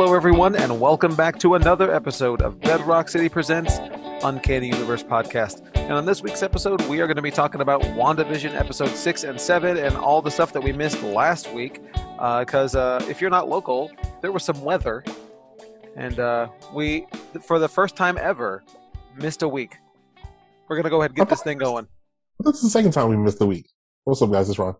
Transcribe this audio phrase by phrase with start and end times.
[0.00, 3.80] hello everyone, and welcome back to another episode of Bedrock City Presents
[4.22, 5.68] Uncanny Universe Podcast.
[5.74, 9.24] And on this week's episode, we are going to be talking about WandaVision episode 6
[9.24, 11.82] and 7 and all the stuff that we missed last week.
[12.12, 13.90] Because uh, if you're not local,
[14.20, 15.02] there was some weather.
[15.96, 17.08] And uh, we,
[17.42, 18.62] for the first time ever,
[19.16, 19.78] missed a week.
[20.68, 21.88] We're going to go ahead and get this thing going.
[22.38, 23.68] That's the second time we missed the week.
[24.04, 24.48] What's up, guys?
[24.48, 24.76] It's Ron.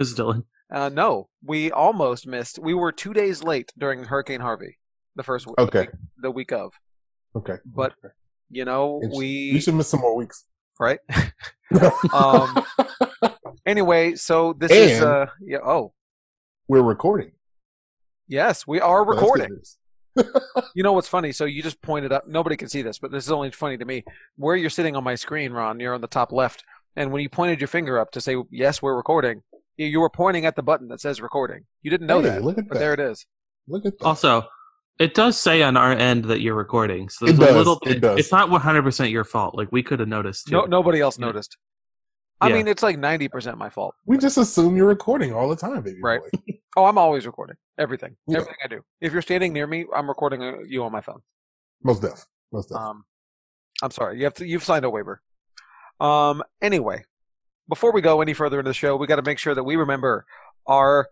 [0.00, 0.44] This is Dylan.
[0.72, 2.58] Uh, no, we almost missed.
[2.58, 4.78] We were two days late during Hurricane Harvey,
[5.14, 5.88] the first week, Okay.
[6.16, 6.72] the week of.
[7.36, 7.56] Okay.
[7.66, 7.92] But
[8.48, 10.46] you know, It's- we we should miss some more weeks.
[10.80, 11.00] right.
[12.14, 12.64] um.
[13.66, 15.58] Anyway, so this is uh yeah.
[15.62, 15.92] Oh,
[16.66, 17.32] We're recording.
[18.26, 19.50] yes, we are recording.
[20.74, 21.30] You know what's funny?
[21.32, 22.26] So you just pointed up.
[22.26, 24.04] Nobody can see this, but this is only funny to me.
[24.36, 26.64] Where you're sitting on my screen, Ron, you're on the top left,
[26.96, 29.42] and when you pointed your finger up to say yes, we're recording,
[29.80, 31.64] you, you were pointing at the button that says recording.
[31.82, 32.80] You didn't know Hey, that, Look at but that.
[32.80, 33.24] there it is.
[33.66, 34.04] Look at that.
[34.04, 34.44] Also,
[34.98, 37.78] it does say on our end that you're recording, so there's It a does, little
[37.84, 38.00] it bit.
[38.00, 38.18] does.
[38.18, 39.54] It's not 100 percent your fault.
[39.54, 40.46] Like we could have noticed.
[40.48, 40.52] Too.
[40.52, 41.26] No, nobody else Yeah.
[41.26, 41.56] noticed.
[42.42, 42.54] I Yeah.
[42.56, 43.94] mean, it's like ninety percent my fault.
[44.06, 46.20] we just assume you're recording all the time, baby Right.
[46.20, 46.54] boy.
[46.76, 48.16] Oh, I'm always recording everything.
[48.28, 48.36] Yeah.
[48.38, 48.80] Everything I do.
[49.00, 51.20] If you're standing near me, I'm recording uh, you on my phone.
[51.82, 52.24] Most def.
[52.52, 52.78] Most def.
[52.78, 53.04] Um,
[53.82, 54.18] I'm sorry.
[54.18, 54.46] You have to.
[54.46, 55.20] You've signed a waiver.
[55.98, 56.42] Um.
[56.62, 57.04] Anyway,
[57.70, 59.76] before we go any further into the show, we got to make sure that we
[59.76, 60.26] remember
[60.66, 61.08] our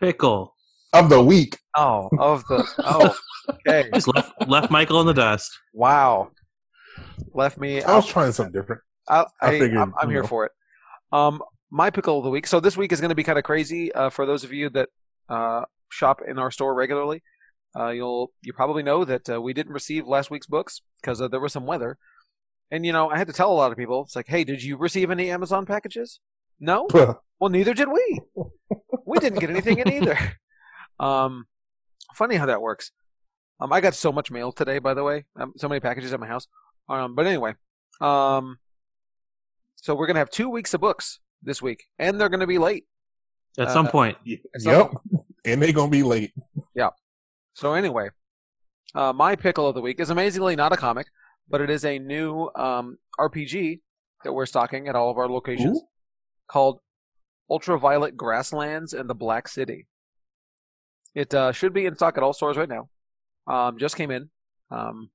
[0.00, 0.56] pickle.
[0.92, 1.56] of the week.
[1.76, 3.16] oh of the oh
[3.48, 5.56] okay Just left left Michael in the dust.
[5.72, 6.30] wow
[7.32, 7.82] left me.
[7.82, 8.10] I was out.
[8.10, 8.82] trying something different.
[9.08, 10.28] I, I I, figured, I'm, I'm here know.
[10.28, 10.52] for it.
[11.12, 12.46] Um, my pickle of the week.
[12.46, 14.68] So this week is going to be kind of crazy uh, for those of you
[14.70, 14.88] that
[15.28, 17.22] uh, shop in our store regularly.
[17.76, 21.28] Uh, you'll you probably know that uh, we didn't receive last week's books because uh,
[21.28, 21.98] there was some weather,
[22.70, 24.02] and you know I had to tell a lot of people.
[24.02, 26.20] It's like, hey, did you receive any Amazon packages?
[26.58, 26.88] No.
[27.40, 28.20] Well, neither did we.
[29.06, 30.18] we didn't get anything in either.
[30.98, 31.46] Um,
[32.14, 32.92] funny how that works.
[33.58, 35.24] Um, I got so much mail today, by the way.
[35.40, 36.46] Um, so many packages at my house.
[36.86, 37.54] Um, but anyway,
[38.02, 38.58] um,
[39.76, 42.84] so we're gonna have two weeks of books this week, and they're gonna be late.
[43.58, 44.18] At some Uh, point,
[44.54, 44.92] At some yep.
[45.46, 46.34] And they're gonna be late.
[46.74, 46.90] Yeah.
[47.54, 48.10] So anyway,
[48.94, 51.06] uh, my pickle of the week is amazingly not a comic,
[51.50, 53.80] but it is a new um, RPG
[54.24, 55.86] that we're stocking at all of our locations Ooh.
[56.48, 56.80] called
[57.50, 59.86] Ultraviolet Grasslands and the Black City.
[61.14, 62.88] It uh, should be in stock at all stores right now.
[63.46, 64.30] Um, just came in.
[64.70, 65.10] Um,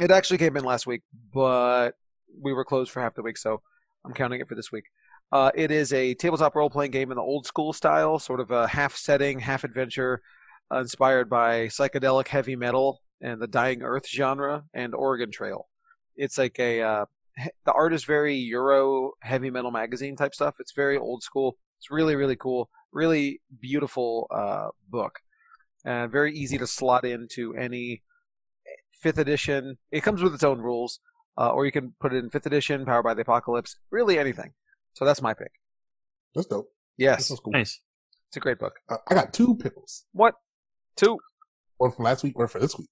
[0.00, 1.92] it actually came in last week, but
[2.40, 3.62] we were closed for half the week, so
[4.04, 4.86] I'm counting it for this week.
[5.30, 8.50] Uh, it is a tabletop role playing game in the old school style, sort of
[8.50, 10.20] a half setting, half adventure,
[10.72, 15.68] uh, inspired by psychedelic heavy metal and the Dying Earth genre and Oregon Trail.
[16.16, 17.04] It's like a uh,
[17.64, 20.56] the art is very Euro heavy metal magazine type stuff.
[20.60, 21.56] It's very old school.
[21.78, 25.20] It's really really cool, really beautiful uh, book,
[25.84, 28.02] and very easy to slot into any
[28.92, 29.78] fifth edition.
[29.90, 31.00] It comes with its own rules,
[31.38, 34.52] uh, or you can put it in fifth edition, Powered by the Apocalypse, really anything.
[34.92, 35.52] So that's my pick.
[36.34, 36.70] That's dope.
[36.98, 37.52] Yes, That's cool.
[37.54, 37.80] nice.
[38.28, 38.74] it's a great book.
[38.88, 40.04] Uh, I got two pickles.
[40.12, 40.34] What?
[40.96, 41.18] Two.
[41.78, 42.88] One from last week, one for this week.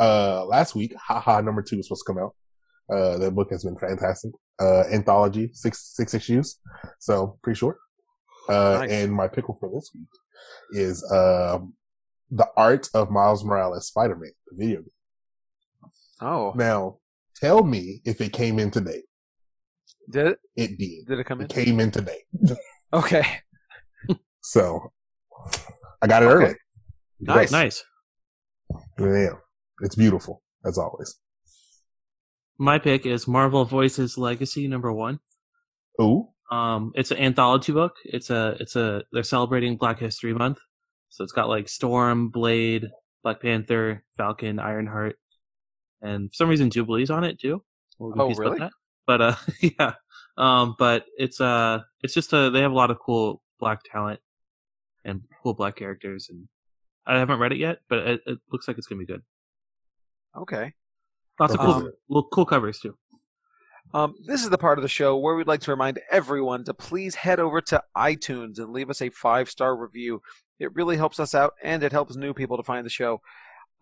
[0.00, 2.34] Uh, last week, haha, number two was supposed to come out.
[2.92, 4.32] Uh, the book has been fantastic.
[4.58, 6.58] Uh, anthology, six, six issues.
[6.98, 7.76] So pretty short.
[8.48, 8.90] Uh, Nice.
[8.90, 10.08] and my pickle for this week
[10.72, 11.74] is, um,
[12.30, 15.90] the art of Miles Morales Spider-Man, the video game.
[16.22, 16.98] Oh, Now,
[17.36, 19.02] tell me if it came in today.
[20.10, 20.38] did it?
[20.56, 21.06] It did.
[21.06, 21.44] Did it come in?
[21.46, 22.18] It came in today.
[22.92, 23.24] Okay.
[24.42, 24.90] So
[26.02, 26.44] I got it Okay.
[26.46, 26.54] early.
[27.20, 27.52] Nice.
[27.52, 27.84] Nice.
[28.98, 29.34] Yeah.
[29.80, 31.16] It's beautiful, as always.
[32.58, 35.20] My pick is Marvel Voices Legacy number one.
[36.00, 36.28] Ooh.
[36.50, 37.94] Um, it's an anthology book.
[38.04, 40.58] It's a it's a they're celebrating Black History Month,
[41.08, 42.88] so it's got like Storm, Blade,
[43.22, 45.16] Black Panther, Falcon, Ironheart,
[46.02, 47.62] and for some reason Jubilee's on it too.
[48.00, 48.58] A little Oh, really?
[48.58, 48.72] that.
[49.06, 49.94] But uh, yeah.
[50.36, 54.20] Um, but it's uh, it's just a they have a lot of cool black talent
[55.04, 56.48] and cool black characters, and
[57.06, 59.22] I haven't read it yet, but it, it looks like it's gonna be good.
[60.36, 60.72] Okay.
[61.38, 62.96] Lots of Um, cool, little cool covers too.
[63.92, 66.74] Um, this is the part of the show where we'd like to remind everyone to
[66.74, 70.22] please head over to iTunes and leave us a five star review.
[70.60, 73.20] It really helps us out and it helps new people to find the show.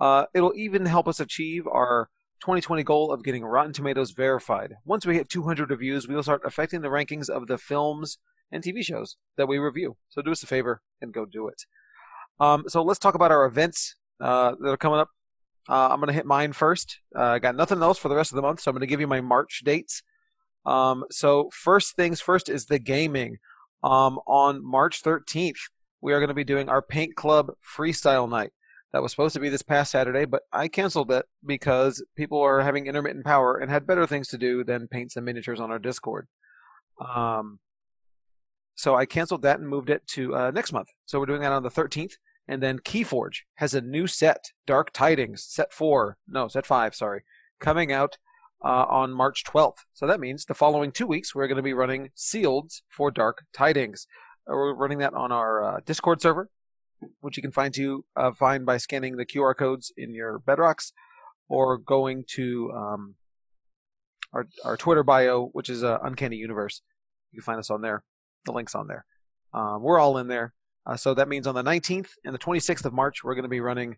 [0.00, 2.08] Uh, it'll even help us achieve our
[2.40, 4.74] 2020 goal of getting Rotten Tomatoes verified.
[4.84, 8.18] Once we hit 200 reviews, we will start affecting the rankings of the films
[8.50, 9.96] and TV shows that we review.
[10.08, 11.64] So do us a favor and go do it.
[12.40, 15.10] Um, so let's talk about our events uh, that are coming up.
[15.68, 16.98] Uh, I'm going to hit mine first.
[17.14, 18.86] Uh, I got nothing else for the rest of the month, so I'm going to
[18.86, 20.02] give you my March dates.
[20.64, 23.38] Um, so first things first is the gaming.
[23.82, 25.58] Um, on March 13th,
[26.00, 28.52] we are going to be doing our Paint Club Freestyle Night.
[28.92, 32.60] that was supposed to be this past Saturday, but I canceled it because people are
[32.60, 35.78] having intermittent power and had better things to do than paint some miniatures on our
[35.78, 36.26] Discord.
[36.98, 37.58] Um,
[38.74, 40.88] so I canceled that and moved it to uh, next month.
[41.04, 42.14] So we're doing that on the 13th.
[42.48, 47.22] And then Keyforge has a new set, Dark Tidings, set four, no, set five, sorry,
[47.60, 48.16] coming out
[48.64, 49.84] uh, on March 12th.
[49.92, 53.44] So that means the following two weeks we're going to be running Sealed for Dark
[53.52, 54.06] Tidings.
[54.48, 56.48] Uh, we're running that on our uh, Discord server,
[57.20, 60.92] which you can find to uh, find by scanning the QR codes in your Bedrocks,
[61.48, 63.14] or going to um,
[64.32, 66.80] our our Twitter bio, which is uh, Uncanny Universe.
[67.30, 68.04] You can find us on there.
[68.46, 69.04] The link's on there.
[69.52, 70.54] Um, we're all in there.
[70.88, 73.48] Uh, so that means on the 19th and the 26th of March, we're going to
[73.48, 73.96] be running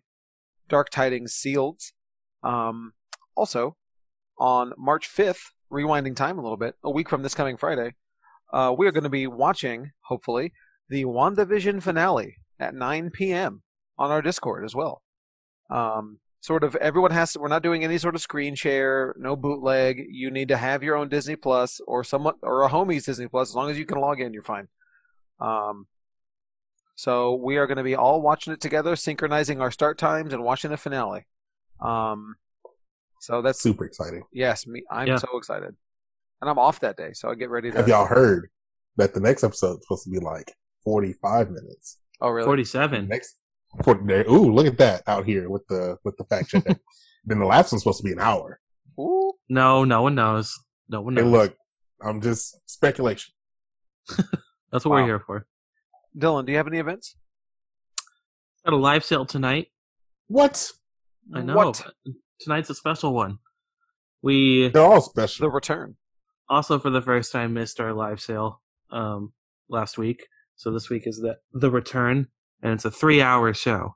[0.67, 1.79] Dark Tidings Sealed.
[2.43, 2.93] Um,
[3.35, 3.77] also,
[4.37, 7.93] on March 5th, rewinding time a little bit, a week from this coming Friday,
[8.51, 10.51] uh, we are going to be watching, hopefully,
[10.89, 13.63] the WandaVision finale at 9 p.m.
[13.97, 15.01] on our Discord as well.
[15.69, 19.37] Um, sort of everyone has to, we're not doing any sort of screen share, no
[19.37, 20.03] bootleg.
[20.09, 23.49] You need to have your own Disney Plus or someone or a homie's Disney Plus.
[23.49, 24.67] As long as you can log in, you're fine.
[25.39, 25.87] Um,
[27.01, 30.43] so we are going to be all watching it together, synchronizing our start times and
[30.43, 31.25] watching the finale.
[31.83, 32.35] Um,
[33.19, 34.21] so that's Super exciting.
[34.31, 34.83] yes, me.
[34.91, 35.17] I'm Yeah.
[35.17, 35.75] so excited,
[36.41, 37.77] and I'm off that day, so I get ready to.
[37.77, 38.49] Have y'all heard
[38.97, 40.53] that the next episode is supposed to be like
[40.83, 41.97] 45 minutes?
[42.21, 42.45] Oh, really?
[42.45, 43.07] 47.
[43.07, 43.35] Next,
[43.83, 46.63] for, there- ooh, look at that out here with the with the fact check.
[47.25, 48.59] then the last one's supposed to be an hour.
[48.99, 49.31] Ooh.
[49.49, 50.53] No, no one knows.
[50.87, 51.55] No one Hey, look,
[52.03, 53.33] I'm just speculation.
[54.71, 54.97] That's what Wow.
[55.01, 55.47] we're here for.
[56.17, 57.15] Dylan, do you have any events?
[58.65, 59.67] Got a live sale tonight.
[60.27, 60.71] What?
[61.33, 61.55] I know.
[61.55, 61.85] What?
[62.39, 63.39] Tonight's a special one.
[64.21, 65.45] We They're all special.
[65.45, 65.95] The return.
[66.49, 68.61] also, for the first time, missed our live sale
[68.91, 69.33] um,
[69.69, 70.27] last week.
[70.55, 72.27] So this week is the the return,
[72.61, 73.95] and it's a three hour show.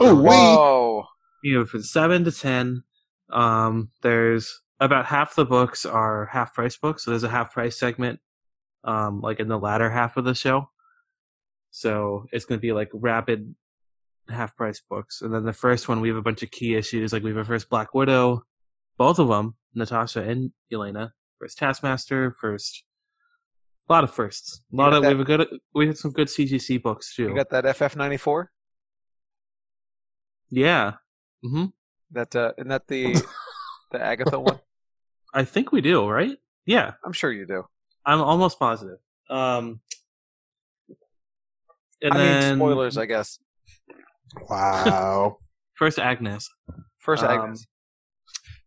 [0.00, 0.30] Oh, wait.
[0.30, 1.04] Whoa.
[1.42, 2.84] You know, from seven to ten.
[3.30, 7.78] Um, there's about half the books are half price books, so there's a half price
[7.78, 8.20] segment,
[8.84, 10.70] um, like in the latter half of the show.
[11.76, 13.54] So it's going to be like rapid
[14.30, 17.12] half price books, and then the first one we have a bunch of key issues,
[17.12, 18.44] like we have a first Black Widow,
[18.96, 22.84] both of them, Natasha and Yelena, first Taskmaster, first.
[23.90, 24.62] A lot of firsts.
[24.72, 25.46] A lot of we have a good.
[25.74, 27.24] We had some good CGC books too.
[27.24, 28.46] You got that FF94?
[30.48, 30.92] yeah.
[31.42, 31.66] hmm
[32.10, 33.22] That uh, isn't that the
[33.90, 34.60] the Agatha one?
[35.34, 36.38] I think we do, right?
[36.64, 36.94] Yeah.
[37.04, 37.64] I'm sure you do.
[38.06, 38.96] I'm almost positive.
[39.28, 39.80] Um,
[42.02, 43.38] and I then mean, spoilers, I guess.
[44.48, 45.38] Wow.
[45.74, 46.48] first Agnes,
[46.98, 47.66] First Um, Agnes.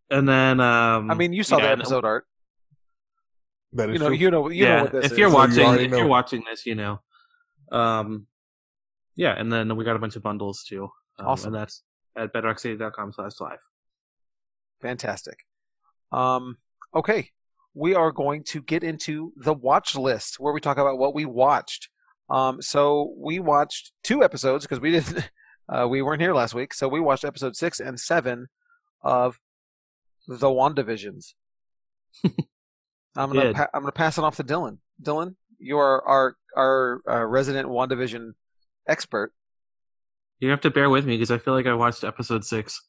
[0.09, 2.25] and then um, I mean, you saw yeah, the episode art.
[3.73, 4.15] that is You know, true.
[4.17, 5.97] you know, you yeah, know what this if you're So you watching, already if know.
[5.97, 6.99] you're watching this, you know.
[7.71, 8.27] Um,
[9.15, 10.89] yeah, and then we got a bunch of bundles too.
[11.19, 11.53] Um, Awesome.
[11.53, 11.83] and that's
[12.17, 13.59] at bedrockcity.com slash live.
[14.81, 15.39] Fantastic.
[16.11, 16.57] Um,
[16.95, 17.29] okay,
[17.73, 21.25] we are going to get into the watch list where we talk about what we
[21.25, 21.89] watched.
[22.29, 25.29] Um, so we watched two episodes because we didn't,
[25.69, 26.73] uh, we weren't here last week.
[26.73, 28.47] So we watched episode six and seven
[29.03, 29.39] of
[30.27, 31.33] the WandaVisions.
[33.15, 34.77] I'm gonna pa- I'm gonna pass it off to Dylan.
[35.01, 38.33] Dylan, you are our our uh, resident WandaVision
[38.87, 39.33] expert.
[40.39, 42.81] You have to bear with me because I feel like I watched episode six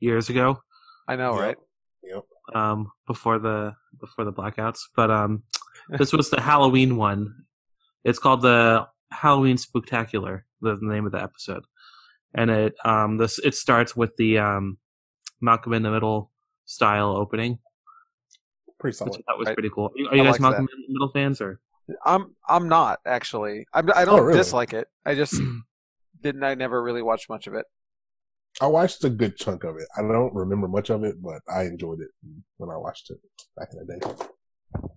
[0.00, 0.58] years ago.
[1.06, 1.40] I know, Yep.
[1.42, 1.56] right?
[2.02, 2.24] Yep.
[2.54, 4.80] um, before the before the blackouts.
[4.96, 5.42] But um,
[5.90, 7.34] this was the Halloween one.
[8.04, 10.42] It's called the Halloween Spooktacular.
[10.60, 11.62] The name of the episode,
[12.34, 14.78] and it um this it starts with the um
[15.40, 16.32] Malcolm in the Middle
[16.64, 17.58] style opening,
[18.80, 19.14] Pretty solid.
[19.14, 19.54] I thought was Right.
[19.54, 19.86] pretty cool.
[19.86, 21.60] Are I you guys liked Malcolm in the Middle fans or?
[22.04, 23.66] I'm I'm not actually.
[23.72, 24.38] I'm, I don't Oh, really?
[24.38, 24.88] dislike it.
[25.06, 25.40] I just
[26.22, 26.42] didn't.
[26.44, 27.66] I never really watched much of it.
[28.60, 29.86] I watched a good chunk of it.
[29.96, 32.08] I don't remember much of it, but I enjoyed it
[32.56, 33.18] when I watched it
[33.56, 34.88] back in the day.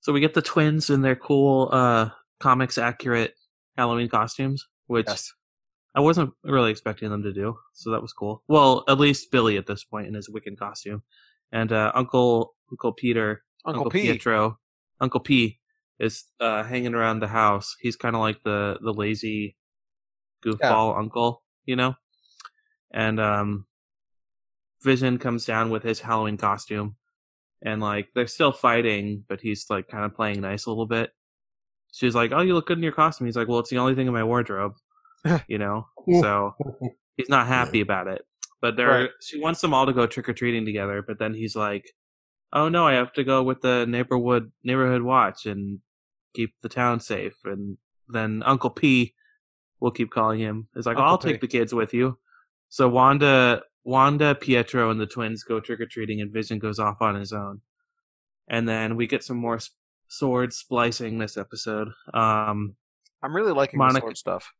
[0.00, 3.34] So we get the twins in their cool uh comics accurate
[3.76, 5.32] Halloween costumes, which Yes.
[5.94, 8.42] I wasn't really expecting them to do, so that was cool.
[8.48, 11.02] Well, at least Billy at this point in his Wiccan costume,
[11.52, 14.02] and uh, Uncle Uncle Peter, Uncle, P.
[14.02, 14.58] Pietro,
[15.00, 15.58] Uncle P
[15.98, 17.76] is uh, hanging around the house.
[17.80, 19.56] He's kind of like the the lazy
[20.44, 21.94] goofball uncle, you know.
[22.92, 23.66] And um,
[24.82, 26.96] Vision comes down with his Halloween costume,
[27.62, 31.10] and like they're still fighting, but he's like kind of playing nice a little bit.
[31.92, 33.94] She's like, "Oh, you look good in your costume." He's like, "Well, it's the only
[33.94, 34.74] thing in my wardrobe,"
[35.48, 35.86] you know.
[36.20, 36.54] So
[37.16, 38.24] he's not happy about it.
[38.60, 39.10] But they're Right.
[39.22, 41.02] she wants them all to go trick or treating together.
[41.02, 41.90] But then he's like,
[42.52, 45.80] "Oh no, I have to go with the neighborhood neighborhood watch and
[46.34, 47.78] keep the town safe." And
[48.08, 49.14] then Uncle P,
[49.80, 51.32] we'll keep calling him, is like, Uncle "I'll P.
[51.32, 52.18] take the kids with you."
[52.68, 57.00] So Wanda, Wanda, Pietro, and the twins go trick or treating, and Vision goes off
[57.02, 57.62] on his own.
[58.46, 59.58] And then we get some more
[60.10, 61.88] sword splicing this episode.
[62.12, 62.74] Um,
[63.22, 64.52] I'm really liking Monica- the sword stuff.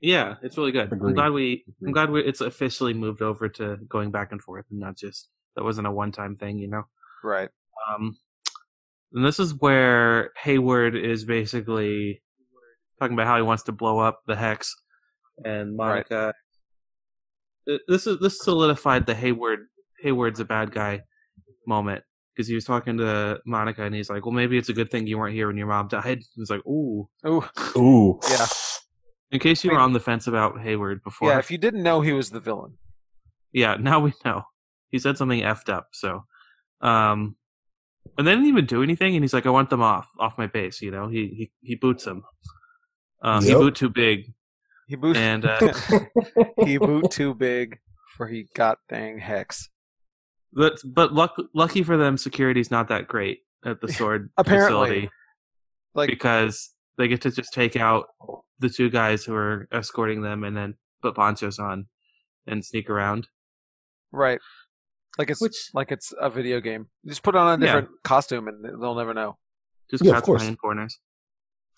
[0.00, 0.92] yeah, it's really good.
[0.92, 4.66] I'm glad we, I'm glad we, it's officially moved over to going back and forth,
[4.70, 6.82] and not just that wasn't a one-time thing, you know.
[7.22, 7.48] Right.
[7.88, 8.16] Um,
[9.12, 12.22] and this is where Hayward is basically
[12.98, 14.74] talking about how he wants to blow up the hex,
[15.44, 16.34] and Monica.
[17.68, 19.66] Th- This is this solidified the Hayward
[20.00, 21.02] Hayward's a bad guy
[21.66, 22.02] moment
[22.34, 25.06] because he was talking to Monica and he's like, "Well, maybe it's a good thing
[25.06, 27.44] you weren't here when your mom died." He's like, "Ooh." Ooh.
[27.76, 28.20] Ooh.
[28.28, 28.46] Yeah.
[29.30, 31.38] In case you I were on the fence about Hayward before, Yeah.
[31.38, 32.78] If you didn't know he was the villain.
[33.52, 34.44] Yeah, now we know.
[34.90, 36.24] He said something effed up, so
[36.80, 37.36] um
[38.16, 40.46] and they didn't even do anything and he's like, I want them off, off my
[40.46, 41.08] base, you know.
[41.08, 42.24] He he, he boots them.
[43.22, 44.32] Um he boot too big.
[44.88, 45.16] He boot.
[45.16, 45.72] And uh
[46.64, 47.78] he boot too big
[48.16, 49.68] for he got dang hex.
[50.52, 54.68] But but luck, lucky for them, security's not that great at the sword Apparently.
[54.68, 55.10] facility
[55.94, 58.06] Like because they get to just take out
[58.58, 61.86] the two guys who are escorting them and then put ponchos on
[62.46, 63.28] and sneak around.
[64.12, 64.40] right.
[65.18, 66.86] Like it's Which- like it's a video game.
[67.02, 67.72] You just put on a Yeah.
[67.80, 69.38] different costume and they'll never know.
[69.90, 70.42] just Yeah, of cats course.
[70.42, 70.98] behind corners.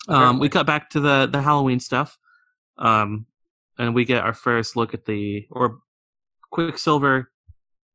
[0.07, 2.17] Um, we cut back to the the Halloween stuff,
[2.77, 3.25] um,
[3.79, 5.79] and we get our first look at the or
[6.51, 7.31] Quicksilver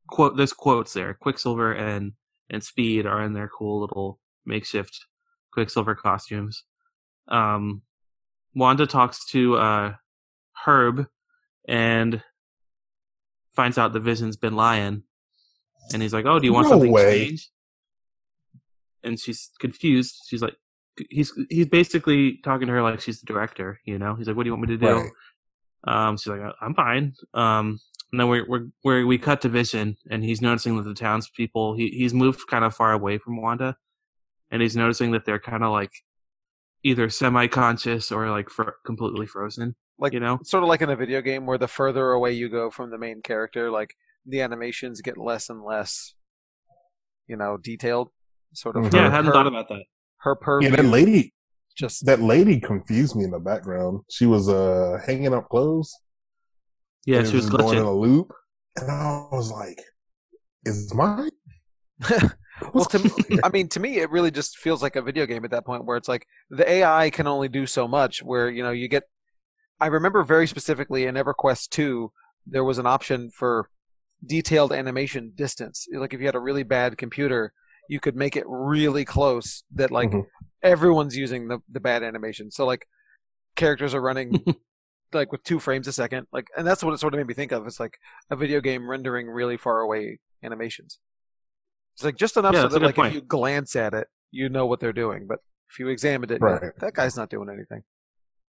[0.09, 0.37] quote.
[0.37, 1.13] There's quotes there.
[1.13, 2.13] Quicksilver and
[2.49, 5.05] and Speed are in their cool little makeshift
[5.51, 6.63] Quicksilver costumes.
[7.27, 7.83] Um,
[8.55, 9.93] Wanda talks to uh,
[10.65, 11.05] Herb
[11.67, 12.23] and
[13.55, 15.03] finds out the Vision's been lying,
[15.93, 17.27] and he's like, "Oh, do you want No something way.
[17.27, 17.49] changed?"
[19.03, 20.23] And she's confused.
[20.27, 20.55] She's like,
[21.09, 23.79] he's he's basically talking to her like she's the director.
[23.85, 25.09] You know, he's like, "What do you want me to do?" Right.
[25.87, 27.79] Um, she's like, "I'm fine." Um,
[28.11, 31.75] and then we're we're where we cut to Vision, and he's noticing that the townspeople
[31.75, 33.77] he he's moved kind of far away from Wanda,
[34.51, 35.91] and he's noticing that they're kind of like
[36.83, 39.75] either semi-conscious or like fr- completely frozen.
[39.97, 42.49] Like you know, sort of like in a video game where the further away you
[42.49, 46.13] go from the main character, like the animations get less and less,
[47.27, 48.09] you know, detailed.
[48.53, 48.85] Sort of.
[48.85, 48.93] Mhm.
[48.93, 49.83] yeah, I hadn't her, thought about that.
[50.21, 50.69] her purview.
[50.69, 51.33] Yeah, that lady,
[51.77, 54.01] just that lady confused me in the background.
[54.09, 55.93] She was uh hanging up clothes.
[57.05, 58.33] Yeah, she was just going in a loop,
[58.77, 59.79] and I was like,
[60.65, 61.31] "Is mine?"
[62.73, 63.09] well, to me,
[63.43, 65.85] I mean, to me, it really just feels like a video game at that point,
[65.85, 68.23] where it's like the AI can only do so much.
[68.23, 69.03] Where you know you get.
[69.79, 72.11] I remember very specifically in EverQuest two,
[72.47, 73.69] there was an option for
[74.25, 75.87] detailed animation distance.
[75.93, 77.53] Like if you had a really bad computer,
[77.89, 80.25] you could make it really close that like Mhm.
[80.63, 82.51] everyone's using the the bad animation.
[82.51, 82.87] So like
[83.55, 84.45] characters are running
[85.13, 87.33] like with two frames a second, like, and that's what it sort of made me
[87.33, 87.65] think of.
[87.67, 87.97] It's like
[88.29, 90.99] a video game rendering really far away animations.
[91.95, 93.09] It's like just enough Yeah, so that like point.
[93.09, 95.25] if you glance at it, you know what they're doing.
[95.27, 95.39] But
[95.69, 96.71] if you examined it, Right.
[96.79, 97.83] that guy's not doing anything.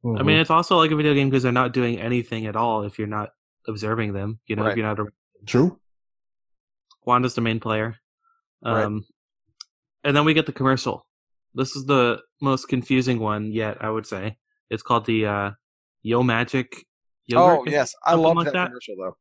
[0.05, 2.85] I mean, it's also like a video game because they're not doing anything at all
[2.85, 3.31] if you're not
[3.67, 4.39] observing them.
[4.47, 4.99] You know, if you're not.
[5.01, 5.47] A, Mm-hmm.
[5.47, 5.79] true.
[7.05, 7.97] Wanda's the main player.
[8.65, 8.85] Right.
[8.85, 9.05] Um,
[10.05, 11.07] and then we get the commercial.
[11.55, 14.39] This is the most confusing one yet, I would say.
[14.71, 15.51] It's called the uh,
[16.07, 16.87] Yo Magic.
[17.35, 18.67] Oh yes, I love like that, that.
[18.69, 19.17] commercial though.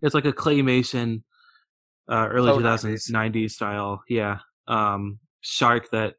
[0.00, 1.24] It's like a claymation,
[2.08, 4.04] uh, early So 2000s, 90s style.
[4.08, 4.38] Yeah.
[4.68, 6.14] Um, shark that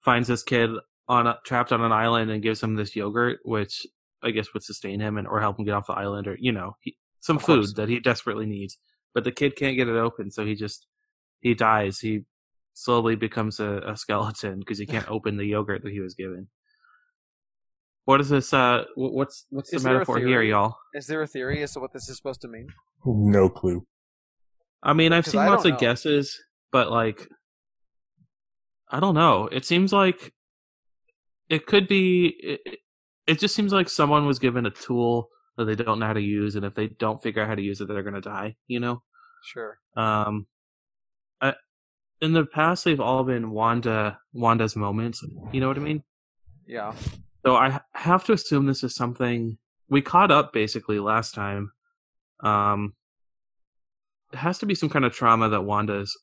[0.00, 0.70] finds this kid
[1.06, 3.86] on a, trapped on an island and gives him this yogurt, which
[4.22, 6.52] I guess would sustain him and or help him get off the island, or you
[6.52, 7.74] know, he, some Of food course.
[7.74, 8.78] that he desperately needs.
[9.12, 10.86] But the kid can't get it open, so he just
[11.40, 11.98] he dies.
[12.00, 12.22] He
[12.72, 16.48] slowly becomes a, a skeleton because he can't open the yogurt that he was given.
[18.04, 18.52] What is this?
[18.52, 20.76] Uh, what's what's the Is there metaphor here, y'all?
[20.94, 22.68] Is there a theory as to what this is supposed to mean?
[23.04, 23.86] No clue.
[24.82, 25.78] I mean, I've seen I lots of know.
[25.78, 26.40] guesses,
[26.72, 27.28] but like,
[28.90, 29.48] I don't know.
[29.52, 30.32] It seems like
[31.48, 32.34] it could be.
[32.42, 32.78] It,
[33.28, 36.20] it just seems like someone was given a tool that they don't know how to
[36.20, 38.56] use, and if they don't figure out how to use it, they're gonna die.
[38.66, 39.02] You know.
[39.44, 39.78] Sure.
[39.96, 40.46] Um,
[41.40, 41.54] I,
[42.20, 45.24] in the past, they've all been Wanda Wanda's moments.
[45.52, 46.02] You know what I mean?
[46.66, 46.94] Yeah.
[47.44, 49.58] So I have to assume this is something
[49.88, 51.72] we caught up basically last time.
[52.42, 52.94] Um,
[54.32, 56.16] it has to be some kind of trauma that Wanda's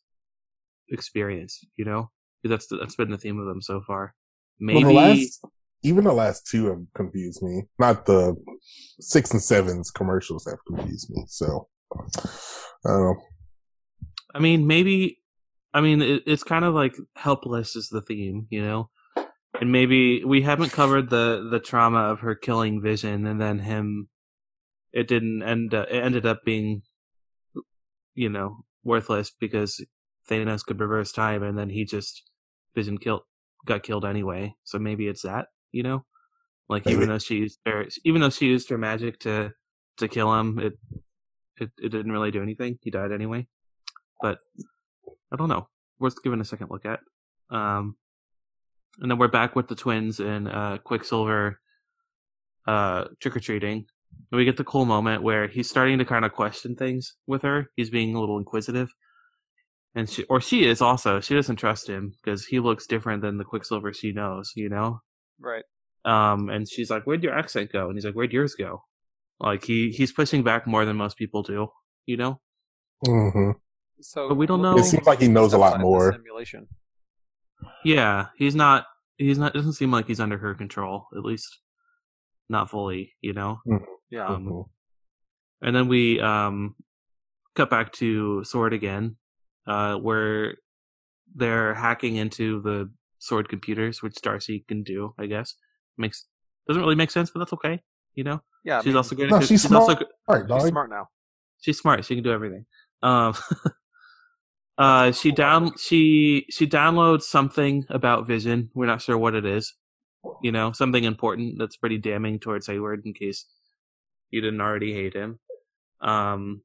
[0.89, 1.67] experienced.
[1.75, 2.11] You know,
[2.43, 4.15] that's that's been the theme of them so far.
[4.59, 5.45] Maybe Well, the last,
[5.83, 7.63] even the last two have confused me.
[7.77, 8.35] Not the
[8.99, 11.23] six and sevens commercials have confused me.
[11.27, 11.99] So, I
[12.89, 13.21] don't know.
[14.33, 15.17] I mean, maybe.
[15.71, 18.89] I mean, it, it's kind of like helpless is the theme, you know,
[19.59, 24.09] and maybe we haven't covered the the trauma of her killing Vision and then him
[24.91, 25.73] it didn't end.
[25.73, 26.81] Uh, it ended up being,
[28.15, 29.83] you know, worthless because
[30.29, 32.23] Thanos could reverse time, and then he just
[32.75, 33.21] Vision killed
[33.65, 34.55] got killed anyway.
[34.63, 36.05] So maybe it's that, you know,
[36.67, 36.97] like Maybe.
[36.97, 39.51] even though she used her, even though she used her magic to
[39.97, 40.73] to kill him, it
[41.57, 42.79] it, it didn't really do anything.
[42.81, 43.47] He died anyway.
[44.21, 44.39] But
[45.31, 45.67] I don't know.
[45.99, 46.99] Worth giving a second look at.
[47.49, 47.95] Um,
[48.99, 51.59] and then we're back with the twins and uh, Quicksilver
[52.67, 53.85] uh, trick or treating.
[54.31, 57.41] And we get the cool moment where he's starting to kind of question things with
[57.43, 57.67] her.
[57.75, 58.89] He's being a little inquisitive,
[59.95, 61.19] and she or she is also.
[61.19, 64.51] She doesn't trust him because he looks different than the Quicksilver she knows.
[64.55, 65.01] You know.
[65.39, 65.63] Right.
[66.05, 68.83] Um, and she's like, "Where'd your accent go?" And he's like, "Where'd yours go?"
[69.39, 71.67] Like he he's pushing back more than most people do.
[72.05, 72.41] You know.
[73.05, 73.51] hmm
[74.01, 76.11] So But we don't know- It seems like he knows a lot more.
[76.13, 76.67] Simulation.
[77.83, 78.85] Yeah, he's not.
[79.17, 79.53] He's not.
[79.53, 81.07] Doesn't seem like he's under her control.
[81.15, 81.59] At least,
[82.49, 83.13] not fully.
[83.21, 83.59] You know.
[84.09, 84.27] Yeah.
[84.27, 84.69] Um, Mhm.
[85.61, 86.75] And then we um,
[87.55, 89.17] cut back to Sword again,
[89.67, 90.55] uh, where
[91.35, 92.89] they're hacking into the
[93.19, 95.13] Sword computers, which Darcy can do.
[95.19, 95.55] I guess
[95.97, 96.25] makes
[96.67, 97.81] doesn't really make sense, but that's okay.
[98.15, 98.77] You know, yeah.
[98.77, 99.29] I she's mean, also good.
[99.29, 100.07] No, at she's also smart.
[100.27, 101.07] All right, she's smart now.
[101.59, 102.05] she's smart.
[102.05, 102.65] She can do everything.
[103.03, 103.33] Um,
[104.79, 108.71] uh, she down she she downloads something about Vision.
[108.73, 109.75] We're not sure what it is.
[110.41, 113.45] You know, something important that's pretty damning towards Hayward in case
[114.31, 115.39] you didn't already hate him.
[116.01, 116.61] Um,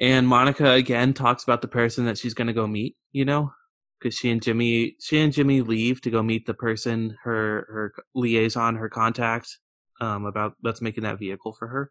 [0.00, 2.96] and Monica again talks about the person that she's going to go meet.
[3.12, 3.52] You know,
[3.98, 7.94] because she and Jimmy she and Jimmy leave to go meet the person her her
[8.14, 9.58] liaison her contact
[10.00, 11.90] um about that's making that vehicle for her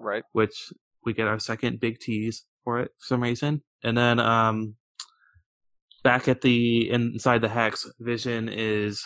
[0.00, 0.24] Right.
[0.32, 0.72] which
[1.04, 3.62] we get our second big tease for it for some reason.
[3.82, 4.76] And then um
[6.02, 9.04] back at the inside the hex, Vision is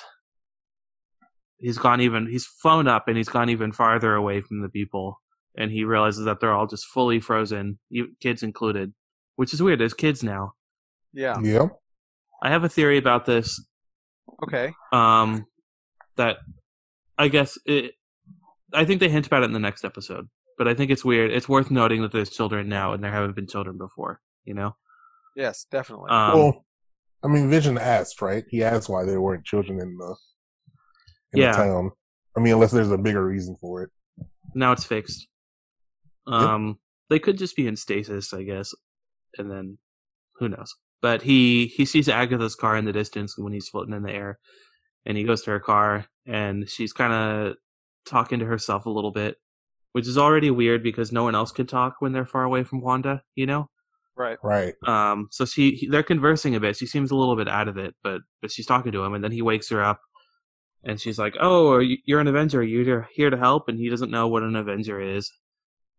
[1.58, 5.20] he's gone even he's flown up and he's gone even farther away from the people
[5.56, 7.78] and he realizes that they're all just fully frozen,
[8.20, 8.94] kids included.
[9.36, 10.52] Which is weird, there's kids now.
[11.12, 11.38] Yeah.
[11.40, 11.70] Yep.
[12.42, 13.64] I have a theory about this
[14.42, 14.72] Okay.
[14.92, 15.46] um
[16.16, 16.38] that
[17.16, 17.92] I guess it
[18.72, 20.28] I think they hint about it in the next episode.
[20.58, 21.30] But I think it's weird.
[21.30, 24.76] It's worth noting that there's children now and there haven't been children before, you know?
[25.36, 26.10] Yes, definitely.
[26.10, 26.64] Um well,
[27.24, 28.44] I mean, Vision asked, right?
[28.48, 30.16] He asked why there weren't children in the
[31.32, 31.52] in Yeah.
[31.52, 31.90] the town.
[32.36, 33.90] I mean, unless there's a bigger reason for it.
[34.54, 35.28] now it's fixed.
[36.26, 36.78] Um
[37.10, 38.74] they could just be in stasis, I guess.
[39.38, 39.78] And then
[40.36, 40.74] who knows.
[41.00, 44.38] But he he sees Agatha's car in the distance when he's floating in the air
[45.06, 47.54] and he goes to her car and she's kind of
[48.04, 49.36] talking to herself a little bit,
[49.98, 52.80] which is already weird because no one else can talk when they're far away from
[52.80, 53.68] Wanda, you know?
[54.14, 54.38] right.
[54.44, 54.74] Right.
[54.86, 56.76] Um, so she he, they're conversing a bit.
[56.76, 59.24] She seems a little bit out of it, but but she's talking to him, and
[59.24, 59.98] then he wakes her up,
[60.84, 62.62] and she's like, "Oh, you, you're an Avenger.
[62.62, 65.32] You're here to help." And he doesn't know what an Avenger is.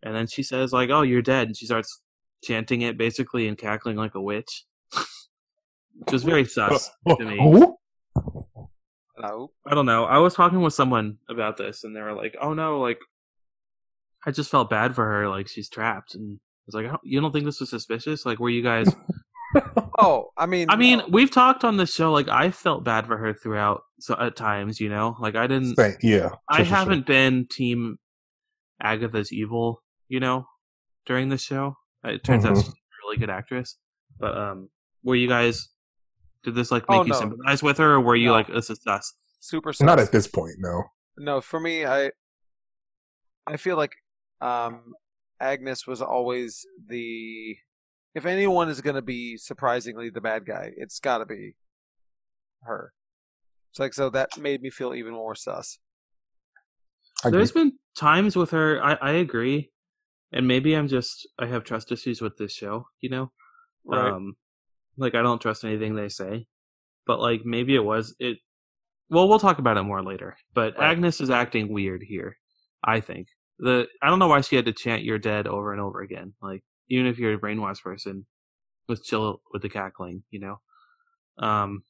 [0.02, 2.02] And then she says, "Like, oh, you're dead." And she starts
[2.42, 7.38] chanting it basically and cackling like a witch, which was very sus to me.
[7.38, 7.76] Who?
[9.18, 9.52] No.
[9.68, 10.06] I don't know.
[10.06, 13.00] I was talking with someone about this, and they were like, "Oh no, like,
[14.26, 15.28] I just felt bad for her.
[15.30, 18.26] Like, she's trapped." And I was like, "Oh, "You don't think this was suspicious?
[18.26, 18.94] Like, were you guys?"
[20.02, 21.08] Oh, I mean, I mean, no.
[21.10, 22.12] we've talked on the show.
[22.14, 23.82] Like, I felt bad for her throughout.
[24.00, 25.76] So at times, you know, like I didn't.
[25.76, 26.30] Say- yeah.
[26.48, 27.98] I haven't been team
[28.82, 30.46] Agatha's evil, you know,
[31.06, 31.76] during the show.
[32.04, 32.64] It turns out Mhm.
[32.64, 33.76] she's a really good actress.
[34.20, 34.70] But um,
[35.04, 35.68] were you guys?
[36.44, 37.20] Did this like make Oh, you no.
[37.20, 38.34] sympathize with her, or were you No.
[38.34, 39.16] like, this is sus?
[39.42, 39.74] super.
[39.82, 40.84] Not at this point, no.
[41.18, 42.12] No, for me, I
[43.48, 43.94] I feel like
[44.42, 44.94] um,
[45.40, 47.58] Agnes was always the.
[48.16, 51.56] If anyone is going to be surprisingly the bad guy, it's got to be
[52.64, 52.92] her.
[53.72, 55.78] It's like so that made me feel even more sus.
[57.24, 58.84] There's been times with her.
[58.84, 59.72] I I agree,
[60.32, 62.88] and maybe I'm just I have trust issues with this show.
[63.00, 63.32] You know,
[63.86, 64.12] Right.
[64.12, 64.36] Um,
[64.98, 66.48] like I don't trust anything they say,
[67.06, 68.38] but like maybe it was it.
[69.10, 70.38] Well, we'll talk about it more later.
[70.54, 70.92] But Right.
[70.92, 72.38] Agnes is acting weird here.
[72.84, 73.28] I think
[73.60, 76.34] the I don't know why she had to chant "You're dead" over and over again.
[76.42, 78.26] Like even if you're a brainwashed person,
[78.88, 80.24] let's chill with the cackling.
[80.32, 80.60] You know.
[81.38, 81.84] Um.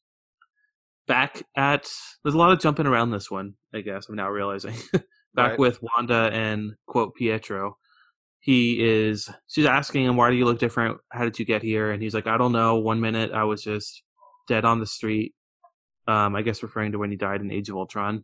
[1.07, 1.89] Back at
[2.23, 3.55] there's a lot of jumping around this one.
[3.73, 4.75] I guess I'm now realizing.
[5.33, 5.59] Back Right.
[5.59, 7.77] with Wanda and quote Pietro
[8.39, 11.91] he is she's asking him why do you look different how did you get here
[11.91, 14.01] and he's like i don't know one minute i was just
[14.47, 15.33] dead on the street
[16.07, 18.23] um i guess referring to when he died in age of ultron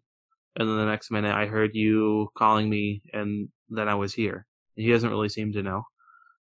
[0.58, 4.46] and then the next minute i heard you calling me and then i was here
[4.76, 5.84] he doesn't really seem to know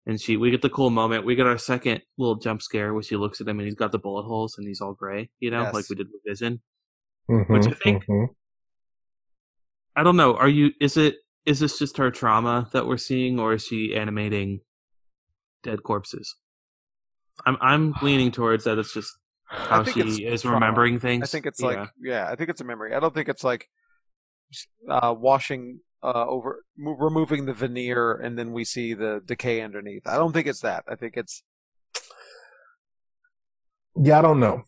[0.07, 3.03] and she we get the cool moment we get our second little jump scare where
[3.03, 5.51] she looks at him and he's got the bullet holes and he's all gray you
[5.51, 5.75] know Yes.
[5.75, 6.61] like we did with vision
[7.31, 8.05] Mhm, What you think?
[8.07, 8.27] mhm.
[9.97, 13.41] i don't know are you is it is this just her trauma that we're seeing,
[13.41, 14.61] or is she animating
[15.65, 16.37] dead corpses?
[17.45, 18.79] I'm I'm leaning towards that.
[18.79, 19.11] It's just
[19.51, 20.55] how she is trauma.
[20.55, 21.25] remembering things.
[21.25, 21.67] I think it's Yeah.
[21.67, 22.95] like yeah, I think it's a memory.
[22.95, 23.69] I don't think it's like
[24.89, 30.03] uh, washing uh, over mo- removing the veneer and then we see the decay underneath.
[30.07, 30.85] I don't think it's that.
[30.89, 31.43] I think it's
[33.97, 34.63] Yeah, I don't know.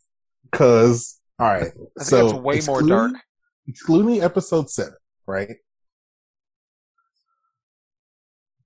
[0.52, 1.62] Cause, alright.
[1.62, 3.12] I think So, it's way more excluding- dark.
[3.66, 4.94] Excluding episode seven,
[5.26, 5.56] right?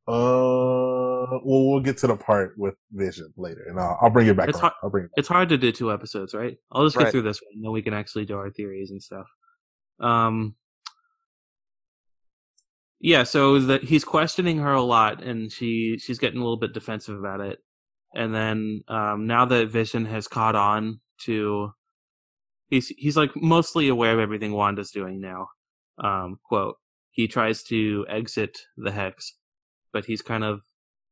[0.06, 4.36] Uh, well, we'll get to the part with Vision later, and I'll, I'll bring it
[4.36, 4.48] back.
[4.48, 5.10] It's hard- I'll bring it.
[5.16, 6.56] it's hard to do two episodes, right?
[6.72, 7.10] I'll just Right.
[7.10, 9.26] through this one, and then we can actually do our theories and stuff.
[10.00, 10.54] Um,
[13.00, 16.74] yeah, so that he's questioning her a lot, and she she's getting a little bit
[16.74, 17.58] defensive about it.
[18.14, 21.72] And then um, now that Vision has caught on to,
[22.70, 25.48] he's he's like mostly aware of everything Wanda's doing now.
[26.02, 26.76] Um, quote:
[27.10, 29.34] He tries to exit the hex,
[29.92, 30.62] but he's kind of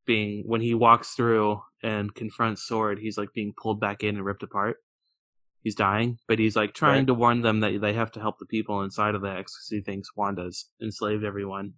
[0.07, 4.25] being when he walks through and confronts Sword, he's like being pulled back in and
[4.25, 4.79] ripped apart.
[5.66, 7.07] He's dying, but he's like trying Right.
[7.09, 9.68] to warn them that they have to help the people inside of the Hex because
[9.68, 11.72] he thinks Wanda's enslaved everyone.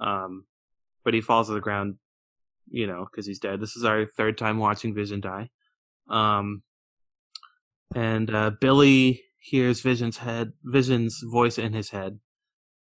[0.00, 0.46] Um,
[1.04, 1.98] but he falls to the ground,
[2.68, 3.60] you know, because he's dead.
[3.60, 5.50] This is our third time watching Vision die.
[6.08, 6.64] Um,
[7.94, 12.18] and uh, Billy hears Vision's head, Vision's voice in his head,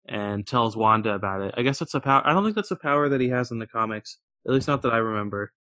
[0.08, 1.52] and tells Wanda about it.
[1.54, 2.22] I guess that's a power.
[2.26, 4.80] I don't think that's a power that he has in the comics, at least not
[4.80, 5.52] that I remember.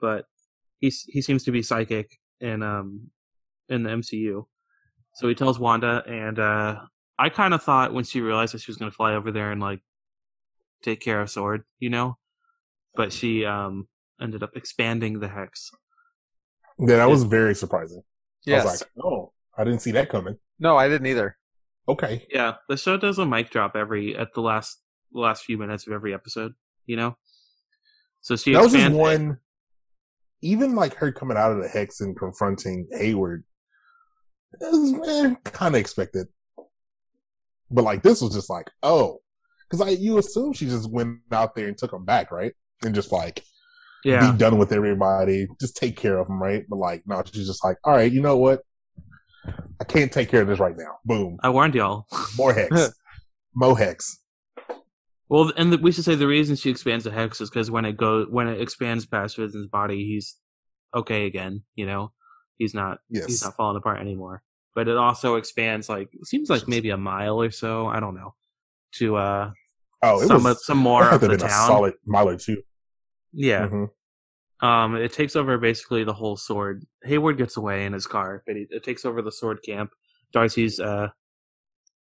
[0.00, 0.24] But
[0.78, 3.10] he's he seems to be psychic and um
[3.70, 4.44] in the MCU.
[5.14, 6.76] So he tells Wanda, and uh
[7.18, 9.52] I kind of thought when she realized that she was going to fly over there
[9.52, 9.80] and like
[10.82, 12.16] take care of Sword, you know,
[12.94, 13.88] but she um
[14.20, 15.70] ended up expanding the hex.
[16.78, 18.02] Yeah, that was very surprising.
[18.44, 18.62] Yes.
[18.62, 20.38] I was like, oh, I didn't see that coming.
[20.58, 21.36] no, I didn't either.
[21.88, 22.26] Okay.
[22.30, 24.80] Yeah, the show does a mic drop every at the last
[25.12, 26.52] the last few minutes of every episode,
[26.86, 27.16] you know.
[28.20, 29.38] So she that was just one.
[30.42, 33.44] Even like her coming out of the hex and confronting Hayward,
[34.60, 36.28] was kind of expected.
[37.70, 39.20] But like this was just like, oh,
[39.68, 42.52] because like you assume she just went out there and took him back, right?
[42.82, 43.44] And just like
[44.04, 46.64] Yeah, be done with everybody, just take care of them, right?
[46.68, 48.62] But like, no, she's just like, all right, you know what?
[49.80, 50.98] I can't take care of this right now.
[51.04, 52.06] Boom, I warned y'all.
[52.36, 52.92] more hex,
[53.54, 54.18] mo hex.
[55.28, 57.84] Well, and the, we should say the reason she expands the hex is because when
[57.84, 60.36] it goes when it expands past Vision's body, he's
[60.92, 61.62] okay again.
[61.76, 62.12] You know,
[62.60, 64.42] he's not he's not falling apart anymore.
[64.76, 67.88] But it also expands like it seems like maybe a mile or so.
[67.88, 68.34] I don't know
[68.98, 69.50] to uh
[70.04, 71.66] oh, some was some more of the been a town.
[71.66, 72.62] solid mile or two.
[73.32, 73.88] Yeah, Mhm.
[74.60, 76.84] um, it takes over basically the whole sword.
[77.04, 79.90] Hayward gets away in his car, but it, it takes over the sword camp.
[80.32, 81.08] Darcy's uh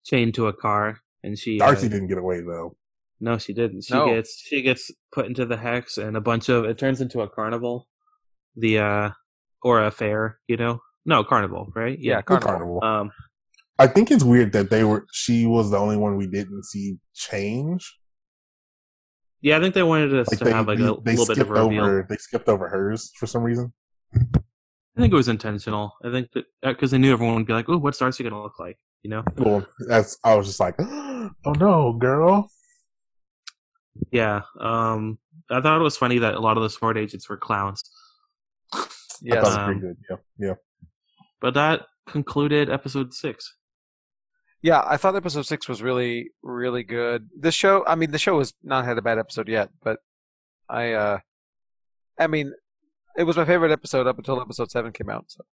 [0.05, 2.75] chained to a car, and she uh, Darcy didn't get away though.
[3.19, 3.83] No, she didn't.
[3.83, 4.07] She No.
[4.13, 7.29] gets she gets put into the hex and a bunch of it turns into a
[7.29, 7.87] carnival.
[8.55, 9.09] The uh
[9.63, 10.81] or a fair, you know?
[11.05, 11.97] No, carnival, right?
[11.99, 12.79] Yeah, The Carnival.
[12.79, 12.83] carnival.
[12.83, 13.11] Um
[13.77, 15.05] I think it's weird that they were.
[15.13, 17.97] She was the only one we didn't see change.
[19.41, 21.37] yeah, I think they wanted us Like to they have like a they little bit
[21.37, 21.83] of a reveal.
[21.85, 22.05] over.
[22.09, 23.71] They skipped over hers for some reason.
[24.13, 25.93] I think it was intentional.
[26.03, 28.41] I think that because they knew everyone would be like, "Oh, what's Darcy going to
[28.41, 29.23] look like?" You know?
[29.37, 30.17] Well, that's.
[30.25, 32.51] I was just like, oh no, girl.
[34.11, 34.41] Yeah.
[34.59, 35.19] Um
[35.49, 37.81] I thought it was funny that a lot of the sword agents were clowns.
[39.23, 39.35] I Yes.
[39.35, 39.97] thought it was Um, pretty good.
[40.09, 40.53] Yeah, yeah.
[41.41, 43.55] But that concluded episode 6.
[44.61, 47.29] Yeah, I thought episode six was really, really good.
[47.33, 49.99] This show, I mean, the show has not had a bad episode yet, but
[50.67, 51.19] I, uh,
[52.19, 52.51] I mean,
[53.17, 55.25] it was my favorite episode up until episode seven came out.
[55.31, 55.45] So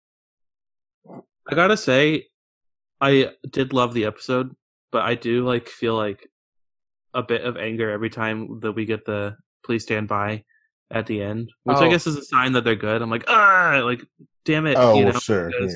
[1.47, 2.29] I gotta say,
[2.99, 4.55] I did love the episode,
[4.91, 6.27] but I do like feel like
[7.13, 10.43] a bit of anger every time that we get the "please stand by"
[10.91, 11.89] at the end, which I Oh.
[11.89, 13.01] guess is a sign that they're good.
[13.01, 14.03] I'm like, ah, like,
[14.45, 15.51] damn it, Oh, you well, sure.
[15.59, 15.67] Yeah.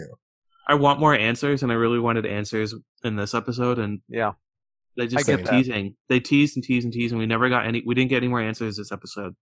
[0.68, 4.34] I want more answers, and I really wanted answers in this episode, and yeah,
[4.96, 5.52] they just I kept that.
[5.52, 5.96] teasing.
[6.10, 7.82] They teased and teased and teased, and we never got any.
[7.86, 9.36] We didn't get any more answers this episode.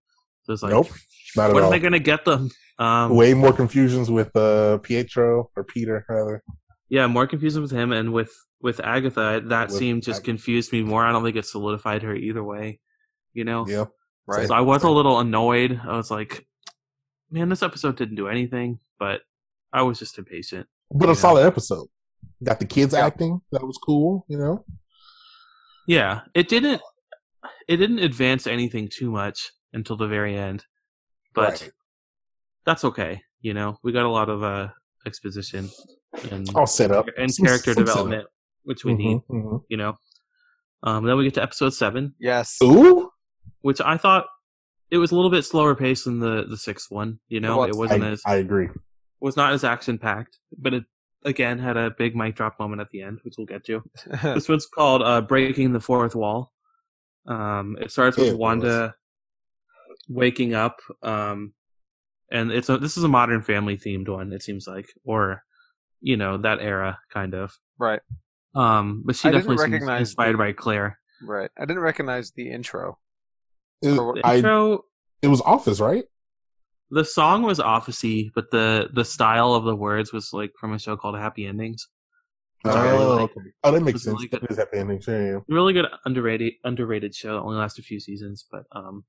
[0.43, 0.87] So it's like, nope,
[1.35, 1.69] not at when all.
[1.69, 2.49] are they gonna get them?
[2.79, 6.41] Um, Way more confusions with uh, Pietro or Peter rather.
[6.87, 9.41] Yeah, more confusing with him and with with Agatha.
[9.47, 11.05] That With scene just confused me more.
[11.05, 12.79] I don't think it solidified her either way.
[13.33, 13.85] You know, Yeah,
[14.27, 14.47] right.
[14.47, 15.79] so I was a little annoyed.
[15.87, 16.45] I was like,
[17.31, 19.21] man, this episode didn't do anything, but
[19.73, 20.67] I was just impatient.
[20.91, 21.15] but a Yeah.
[21.15, 21.87] solid episode.
[22.43, 23.05] Got the kids Yeah.
[23.05, 23.41] acting.
[23.51, 24.25] That was cool.
[24.29, 24.65] You know.
[25.87, 26.81] Yeah, it didn't
[27.67, 30.65] it didn't advance anything too much until the very end,
[31.33, 31.71] but Right.
[32.65, 33.21] that's okay.
[33.41, 34.69] You know, we got a lot of uh
[35.05, 35.69] exposition
[36.31, 37.95] and all set up and Some- character some setup.
[37.95, 38.27] development,
[38.63, 39.17] which we need.
[39.29, 39.63] Mhm, mhm.
[39.69, 39.97] you know.
[40.83, 42.57] Um, then we get to episode seven, Yes.
[42.63, 43.06] Ooh,
[43.61, 44.25] which I thought
[44.89, 47.19] it was a little bit slower paced than the the sixth one.
[47.27, 47.69] You know, was.
[47.69, 48.69] it wasn't I, as I agree.
[49.19, 50.83] was not as action packed, but it
[51.25, 53.81] again had a big mic drop moment at the end, which we'll get to.
[54.23, 56.51] this one's called uh, "Breaking the Fourth Wall."
[57.27, 58.37] Um, it starts with It.
[58.37, 58.95] Wanda
[60.09, 61.53] waking up, um,
[62.31, 64.31] and it's a this is a Modern Family themed one.
[64.31, 65.43] It seems like, or
[65.99, 67.51] you know that era kind of.
[67.77, 68.01] right.
[68.55, 70.97] Um, but she I definitely seems inspired the- by Claire.
[71.21, 71.51] Right.
[71.59, 72.97] I didn't recognize the intro.
[73.81, 74.85] It, The I, intro,
[75.21, 76.05] it was Office, right?
[76.89, 80.79] the song was officey, but the the style of the words was like from a
[80.79, 81.87] show called Happy Endings.
[82.61, 83.31] Which I really Oh, like.
[83.31, 83.49] okay.
[83.65, 84.15] oh, that makes sense.
[84.15, 84.41] really good.
[84.41, 85.01] That is happy ending.
[85.01, 85.39] Sure, yeah.
[85.49, 87.39] really good underrated underrated show.
[87.39, 89.03] Only lasted a few seasons, but um,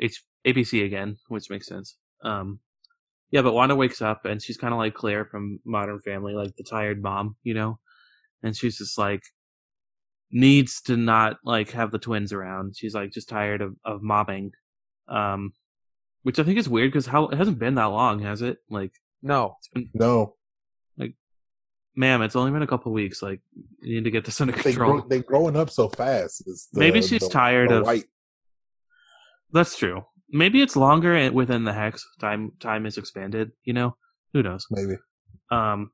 [0.00, 1.96] H ABC again, which makes sense.
[2.24, 2.60] Um,
[3.30, 6.56] yeah, but Wanda wakes up and she's kind of like Claire from Modern Family, like
[6.56, 7.78] the tired mom, you know,
[8.42, 9.22] and she's just like
[10.32, 12.74] needs to not like have the twins around.
[12.76, 14.52] She's like just tired of of mobbing,
[15.08, 15.52] um,
[16.22, 18.58] which I think is weird because how it hasn't been that long, has it?
[18.70, 18.92] Like,
[19.22, 19.56] No.
[19.58, 20.36] it's been, No,
[20.96, 21.14] like
[21.94, 23.20] ma'am, it's only been a couple weeks.
[23.22, 23.40] Like,
[23.82, 25.00] you need to get this under they control.
[25.00, 26.44] grow, they growing up so fast.
[26.44, 28.04] The- Maybe she's the- tired the of white.
[29.52, 30.04] That's true.
[30.30, 32.06] Maybe it's longer within the hex.
[32.20, 33.52] Time time is expanded.
[33.64, 33.96] You know,
[34.32, 34.66] who knows?
[34.70, 34.94] Maybe
[35.50, 35.90] Um,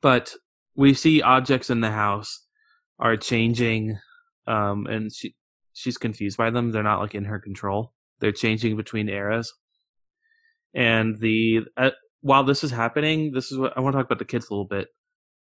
[0.00, 0.34] but
[0.74, 2.46] we see objects in the house
[3.00, 3.98] are changing,
[4.46, 5.34] um, and she
[5.72, 6.70] she's confused by them.
[6.70, 7.92] They're not like in her control.
[8.20, 9.52] They're changing between eras.
[10.74, 14.18] And the uh, while this is happening, this is what I want to talk about
[14.18, 14.88] the kids a little bit.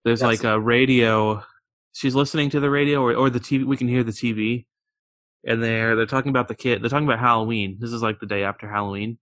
[0.04, 0.28] There's Yes.
[0.28, 1.44] like a radio.
[1.94, 3.66] She's listening to the radio or, or the TV.
[3.66, 4.66] We can hear the TV,
[5.44, 6.82] and they're they're talking about the kid.
[6.84, 7.78] They're talking about Halloween.
[7.80, 9.18] This is like the day after Halloween,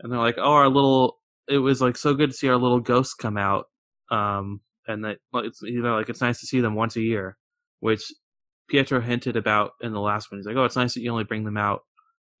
[0.00, 1.18] and they're like, "Oh, our little.
[1.48, 3.66] It was like so good to see our little ghosts come out."
[4.10, 7.36] Um, and that it's you know like it's nice to see them once a year,
[7.78, 8.12] which
[8.68, 10.38] Pietro hinted about in the last one.
[10.38, 11.82] He's like, "Oh, it's nice that you only bring them out,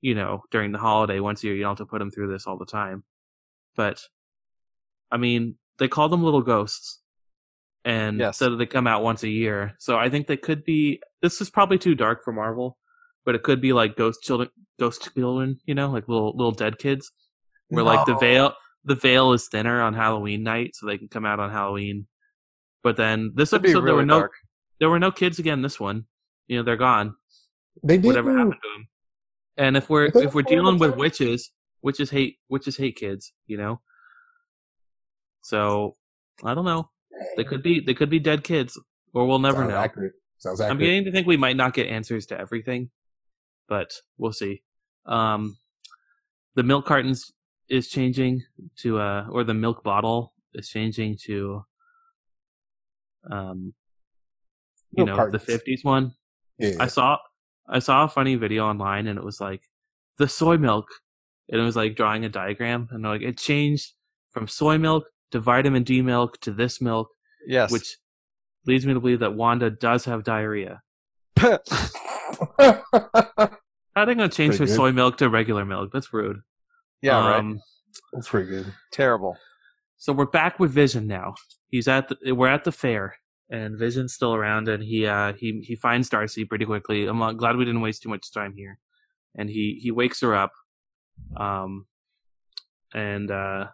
[0.00, 1.54] you know, during the holiday once a year.
[1.56, 3.04] You don't have to put them through this all the time."
[3.76, 4.00] But
[5.12, 7.00] I mean, they call them little ghosts,
[7.84, 8.38] and Yes.
[8.38, 9.74] so they come out once a year.
[9.78, 11.00] So I think they could be.
[11.22, 12.78] This is probably too dark for Marvel,
[13.24, 14.48] but it could be like ghost children,
[14.80, 17.10] ghost children, you know, like little little dead kids,
[17.68, 21.24] where like the veil the veil is thinner on Halloween night, so they can come
[21.26, 22.06] out on Halloween.
[22.82, 24.32] But then this It'd be episode, there were no dark.
[24.80, 25.62] there were no kids again.
[25.62, 26.04] This one,
[26.46, 27.14] you know, they're gone.
[27.82, 28.06] they did.
[28.06, 28.88] Whatever happened to them?
[29.56, 31.50] And if we're if we're dealing with witches,
[31.82, 33.80] witches hate witches hate kids, you know.
[35.42, 35.96] So
[36.44, 36.90] I don't know.
[37.36, 38.78] They could be they could be dead kids,
[39.12, 39.76] or we'll never Sounds know.
[39.76, 40.12] accurate.
[40.38, 40.70] Sounds accurate.
[40.72, 42.90] I'm beginning to think we might not get answers to everything,
[43.68, 44.62] but we'll see.
[45.06, 45.56] Um,
[46.54, 47.32] the milk cartons
[47.68, 48.44] is changing
[48.78, 51.64] to uh, or the milk bottle is changing to,
[53.30, 53.74] um,
[54.92, 55.44] you Milk know, cartons.
[55.44, 56.12] the '50s one.
[56.58, 56.74] yeah.
[56.80, 57.18] I saw
[57.68, 59.62] I saw a funny video online, and it was like
[60.18, 60.86] the soy milk,
[61.50, 63.92] and it was like drawing a diagram, and like it changed
[64.30, 67.08] from soy milk to vitamin D milk to this milk,
[67.46, 67.70] Yes.
[67.70, 67.96] which
[68.66, 70.80] leads me to believe that Wanda does have diarrhea.
[71.38, 71.60] How
[72.58, 74.68] are they going to change good.
[74.68, 75.90] soy milk to regular milk?
[75.92, 76.38] That's rude.
[77.02, 77.16] yeah.
[77.28, 77.38] right.
[77.40, 77.60] Um,
[78.12, 78.72] that's pretty good.
[78.92, 79.36] Terrible.
[79.96, 81.34] So we're back with Vision now.
[81.68, 83.16] He's at the, we're at the fair,
[83.50, 87.06] and Vision's still around, and he uh he he finds Darcy pretty quickly.
[87.06, 88.78] I'm uh, glad we didn't waste too much time here,
[89.36, 90.52] and he he wakes her up,
[91.36, 91.86] um,
[92.94, 93.66] and uh,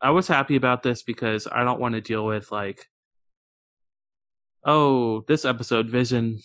[0.00, 2.86] I was happy about this because I don't want to deal with like,
[4.64, 6.40] oh, this episode Vision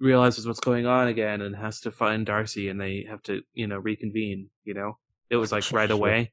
[0.00, 3.66] realizes what's going on again and has to find Darcy, and they have to you
[3.66, 4.48] know reconvene.
[4.64, 6.32] You know, it was like right away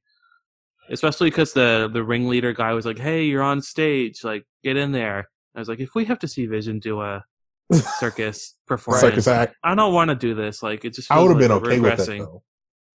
[0.92, 4.92] especially because the the ringleader guy was like, "Hey, you're on stage, like get in
[4.92, 7.24] there." I was like, if we have to see Vision do a
[8.00, 9.56] circus performance, Circus act.
[9.64, 10.62] I don't want to do this.
[10.64, 12.20] Like it just I would have like been we're okay with regressing.
[12.20, 12.44] that though.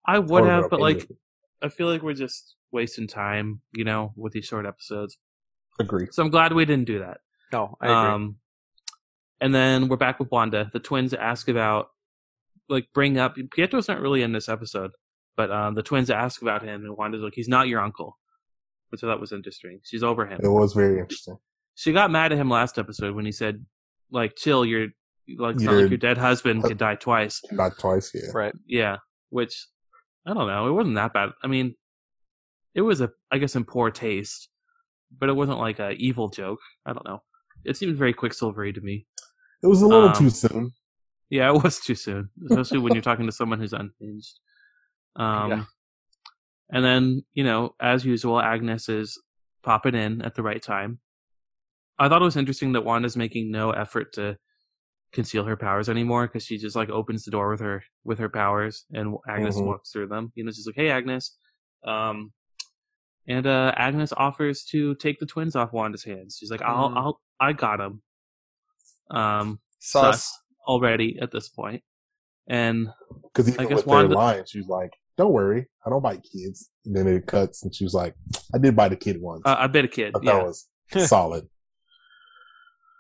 [0.07, 1.09] I I would would've but okay like.
[1.63, 5.17] I feel like we're just wasting time, you know, with these short episodes.
[5.79, 6.09] agree.
[6.11, 7.19] So I'm glad we didn't do that.
[7.53, 8.13] No, I agree.
[8.13, 8.37] Um,
[9.41, 10.71] and then we're back with Wanda.
[10.73, 11.89] The twins ask about,
[12.69, 14.93] like, bring up Pietro's not really in this episode,
[15.37, 18.19] but um, the twins ask about him, and Wanda's like, "He's not your uncle,"
[18.91, 19.81] which I thought was interesting.
[19.85, 20.41] She's over him.
[20.43, 21.39] It was very interesting.
[21.75, 23.65] She got mad at him last episode when he said,
[24.11, 24.65] "Like, chill.
[24.65, 24.89] You're
[25.39, 28.31] like, it's not like your dead husband could die twice." Not twice, yeah.
[28.35, 28.53] right.
[28.67, 28.97] Yeah,
[29.31, 29.67] which
[30.27, 30.69] I don't know.
[30.69, 31.31] It wasn't that bad.
[31.43, 31.75] I mean,
[32.75, 34.49] it was a, I guess, in poor taste,
[35.17, 36.61] but it wasn't like a evil joke.
[36.87, 37.23] I don't know.
[37.65, 39.07] It seemed very quicksilvery to me.
[39.63, 40.73] It was a little Um, too soon.
[41.31, 44.41] Yeah, it was too soon, especially when you're talking to someone who's unhinged.
[45.17, 45.65] Um, Yeah.
[46.71, 49.21] and then you know, as usual, Agnes is
[49.63, 51.01] popping in at the right time.
[51.99, 54.39] I thought it was interesting that Wanda's making no effort to
[55.13, 58.31] conceal her powers anymore because she just like opens the door with her with her
[58.31, 59.67] powers and Agnes Mhm.
[59.67, 60.33] walks through them.
[60.35, 61.37] You know, she's like, "Hey, Agnes,"
[61.85, 62.33] um,
[63.29, 66.39] and uh, Agnes offers to take the twins off Wanda's hands.
[66.41, 66.97] She's like, "I'll, Mhm.
[66.97, 68.03] I'll, I got them."
[69.11, 70.25] Um, Sus.
[70.25, 71.83] sus already at this point,
[72.47, 72.89] and
[73.25, 76.03] Because even I guess with Wanda- their line, she was like, "Don't worry, I don't
[76.03, 78.15] bite kids." And then it cuts, and she was like,
[78.55, 80.15] "I did bite a kid once." uh, I bet a kid.
[80.17, 80.41] I Yeah.
[80.41, 80.69] it was
[81.09, 81.49] solid.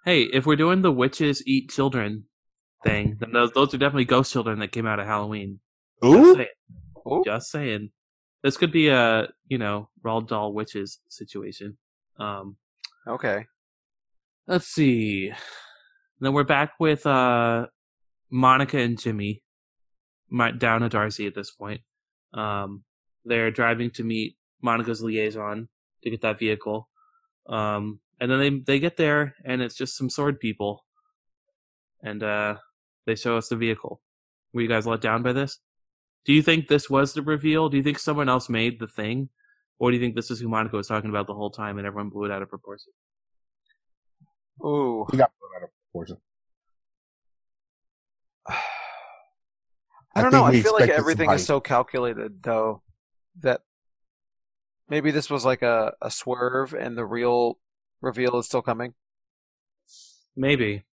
[0.04, 2.24] Hey, if we're doing the witches eat children
[2.82, 5.60] thing, then those, those are definitely ghost children that came out of Halloween.
[6.02, 6.48] Just saying.
[7.06, 7.22] Ooh.
[7.24, 7.90] Just saying.
[8.42, 11.78] This could be a, you know, Roald Dahl witches situation.
[12.18, 12.56] Um,
[13.06, 13.46] Okay.
[14.48, 15.32] let's see.
[16.18, 17.68] Then we're back with uh,
[18.28, 19.44] Monica and Jimmy
[20.28, 21.82] my, down at Darcy at this point.
[22.34, 22.84] Um,
[23.24, 25.68] they're driving to meet Monica's liaison
[26.02, 26.88] to get that vehicle.
[27.48, 30.84] Um, and then they they get there and it's just some sword people.
[32.02, 32.56] And uh,
[33.06, 34.00] they show us the vehicle.
[34.52, 35.58] Were you guys let down by this?
[36.24, 37.68] Do you think this was the reveal?
[37.68, 39.28] Do you think someone else made the thing?
[39.78, 41.86] Or do you think this is who Monica was talking about the whole time and
[41.86, 42.92] everyone blew it out of proportion?
[44.62, 46.16] Oh, he got put out of proportion.
[50.14, 50.46] I don't think know.
[50.46, 52.82] I feel like everything is so calculated, though,
[53.40, 53.62] that
[54.88, 57.58] maybe this was like a, a swerve and the real
[58.00, 58.94] reveal is still coming.
[60.36, 60.84] Maybe.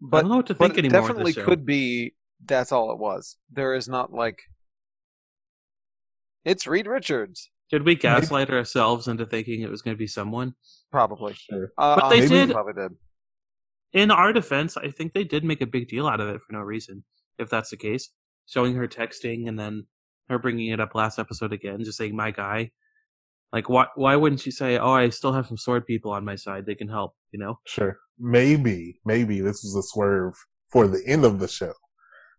[0.00, 1.00] But I don't know what to think it anymore.
[1.02, 3.36] with definitely this could be that's all it was.
[3.50, 4.42] There is not like.
[6.44, 10.54] It's Reed Richards, Did we gaslight ourselves into thinking it was going to be someone?
[10.90, 11.34] probably.
[11.34, 11.70] Sure.
[11.76, 12.92] Uh, But they did- Probably did.
[13.92, 16.52] In our defense, I think they did make a big deal out of it for
[16.52, 17.04] no reason.
[17.38, 18.10] If that's the case,
[18.48, 19.86] showing her texting and then
[20.28, 22.70] her bringing it up last episode again, just saying "my guy."
[23.52, 23.86] Like, why?
[23.94, 26.74] Why wouldn't she say, "Oh, I still have some sword people on my side; they
[26.74, 27.14] can help"?
[27.30, 27.58] You know?
[27.66, 27.98] Sure.
[28.18, 30.34] Maybe, maybe this was a swerve
[30.72, 31.72] for the end of the show.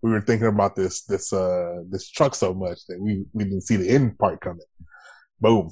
[0.02, 3.62] We were thinking about this, this, uh, this truck so much that we, we didn't
[3.62, 4.66] see the end part coming.
[5.42, 5.70] Boom.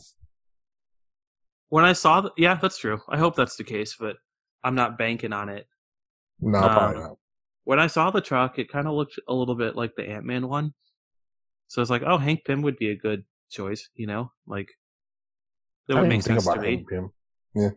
[1.69, 2.99] When I saw, th- yeah, that's true.
[3.09, 4.15] I hope that's the case, but
[4.63, 5.67] I'm not banking on it.
[6.39, 7.17] No, Um, probably not.
[7.67, 10.23] When I saw the truck, it kind of looked a little bit like the Ant
[10.23, 10.73] Man one.
[11.67, 13.89] So it's like, oh, Hank Pym would be a good choice.
[13.93, 14.69] You know, like
[15.89, 16.75] that would make think sense to me.
[16.77, 17.11] Hank Pym.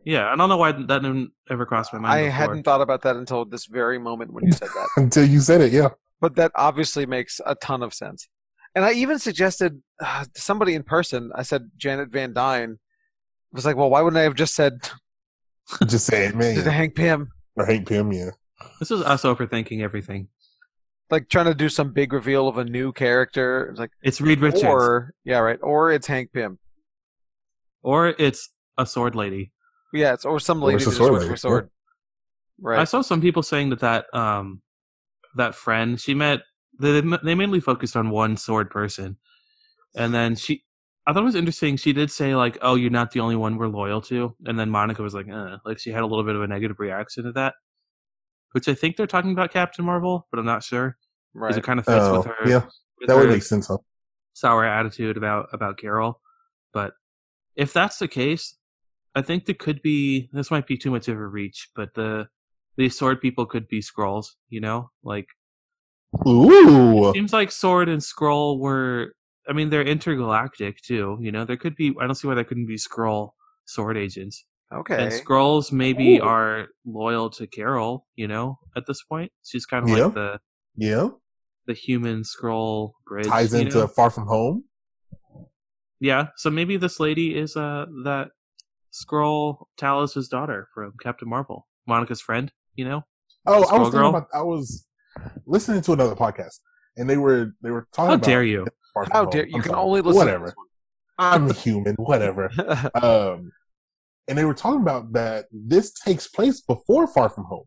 [0.05, 2.13] Yeah, I don't know why that didn't ever cross my mind.
[2.13, 2.31] I before.
[2.31, 4.89] hadn't thought about that until this very moment when you said that.
[4.97, 5.89] Until you said it, yeah.
[6.21, 8.29] but that obviously makes a ton of sense.
[8.77, 11.33] And I even suggested uh, to somebody in person.
[11.35, 12.79] I said Janet Van Dyne.
[13.53, 14.89] I was like, well, why wouldn't I have just said
[15.85, 16.55] Just say it, man.
[16.55, 16.71] to Yeah.
[16.71, 17.33] Hank Pym?
[17.57, 18.31] Or Hank Pym, yeah.
[18.79, 20.29] This is us overthinking everything.
[21.11, 23.69] Like trying to do some big reveal of a new character.
[23.71, 26.59] It's like, It's Reed Richards, or, or yeah, right, or it's Hank Pym.
[27.83, 29.53] Or it's a sword lady.
[29.93, 31.65] Yeah, it's or some lady it's that a sword switched lady, for sword.
[31.65, 32.89] I Right.
[32.89, 34.63] saw some people saying that that um
[35.37, 36.41] that friend she met
[36.79, 39.17] they they mainly focused on one sword person,
[39.95, 40.65] and then she.
[41.07, 41.77] I thought it was interesting.
[41.77, 44.71] She did say like, "Oh, you're not the only one we're loyal to," and then
[44.71, 47.33] Monica was like, uh, like she had a little bit of a negative reaction to
[47.33, 47.55] that,
[48.53, 50.97] which I think they're talking about Captain Marvel, but I'm not sure
[51.35, 51.59] because Right.
[51.59, 52.35] it kind of fits Oh, with her.
[52.47, 52.65] yeah.
[52.99, 53.79] with That would make sense, huh?
[54.33, 56.21] sour attitude about about Carol.
[56.73, 56.95] But
[57.57, 58.57] if that's the case,
[59.15, 62.29] I think there could be this might be too much of a reach, but the
[62.77, 64.91] these sword people could be Skrulls, you know?
[65.03, 65.27] Like
[66.27, 67.13] Ooh.
[67.13, 69.15] seems like sword and Skrull were
[69.49, 71.45] I mean they're intergalactic too, you know.
[71.45, 73.31] There could be I don't see why there couldn't be Skrull
[73.67, 74.45] sword agents.
[74.73, 75.03] Okay.
[75.03, 76.23] And Skrulls maybe Ooh.
[76.23, 79.33] are loyal to Carol, you know, at this point.
[79.45, 80.05] She's kind of Yeah.
[80.05, 80.41] like the
[80.77, 81.09] Yeah.
[81.67, 83.27] the human Skrull bridge.
[83.27, 83.87] Ties into know?
[83.89, 84.65] Far From Home.
[86.01, 88.29] Yeah, so maybe this lady is uh that
[88.93, 92.51] Skrull Talos' daughter from Captain Marvel, Monica's friend.
[92.75, 93.03] You know,
[93.47, 94.09] Oh, I was thinking Girl?
[94.11, 94.29] about.
[94.33, 94.87] I was
[95.47, 96.61] listening to another podcast,
[96.97, 98.09] and they were they were talking.
[98.11, 98.67] how about dare you?
[98.95, 99.31] Far From How Home.
[99.31, 99.57] dare you?
[99.57, 99.83] I'm can sorry.
[99.83, 100.17] only listen.
[100.19, 100.55] Whatever.
[101.19, 101.95] I'm human.
[101.97, 102.49] Whatever.
[102.49, 103.05] To this one.
[103.05, 103.53] Um,
[104.31, 107.65] and they were talking about that this takes place before Far From Home.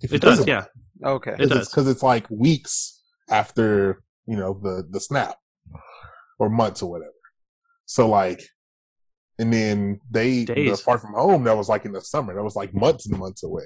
[0.00, 0.66] If you It does, yeah.
[1.04, 1.34] okay.
[1.38, 1.68] It does.
[1.68, 5.36] because it's like weeks after you know the the snap
[6.38, 7.12] or months or whatever.
[7.86, 8.40] So like,
[9.38, 12.56] and then they the far from home that was like in the summer that was
[12.56, 13.64] like months and months away.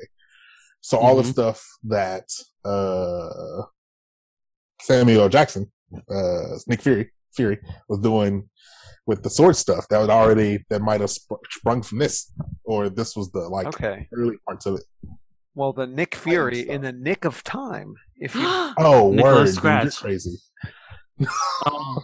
[0.81, 1.33] So all the Mhm.
[1.33, 2.27] stuff that
[2.65, 3.65] uh
[4.81, 5.71] Samuel Jackson,
[6.11, 7.59] uh Nick Fury Fury
[7.89, 8.49] was doing
[9.07, 12.31] with the sword stuff that was already that might have sp- sprung from this,
[12.65, 14.09] or this was the like Okay.
[14.15, 14.85] early parts of it.
[15.55, 17.95] Well, the Nick Fury in the nick of time.
[18.17, 18.43] If you
[18.79, 19.85] Oh, Nicholas word, dude, Scratch.
[19.85, 20.39] you're crazy.
[21.67, 21.99] Um,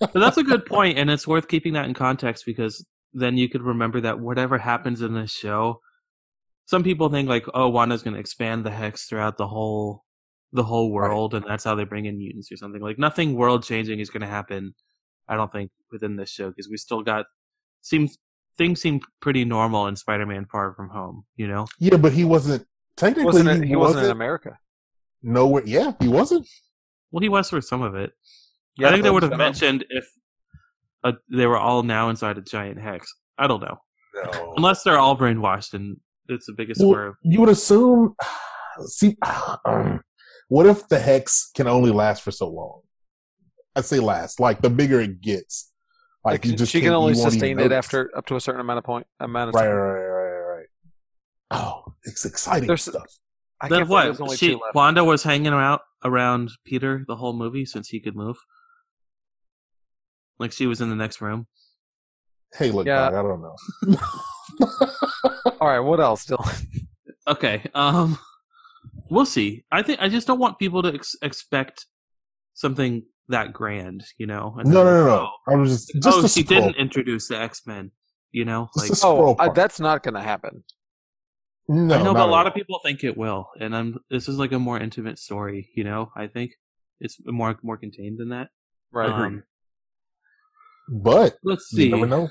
[0.00, 3.48] but that's a good point, and it's worth keeping that in context because then you
[3.48, 5.80] could remember that whatever happens in this show,
[6.66, 10.04] some people think like, oh, Wanda's going to expand the hex throughout the whole
[10.54, 12.80] the whole world, and that's how they bring in mutants or something.
[12.80, 14.74] Like nothing world changing is going to happen.
[15.28, 17.26] I don't think within this show because we still got
[17.82, 18.16] seems
[18.56, 21.24] things seem pretty normal in Spider-Man: Far From Home.
[21.36, 21.66] You know?
[21.78, 23.24] Yeah, but he wasn't technically.
[23.26, 24.58] Wasn't it, he, he wasn't in America.
[25.22, 25.62] nowhere.
[25.66, 26.46] Yeah, he wasn't.
[27.10, 28.12] Well, he was for some of it.
[28.76, 30.04] Yeah, I think they would have mentioned if
[31.04, 33.12] uh, they were all now inside a giant hex.
[33.38, 33.78] I don't know,
[34.14, 34.54] No.
[34.56, 35.96] unless they're all brainwashed, and
[36.28, 37.14] it's the biggest Well, swerve.
[37.22, 38.14] you would assume.
[38.86, 39.16] See,
[39.64, 40.00] um,
[40.48, 42.80] what if the hex can only last for so long?
[43.76, 44.38] I'd say last.
[44.40, 45.72] Like the bigger it gets,
[46.24, 48.36] like, Like, you just she can only you won't even sustain it after up to
[48.36, 49.74] a certain amount of point amount of Right, time.
[49.74, 50.06] right, right,
[50.40, 50.66] right, right.
[51.50, 53.06] Oh, it's exciting There's- stuff.
[53.60, 54.38] I Then can't believe what?
[54.38, 54.58] She.
[54.74, 58.36] Wanda was hanging out around Peter the whole movie since he could move.
[60.38, 61.46] Like she was in the next room.
[62.56, 63.10] Hey, look, Yeah.
[63.10, 63.96] dog, I don't know.
[65.60, 66.66] All right, what else, Dylan?
[67.26, 67.62] Okay.
[67.74, 68.18] Um,
[69.10, 69.64] we'll see.
[69.70, 71.86] I think I just don't want people to ex- expect
[72.54, 74.04] something that grand.
[74.18, 74.56] You know?
[74.58, 75.28] And no, no, no, no.
[75.28, 76.60] oh, I was just just oh, she scroll.
[76.62, 77.90] didn't introduce the X Men.
[78.32, 80.64] You know, Just like Oh, I, that's not going to happen.
[81.68, 82.48] No, I know, but a lot all.
[82.48, 83.98] of people think it will, and I'm.
[84.10, 85.70] This is like a more intimate story.
[85.74, 86.50] You know, I think
[87.00, 88.48] it's more more contained than that.
[88.92, 89.08] Right.
[89.08, 89.44] Um,
[90.88, 91.90] But let's you see.
[91.90, 92.28] never know.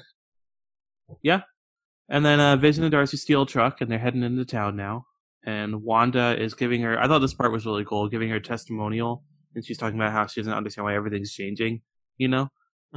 [2.10, 5.06] And then uh, Vision and Darcy steal a truck, and they're heading into town now.
[5.46, 6.98] And Wanda is giving her.
[7.00, 9.24] I thought this part was really cool, giving her testimonial,
[9.56, 11.82] and she's talking about how she doesn't understand why everything's changing.
[12.18, 12.42] You know.
[12.42, 12.50] And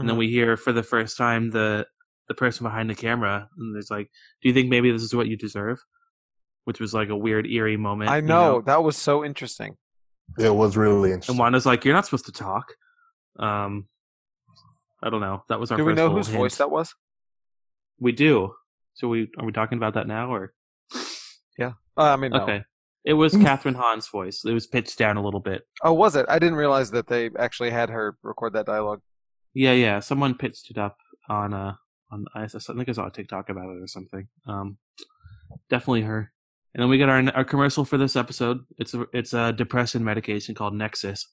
[0.02, 0.06] Mm-hmm.
[0.08, 1.86] then we hear for the first time the
[2.28, 4.10] the person behind the camera, and there's like,
[4.42, 5.78] "Do you think maybe this is what you deserve?"
[6.64, 8.10] Which was like a weird, eerie moment.
[8.10, 9.76] I you know, that was so interesting.
[10.38, 11.32] It was really interesting.
[11.34, 11.38] And.
[11.40, 12.74] Wanda's like, "You're not supposed to talk."
[13.38, 13.86] Um,
[15.02, 15.44] I don't know.
[15.48, 15.78] That was our.
[15.78, 16.38] Do we know whose hint.
[16.38, 16.94] voice that was?
[17.98, 18.52] We do.
[18.94, 20.52] So we are we talking about that now or
[21.96, 22.42] Uh, I mean, no.
[22.42, 22.64] okay?
[23.04, 23.34] It was.
[23.34, 24.44] Kathryn Hahn's voice.
[24.44, 25.62] It was pitched down a little bit.
[25.82, 26.26] Oh, was it?
[26.28, 29.00] I didn't realize that they actually had her record that dialogue.
[29.54, 30.00] Yeah, yeah.
[30.00, 31.74] Someone pitched it up on uh
[32.10, 34.28] on I, I think I saw a TikTok about it or something.
[34.46, 34.78] Um,
[35.70, 36.32] definitely her.
[36.74, 38.60] And then we got our our commercial for this episode.
[38.78, 41.26] It's a it's a depression medication called Nexus.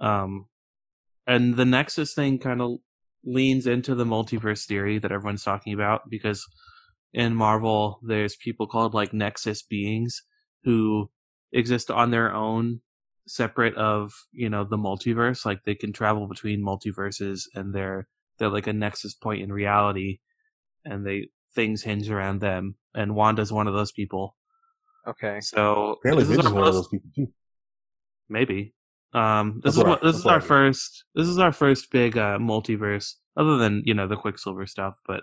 [0.00, 0.46] Um,
[1.26, 2.78] and the Nexus thing kind of
[3.24, 6.46] leans into the multiverse theory that everyone's talking about because
[7.12, 10.22] in Marvel there's people called like Nexus beings
[10.64, 11.10] who
[11.52, 12.80] exist on their own
[13.26, 15.44] separate of you know the multiverse.
[15.46, 20.20] Like they can travel between multiverses and they're they're like a nexus point in reality
[20.84, 22.76] and they things hinge around them.
[22.94, 24.36] And wanda's one of those people.
[25.06, 25.40] Okay.
[25.40, 27.32] so Apparently, this is Vision's our one of those people too.
[28.28, 28.74] maybe.
[29.14, 31.52] Um this That's is what I- this is what I our first this is our
[31.52, 35.22] first big uh multiverse other than you know the quicksilver stuff but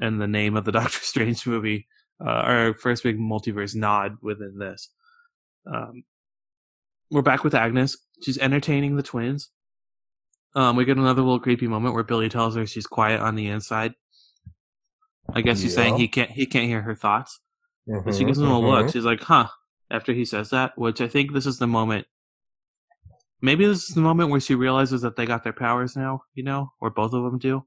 [0.00, 1.86] and the name of the doctor strange movie
[2.24, 4.88] uh, our first big multiverse nod within this
[5.72, 6.04] um
[7.10, 9.50] we're back with agnes she's entertaining the twins
[10.54, 13.46] um we get another little creepy moment where billy tells her she's quiet on the
[13.46, 13.94] inside
[15.34, 17.40] i guess he's saying he can't he can't hear her thoughts
[18.04, 18.86] and she Mhm, gives him a look.
[18.86, 18.92] mhm.
[18.92, 19.48] She's like, huh.
[19.90, 22.06] After he says that, which I think this is the moment.
[23.40, 26.42] Maybe this is the moment where she realizes that they got their powers now, you
[26.42, 27.64] know, or both of them do.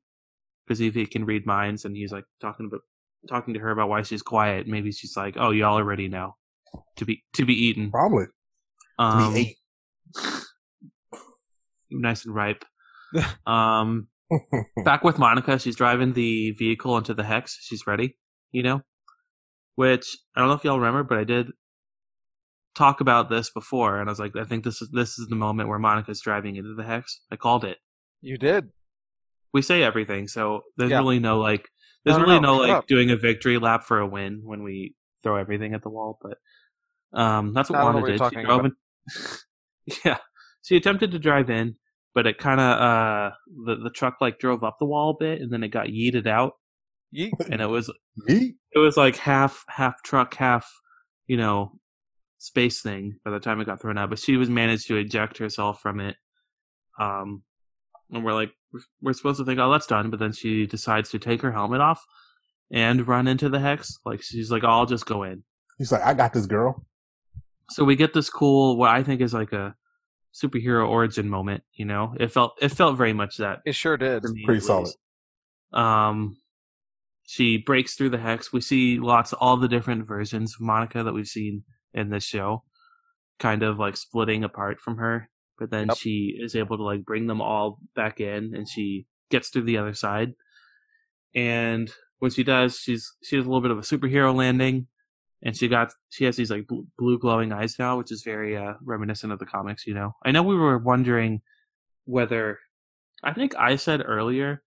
[0.66, 2.82] Because if he can read minds and he's like talking about
[3.30, 6.36] talking to her about why she's quiet, maybe she's like, "Oh, y'all are ready now
[6.98, 8.26] to be to be eaten." Probably.
[9.00, 9.58] To Um, be
[11.92, 12.64] nice and ripe.
[13.46, 14.08] um,
[14.86, 15.60] back with Monica.
[15.60, 17.58] She's driving the vehicle into the hex.
[17.62, 18.18] She's ready,
[18.52, 18.82] you know?
[19.76, 21.48] Which I don't know if y'all remember, but I did
[22.76, 25.36] talk about this before, and I was like, I think this is this is the
[25.36, 27.22] moment where Monica's driving into the hex.
[27.32, 27.78] I called it.
[28.22, 28.70] You did.
[29.54, 31.00] We say everything, so there's Yeah.
[31.00, 31.68] really no like
[32.06, 32.88] there's No, really no, no, like up.
[32.88, 36.38] doing a victory lap for a win when we throw everything at the wall, but
[37.20, 38.40] um that's what I don't know Wanda what did.
[38.40, 38.76] She drove in-
[40.06, 40.18] yeah.
[40.64, 41.76] She attempted to drive in,
[42.14, 43.32] but it kind of uh
[43.66, 46.28] the the truck like drove up the wall a bit and then it got yeeted
[46.28, 46.54] out
[47.14, 47.32] Yeet.
[47.52, 47.92] and it was
[48.30, 48.56] Yeet.
[48.72, 50.70] it was like half half truck half
[51.28, 51.74] you know
[52.38, 55.38] space thing by the time it got thrown out but she was managed to eject
[55.38, 56.16] herself from it
[57.00, 57.44] um
[58.12, 61.10] and we're like we're, we're supposed to think oh that's done but then she decides
[61.10, 62.04] to take her helmet off
[62.72, 65.44] and run into the hex like she's like oh, i'll just go in
[65.78, 66.86] He's like, I got this girl.
[67.72, 69.74] so we get this cool what i think is like a
[70.34, 74.24] superhero origin moment you know it felt it felt very much that It sure did.
[74.24, 74.86] me, Pretty solid.
[74.86, 74.98] least.
[75.74, 76.38] Um,
[77.26, 78.52] she breaks through the hex.
[78.52, 82.64] We see lots, all the different versions of Monica that we've seen in this show,
[83.40, 85.30] kind of like splitting apart from her.
[85.62, 85.98] But then Yep.
[85.98, 89.78] she is able to like bring them all back in, and she gets through the
[89.78, 90.34] other side.
[91.36, 94.88] and when she does, she's she has a little bit of a superhero landing,
[95.44, 98.58] and she got she has these like bl- blue glowing eyes now, which is very
[98.58, 99.86] uh, reminiscent of the comics.
[99.88, 101.42] You know, I know we were wondering
[102.06, 102.60] whether
[103.24, 104.64] I think I said earlier,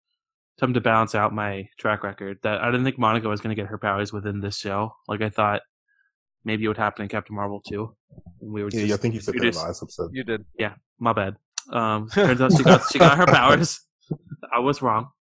[0.60, 3.60] something to balance out my track record, that I didn't think Monica was going to
[3.60, 4.94] get her powers within this show.
[5.08, 5.62] Like I thought
[6.44, 7.94] maybe it would happen in Captain Marvel too.
[8.40, 10.10] And we were Yeah, just I think you said that in introduced- the last episode.
[10.12, 10.44] You did.
[10.58, 11.36] Yeah, my bad.
[11.72, 13.80] Um, turns out she got she got her powers.
[14.54, 15.08] I was wrong.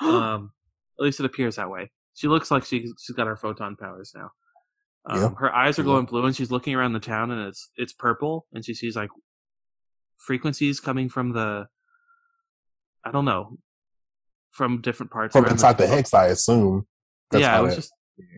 [0.00, 0.50] Um,
[0.98, 1.90] at least it appears that way.
[2.14, 4.30] She looks like she she's got her photon powers now.
[5.06, 5.30] Um, Yeah.
[5.38, 5.86] Her eyes are Yeah.
[5.86, 8.96] glowing blue, and she's looking around the town, and it's it's purple, and she sees
[8.96, 9.10] like
[10.16, 11.66] frequencies coming from the
[13.04, 13.58] I don't know
[14.52, 15.96] from different parts From inside the town.
[15.96, 16.86] hex, I assume.
[17.30, 17.92] That's yeah, it was that- just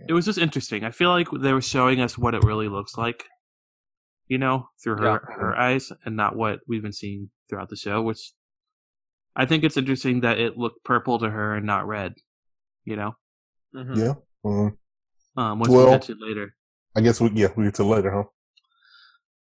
[0.09, 0.85] it was just interesting.
[0.85, 3.25] I feel like they were showing us what it really looks like,
[4.29, 8.03] you know, through her her eyes, and not what we've been seeing throughout the show.
[8.03, 8.33] Which
[9.35, 12.15] I think it's interesting that it looked purple to her and not red.
[12.85, 13.17] You know,
[13.75, 13.97] Mhm.
[13.97, 14.15] Yeah.
[14.45, 14.77] Mm.
[15.37, 16.55] um, which Well- we'll get to later.
[16.97, 18.11] I guess we yeah we get to later,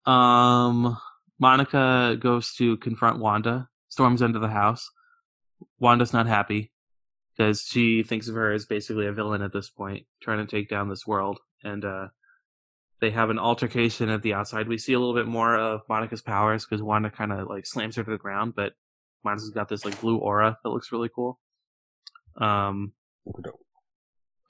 [0.05, 0.11] huh?
[0.11, 0.97] Um,
[1.39, 4.91] Monica goes to confront Wanda, storms into the house.
[5.79, 6.73] Wanda's not happy
[7.37, 10.69] because she thinks of her as basically a villain at this point, trying to take
[10.69, 11.39] down this world.
[11.63, 12.09] And uh,
[13.01, 14.69] they have an altercation at the outside.
[14.69, 17.97] We see a little bit more of Monica's powers because Wanda kind of like slams
[17.97, 18.73] her to the ground, but
[19.25, 21.39] Monica's got this like blue aura that looks really cool.
[22.41, 22.93] Um,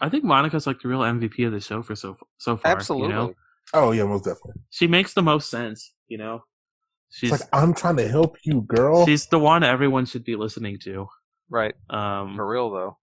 [0.00, 2.72] I think Monica's like the real MVP of the show for so so far.
[2.72, 3.08] Absolutely.
[3.08, 3.34] You know?
[3.72, 4.62] Oh yeah, most definitely.
[4.70, 5.92] She makes the most sense.
[6.08, 6.44] You know,
[7.10, 9.06] she's It's like I'm trying to help you, girl.
[9.06, 11.08] she's the one everyone should be listening to.
[11.50, 11.74] Right.
[11.90, 12.98] Um, For real though.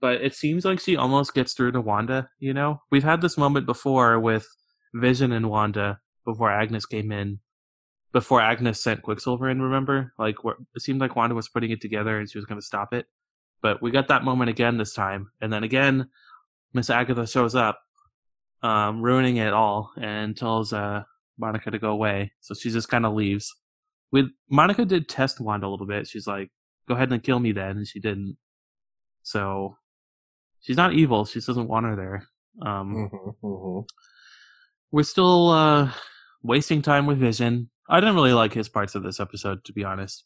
[0.00, 2.28] but it seems like she almost gets through to Wanda.
[2.38, 4.46] You know, we've had this moment before with
[4.94, 7.40] Vision and Wanda before Agnes came in.
[8.12, 10.12] Before Agnes sent Quicksilver in, remember?
[10.18, 10.36] Like,
[10.74, 13.06] it seemed like Wanda was putting it together and she was going to stop it.
[13.60, 16.08] But we got that moment again this time, and then again,
[16.72, 17.78] Miss Agatha shows up,
[18.62, 21.02] um, ruining it all, and tells uh,
[21.38, 22.32] Monica to go away.
[22.40, 23.54] So she just kind of leaves.
[24.10, 26.06] With Monica did test Wanda a little bit.
[26.06, 26.50] She's like,
[26.88, 28.36] "Go ahead and kill me then," and she didn't.
[29.22, 29.76] So
[30.60, 31.24] she's not evil.
[31.26, 32.26] She just doesn't want her there.
[32.66, 33.80] Um, hmm hmm
[34.90, 35.92] We're still uh,
[36.42, 37.70] wasting time with Vision.
[37.88, 40.24] I didn't really like his parts of this episode, to be honest.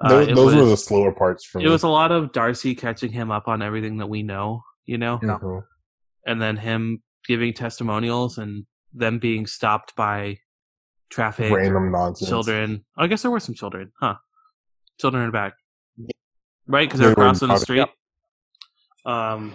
[0.00, 1.70] Uh, those those were the slower parts for it me.
[1.70, 5.18] was a lot of Darcy catching him up on everything that we know, you know,
[5.18, 5.64] Mhm.
[6.26, 10.38] and then him giving testimonials and them being stopped by
[11.10, 12.28] traffic, random nonsense.
[12.28, 12.84] children.
[12.96, 14.16] I guess there were some children, huh?
[15.00, 15.54] Children in the back,
[16.68, 16.88] right?
[16.88, 17.62] Because They they were were crossing the public.
[17.64, 17.88] street.
[19.04, 19.54] Um.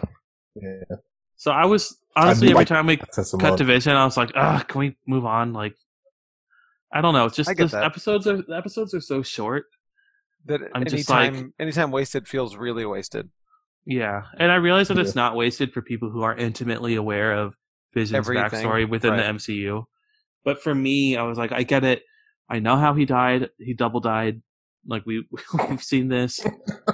[0.55, 0.95] Yeah.
[1.35, 4.31] So I was honestly do every like time we cut to Vision, I was like,
[4.35, 5.51] ah, can we move on?
[5.53, 5.75] Like,
[6.91, 7.25] I don't know.
[7.25, 7.83] It's just I get this that.
[7.83, 9.65] episodes are the episodes are so short.
[10.45, 13.29] That I'm just anytime like- anytime wasted feels really wasted.
[13.85, 17.55] Yeah, and I realize that it's not wasted for people who are intimately aware of
[17.93, 19.17] Vision's Everything, backstory within right.
[19.27, 19.83] the MCU.
[20.45, 22.01] But for me, I was like, I get it.
[22.49, 23.49] I know how he died.
[23.57, 24.41] He double died.
[24.87, 25.27] Like we
[25.69, 26.39] we've seen this.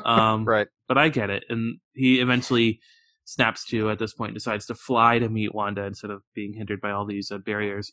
[0.06, 0.68] Um, Right.
[0.88, 1.44] but I get it.
[1.50, 2.80] And he eventually
[3.26, 6.82] snaps to at this point, decides to fly to meet Wanda instead of being hindered
[6.82, 7.92] by all these uh, barriers.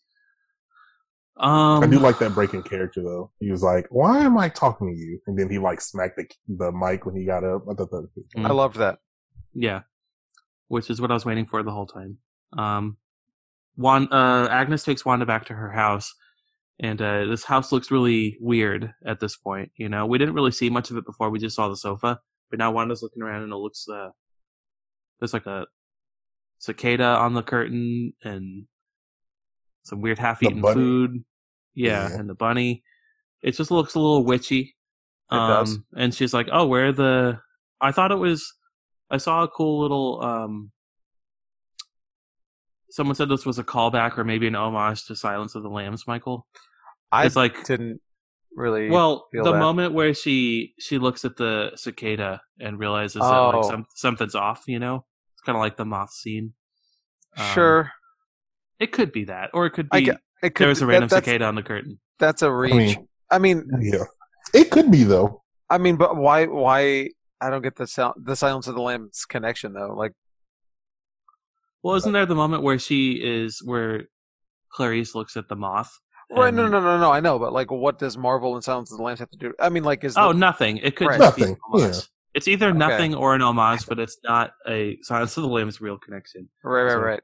[1.39, 3.31] Um, I do like that breaking character though.
[3.41, 6.27] He was like, "Why am I talking to you?" And then he like smacked the
[6.49, 7.65] the mic when he got up.
[7.71, 8.09] I thought that.
[8.39, 9.01] I loved that.
[9.53, 9.83] Yeah,
[10.69, 12.17] which is what I was waiting for the whole time.
[12.57, 12.97] Um,
[13.77, 16.15] Wan- uh, Agnes takes Wanda back to her house,
[16.81, 19.71] and uh, this house looks really weird at this point.
[19.77, 22.21] You know, we didn't really see much of it before; we just saw the sofa.
[22.51, 24.11] But now Wanda's looking around, and it looks uh,
[25.21, 25.67] there's like a
[26.59, 28.67] cicada on the curtain, and
[29.85, 31.25] some weird half-eaten food.
[31.75, 32.19] Yeah, Yeah.
[32.19, 32.83] and the bunny.
[33.43, 34.75] It just looks a little witchy.
[35.31, 35.75] It does.
[35.77, 37.41] Um, and she's like, "Oh, where are the?"
[37.81, 38.53] I thought it was.
[39.11, 40.23] I saw a cool little.
[40.23, 40.73] um
[42.97, 46.07] Someone said this was a callback or maybe an homage to Silence of the Lambs,
[46.07, 46.47] Michael.
[47.13, 48.01] I It's like, didn't
[48.55, 48.89] really.
[48.89, 49.59] well, feel the that.
[49.59, 53.69] moment where she she looks at the cicada and realizes that like Oh.
[53.71, 56.55] some, something's off, you know, it's kind of like the moth scene.
[57.37, 57.93] Um, sure.
[58.81, 60.65] it could be that, or it could be get- It could.
[60.65, 62.01] there was a random that's, cicada on the curtain.
[62.19, 62.97] That's a reach.
[63.31, 64.05] I mean, mean, yeah,
[64.55, 65.43] it could be though.
[65.69, 66.47] I mean, but why?
[66.47, 67.11] Why?
[67.43, 69.93] I don't get the sound, the Silence of the Lambs connection though.
[69.95, 70.13] Like,
[71.83, 74.05] Well, isn't there the moment where she is where
[74.73, 75.93] Clarice looks at the moth?
[76.31, 76.53] right?
[76.53, 77.13] No, and- no, no, no.
[77.13, 79.55] I know, but like, what does Marvel and Silence of the Lambs have to do?
[79.61, 80.79] I mean, like, is Oh, the, nothing.
[80.79, 81.21] It could Right.
[81.21, 81.95] just be Nothing, an homage.
[81.97, 82.01] yeah.
[82.35, 82.79] It's either Okay.
[82.79, 86.49] nothing or an homage, but it's not a Silence of the Lambs real connection.
[86.65, 87.23] right, right, so- right.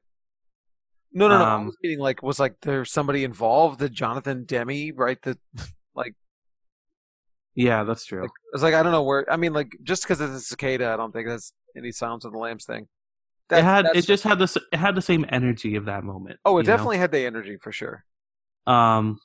[1.15, 1.45] No, no, no.
[1.45, 3.81] I Um, was meaning like, was like there somebody involved?
[3.81, 5.21] The Jonathan Demme, right?
[5.21, 5.37] The
[5.95, 6.15] like.
[7.55, 8.23] Yeah, that's true.
[8.23, 9.31] Like, it's like I don't know where.
[9.31, 12.33] I mean, like just because it's a cicada, I don't think that's any sounds of
[12.33, 12.89] the lambs thing.
[13.51, 16.38] It had it just had this it had the same energy of that moment.
[16.45, 16.72] oh, it you know?
[16.72, 18.05] definitely had the energy for sure.
[18.66, 19.20] Um,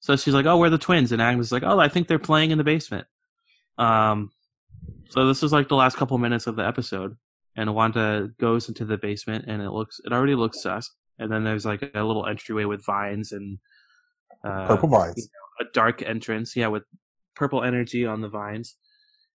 [0.00, 2.18] so she's like, "Oh, we're the twins," and Agnes is like, "Oh, I think they're
[2.18, 3.06] playing in the basement."
[3.78, 4.30] Um,
[5.08, 7.16] so this is like the last couple minutes of the episode,
[7.56, 10.90] and Wanda goes into the basement, and it looks it already looks sus.
[11.18, 13.58] And then there's like a little entryway with vines and
[14.44, 15.28] uh, Purple vines.
[15.60, 16.82] a dark entrance, yeah, with
[17.34, 18.76] purple energy on the vines.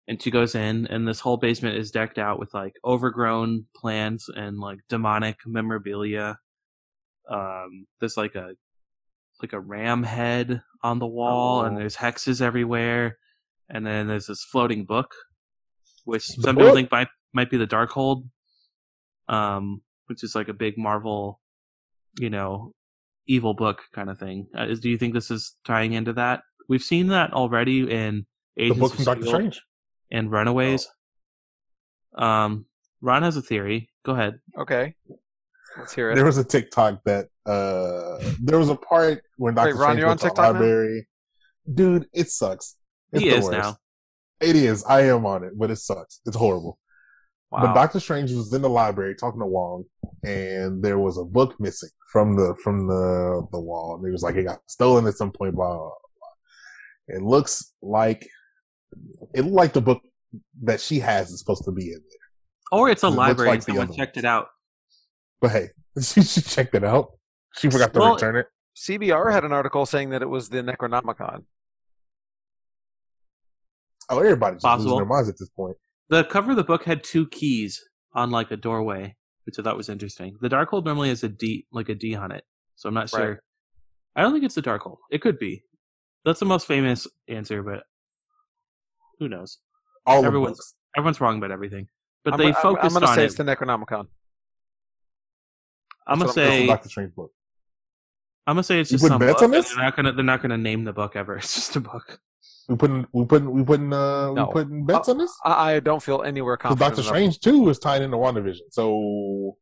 [0.08, 4.28] And she goes in, and this whole basement is decked out with like overgrown plants
[4.34, 6.38] and like demonic memorabilia.
[7.30, 8.54] Um, there's like a
[9.42, 11.80] like a ram head on the wall, and Oh.
[11.80, 13.18] there's hexes everywhere.
[13.70, 15.12] And then there's this floating book,
[16.04, 16.76] which The some people book?
[16.76, 18.28] think might might be the Darkhold,
[19.30, 21.40] um, which is like a big Marvel,
[22.20, 22.74] you know,
[23.28, 24.48] evil book kind of thing.
[24.58, 26.42] Uh, is, do you think this is tying into that?
[26.68, 28.26] We've seen that already in
[28.58, 29.26] The Agents book of from Doctor.
[29.28, 29.62] Strange.
[30.12, 30.88] And Runaways.
[32.18, 32.66] Um,
[33.02, 33.90] Ron has a theory.
[34.06, 34.40] Go ahead.
[34.58, 34.96] Okay,
[35.78, 36.16] let's hear it.
[36.16, 40.08] There was a TikTok that uh there was a part when Doctor Ron, Strange you're
[40.08, 40.60] went on to the TikTok now?
[40.60, 41.08] library.
[41.74, 42.76] Dude, it sucks.
[43.14, 43.58] It's he the is worst.
[43.58, 43.78] now.
[44.40, 44.84] It is.
[44.86, 46.20] I am on it, but it sucks.
[46.26, 46.80] It's horrible.
[47.52, 47.62] wow.
[47.62, 49.86] But Doctor Strange was in the library talking to Wong,
[50.24, 54.24] and there was a book missing from the from the the wall, and he was
[54.24, 55.56] like, it got stolen at some point.
[55.56, 55.90] Blah blah.
[57.08, 57.16] blah.
[57.18, 58.28] It looks like
[59.34, 60.02] it looked like the book
[60.64, 62.80] that she has is supposed to be in there.
[62.80, 64.24] Or it's a It library like and someone checked ones.
[64.24, 64.48] it out.
[65.42, 65.68] But hey,
[66.02, 67.10] she, she checked it out.
[67.58, 68.48] She forgot to Well, return it.
[68.78, 71.44] CBR had an article saying that it was the Necronomicon.
[74.10, 74.84] Oh, everybody's Possible.
[74.94, 75.78] losing their minds at this point.
[76.10, 77.82] The cover of the book had two keys
[78.14, 79.16] on like a doorway,
[79.46, 80.38] which I thought was interesting.
[80.42, 82.44] The Darkhold normally has a D, like a D on it,
[82.76, 83.30] so I'm not sure.
[83.30, 83.38] Right.
[84.16, 84.98] I don't think it's the Darkhold.
[85.10, 85.64] It could be.
[86.26, 87.84] That's the most famous answer, but
[89.22, 89.60] who knows?
[90.06, 90.76] All the Everyone's- books.
[90.98, 91.88] Everyone's wrong about everything.
[92.26, 93.28] But I'm, they I'm- focused I'm, gonna on say it.
[93.28, 94.08] it's the Necronomicon.
[96.08, 97.32] I'm gonna that's what I'm That's say Doctor Strange book.
[98.48, 99.38] I'm gonna say it's just putting some book.
[99.38, 99.70] on and this?
[99.70, 101.36] They're not gonna they're not gonna name the book ever.
[101.38, 102.20] It's just a book.
[102.68, 104.46] We putting we putting we putting uh No.
[104.48, 105.32] we putting bets on this.
[105.46, 106.96] I, I don't feel anywhere Because confident.
[106.98, 107.08] Doctor.
[107.08, 108.62] Strange too is tied into WandaVision.
[108.72, 109.58] So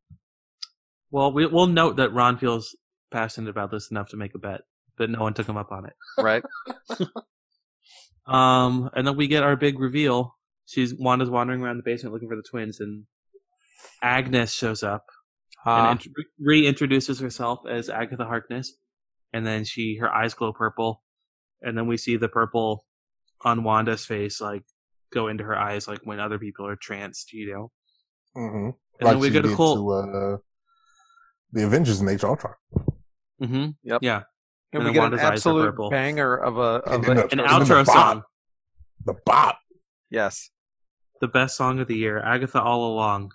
[1.12, 2.76] Well, we, we'll note that Ron feels
[3.12, 4.62] passionate about this enough to make a bet,
[4.98, 5.94] but no one took him up on it.
[6.18, 6.44] right?
[8.30, 10.36] Um, and then we get our big reveal.
[10.66, 13.06] She's Wanda's wandering around the basement looking for the twins, and
[14.02, 15.06] Agnes shows up
[15.66, 18.74] Uh, and int- reintroduces herself as Agatha Harkness,
[19.34, 21.04] and then she her eyes glow purple,
[21.62, 22.86] and then we see the purple
[23.42, 24.64] on Wanda's face like
[25.12, 27.72] go into her eyes like when other people are tranced, you know.
[28.36, 28.66] mhm.
[29.00, 29.76] And like then we she get a did cool.
[29.76, 30.38] to uh,
[31.52, 32.54] the Avengers in Age of Ultron.
[33.40, 34.04] hmm Yep.
[34.04, 34.24] Yeah,
[34.74, 37.80] and and we get Wanda's an absolute banger of a of a, the- an outro
[37.80, 37.96] the bop.
[37.96, 38.24] song,
[39.06, 39.60] The bop.
[40.10, 40.50] yes,
[41.22, 43.32] the best song of the year, Agatha All Along.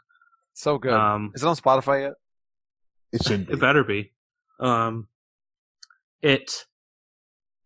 [0.53, 0.93] so good.
[0.93, 2.13] Um, Is it on Spotify yet?
[3.13, 3.53] It should be.
[3.55, 4.13] It better be.
[4.61, 5.09] Um,
[6.23, 6.65] it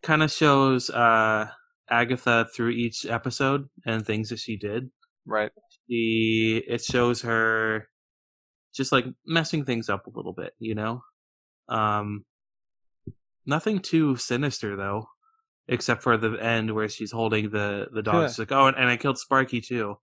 [0.03, 1.49] kind of shows uh,
[1.91, 4.91] Agatha through each episode and things that she did.
[5.27, 5.51] Right.
[5.89, 7.89] The it shows her
[8.75, 11.03] just like messing things up a little bit, you know.
[11.69, 12.25] Um,
[13.49, 15.09] nothing too sinister though,
[15.67, 18.29] except for the end where she's holding the the dog.
[18.29, 19.97] She's like, "Oh, and, and I killed Sparky too."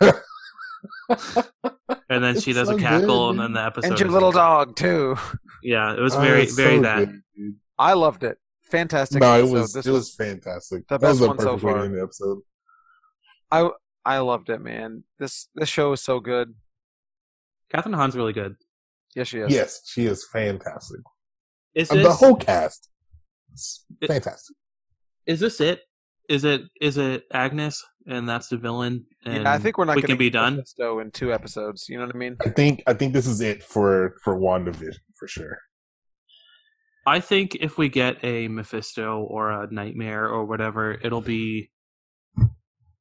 [2.08, 3.90] And then she It's does so a cackle, good, and then the episode.
[3.90, 4.38] and your little over.
[4.38, 5.16] dog too.
[5.62, 7.06] Yeah, it was Oh, very it's very so that.
[7.06, 7.54] good.
[7.78, 8.38] I loved it.
[8.62, 9.20] Fantastic.
[9.20, 10.88] No, it was This it was fantastic.
[10.88, 11.84] the that was best one so perfect way far.
[11.84, 12.38] end the episode.
[14.04, 15.04] I loved it, man.
[15.18, 16.54] This this show is so good.
[17.72, 18.56] Kathryn Hahn's really good.
[19.14, 19.52] Yes, she is.
[19.52, 21.00] Yes, she is fantastic.
[21.74, 22.88] Is uh, this the whole cast,
[23.54, 24.56] is It- fantastic.
[25.26, 25.80] is this it?
[26.28, 29.06] Is it is it Agnes and that's the villain?
[29.24, 30.56] And Yeah, I think we're not we going can be done.
[30.56, 31.86] Mephisto in two episodes.
[31.88, 32.36] You know what I mean?
[32.44, 35.58] I think I think this is it for for WandaVision for sure.
[37.06, 41.70] I think if we get a Mephisto or a Nightmare or whatever, it'll be.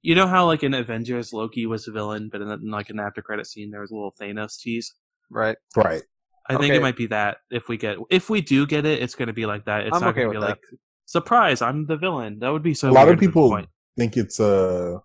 [0.02, 3.22] You know how like in Avengers Loki was a villain, but in like an after
[3.22, 4.96] credit scene there was a little Thanos tease.
[5.30, 5.58] Right.
[5.76, 6.04] Right.
[6.50, 6.78] I think Okay.
[6.78, 9.34] it might be that if we get if we do get it, it's going to
[9.34, 9.86] be like that.
[9.88, 10.62] It's I'm not okay going to be with like
[11.06, 11.62] surprise.
[11.62, 12.40] I'm the villain.
[12.40, 12.90] That would be so.
[12.90, 13.62] a lot weird of people
[13.98, 14.98] think it's uh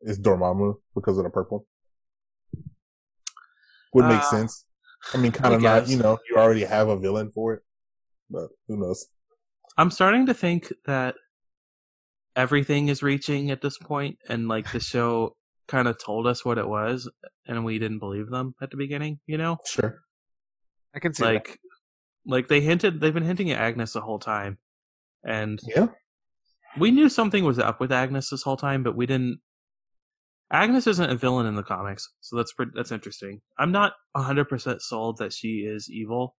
[0.00, 1.66] it's Dormammu because of the purple.
[3.94, 4.64] Would make Uh, sense.
[5.14, 5.88] I mean, kind of not.
[5.88, 7.62] You know, you already have a villain for it,
[8.30, 9.06] but who knows?
[9.76, 11.14] I'm starting to think that
[12.36, 15.36] everything is reaching at this point, and like the show
[15.68, 17.10] kind of told us what it was,
[17.46, 19.20] and we didn't believe them at the beginning.
[19.26, 20.00] You know, Sure.
[20.94, 21.32] I can see that.
[21.32, 21.60] like,
[22.26, 24.58] like they hinted, they've been hinting at Agnes the whole time,
[25.24, 25.88] and Yeah.
[26.78, 29.40] we knew something was up with Agnes this whole time, but we didn't.
[30.50, 33.42] Agnes isn't a villain in the comics, so that's pretty, that's interesting.
[33.58, 36.36] I'm not 100% sold that she is evil.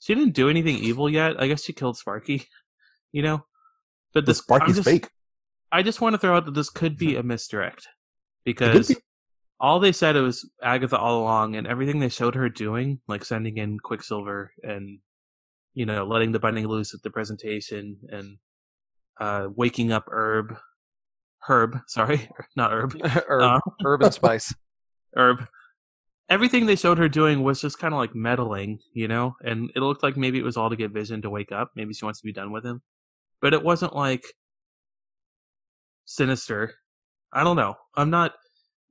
[0.00, 1.40] She didn't do anything evil yet.
[1.40, 2.48] I guess she killed Sparky,
[3.12, 3.44] you know.
[4.12, 5.08] But The this I'm Sparky's just, fake.
[5.72, 7.20] I just want to throw out that this could be mm-hmm.
[7.20, 7.88] a misdirect
[8.44, 8.96] because be.
[9.60, 13.24] All they said it was Agatha all along, and everything they showed her doing, like
[13.24, 14.98] sending in Quicksilver and
[15.74, 18.38] you know letting the binding loose at the presentation and
[19.20, 20.56] uh, waking up Herb,
[21.46, 24.54] Herb, sorry, not Herb, Herb, Uh, herb and spice.
[25.16, 25.46] Herb.
[26.30, 29.80] Everything they showed her doing was just kind of like meddling, you know, and it
[29.80, 31.72] looked like maybe it was all to get Vision to wake up.
[31.76, 32.80] Maybe she wants to be done with him,
[33.42, 34.24] but it wasn't like
[36.06, 36.74] sinister.
[37.32, 37.74] I don't know.
[37.94, 38.32] I'm not.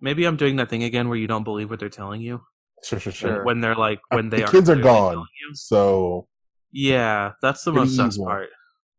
[0.04, 2.42] Maybe I'm doing that thing again where you don't believe what they're telling you
[2.84, 3.44] Sure, sure, sure.
[3.46, 6.28] When they're like when they the aren't kids are gone, so
[6.72, 8.50] Yeah, that's the most sus part.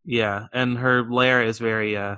[0.04, 2.16] Yeah, and her lair is very uh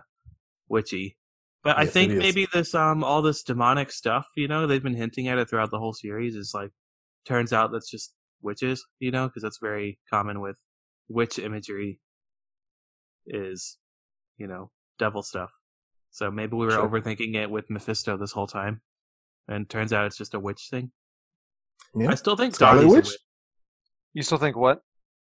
[0.69, 1.17] witchy.
[1.65, 5.27] But I think maybe this um all this demonic stuff, you know, they've been hinting
[5.27, 6.71] at it throughout the whole series is like
[7.27, 10.57] turns out that's just witches, you know, because that's very common with
[11.09, 11.99] witch imagery
[13.27, 13.79] is,
[14.39, 14.71] you know,
[15.01, 15.51] devil stuff.
[16.17, 16.89] So maybe we were Sure.
[16.89, 18.81] overthinking it with Mephisto this whole time.
[19.49, 20.91] And turns out it's just a witch thing.
[21.95, 22.11] yeah.
[22.11, 23.05] I still think Scarlet Dottie's a Witch?
[23.05, 23.19] witch.
[24.15, 24.81] You still think what?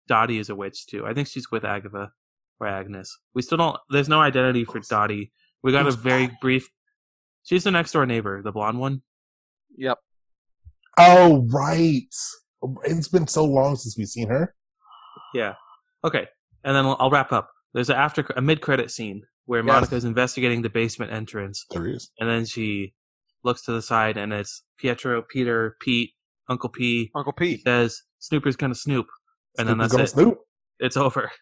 [0.08, 1.06] Dottie is a witch too.
[1.06, 2.10] I think she's with Agatha
[2.58, 3.16] or Agnes.
[3.34, 3.76] We still don't.
[3.90, 5.30] There's no identity for Dottie.
[5.62, 6.38] We got a very Dottie?
[6.40, 6.68] brief.
[7.44, 9.02] She's the next door neighbor, the blonde one.
[9.76, 9.98] Yep.
[10.98, 12.12] Oh right.
[12.84, 14.56] It's been so long since we've seen her.
[15.34, 15.54] Yeah.
[16.04, 16.26] Okay,
[16.64, 17.48] and then I'll I'll wrap up.
[17.74, 19.74] There's a after a mid credit scene where Yes.
[19.74, 22.12] Monica's investigating the basement entrance, There he is.
[22.20, 22.94] and then she
[23.42, 26.12] looks to the side, and it's Pietro, Peter, Pete,
[26.48, 27.10] Uncle P.
[27.16, 27.64] Uncle He Pete.
[27.64, 29.08] says, "Snooper's gonna snoop,"
[29.58, 30.10] and then that's gonna it.
[30.10, 30.38] Snoop.
[30.78, 31.32] It's over.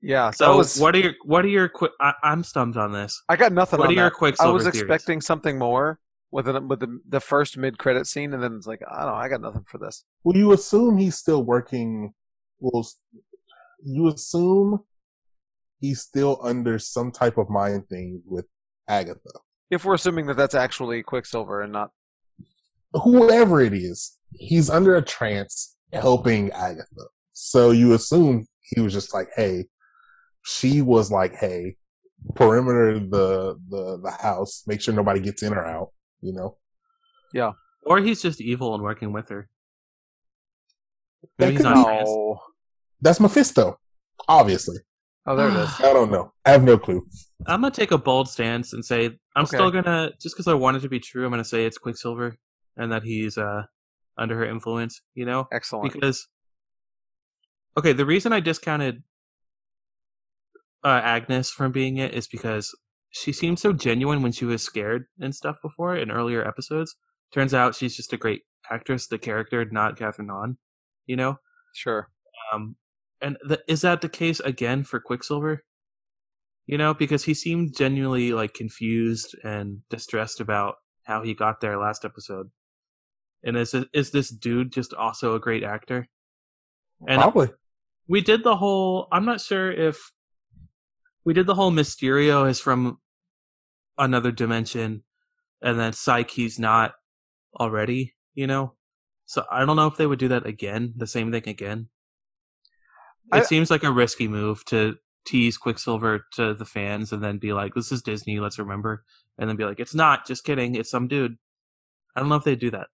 [0.00, 0.30] Yeah.
[0.30, 1.90] So, that was, what are your what are your quick?
[2.00, 3.20] I, I'm stumped on this.
[3.28, 4.14] I got nothing What on are your that.
[4.14, 4.80] I Quicksilver was theories?
[4.82, 5.98] expecting something more
[6.30, 9.06] with the, with the, the first mid credit scene, and then it's like, I don't
[9.12, 10.04] know, I got nothing for this.
[10.22, 12.14] Well, you assume he's still working.
[12.60, 12.86] Well,
[13.84, 14.80] you assume
[15.80, 18.46] he's still under some type of mind thing with
[18.88, 19.20] Agatha,
[19.70, 21.90] If we're assuming that that's actually Quicksilver and not.
[22.92, 24.16] whoever it is.
[24.34, 27.04] He's under a trance helping Agatha.
[27.32, 29.66] So you assume he was just like, "Hey,"
[30.44, 31.76] she was like, "Hey,
[32.34, 36.56] perimeter the the the house, make sure nobody gets in or out." You know,
[37.32, 37.52] Yeah.
[37.86, 39.48] Or he's just evil and working with her.
[41.38, 42.40] That Maybe he's not be- No.
[43.00, 43.78] that's Mephisto.
[44.28, 44.76] Obviously,
[45.28, 45.80] Oh, there it is.
[45.80, 46.32] I don't know.
[46.44, 47.06] I have no clue.
[47.46, 49.06] I'm gonna take a bold stance and say
[49.36, 49.56] I'm Okay.
[49.56, 51.24] still gonna just because I want it to be true.
[51.24, 52.36] I'm gonna say it's Quicksilver
[52.76, 53.62] and that he's uh
[54.16, 55.00] under her influence.
[55.14, 55.92] You know, Excellent.
[55.92, 56.26] because
[57.76, 59.02] okay, the reason I discounted
[60.84, 62.74] uh, Agnes from being it is because
[63.10, 66.96] she seemed so genuine when she was scared and stuff before in earlier episodes.
[67.32, 70.56] Turns out she's just a great actress, the character, not Kathryn Hahn.
[71.06, 71.36] You know,
[71.74, 72.10] Sure.
[72.52, 72.76] um,
[73.20, 75.64] and th- is that the case again for Quicksilver?
[76.66, 81.78] You know, because he seemed genuinely like confused and distressed about how he got there
[81.78, 82.50] last episode.
[83.42, 86.08] And is it- is this dude just also a great actor?
[87.06, 87.48] And Probably.
[88.08, 89.08] we did the whole.
[89.12, 90.12] I'm not sure if
[91.24, 92.98] we did the whole Mysterio is from
[93.96, 95.04] another dimension,
[95.62, 96.94] and then Psyche's not
[97.58, 98.14] already.
[98.34, 98.74] You know,
[99.26, 101.88] so I don't know if they would do that again, the same thing again.
[103.32, 107.38] It I- seems like a risky move to tease Quicksilver to the fans and then
[107.38, 109.04] be like, "This is Disney, let's remember,"
[109.36, 111.36] and then be like, "It's not, just kidding, it's some dude."
[112.16, 112.88] I don't know if they do that.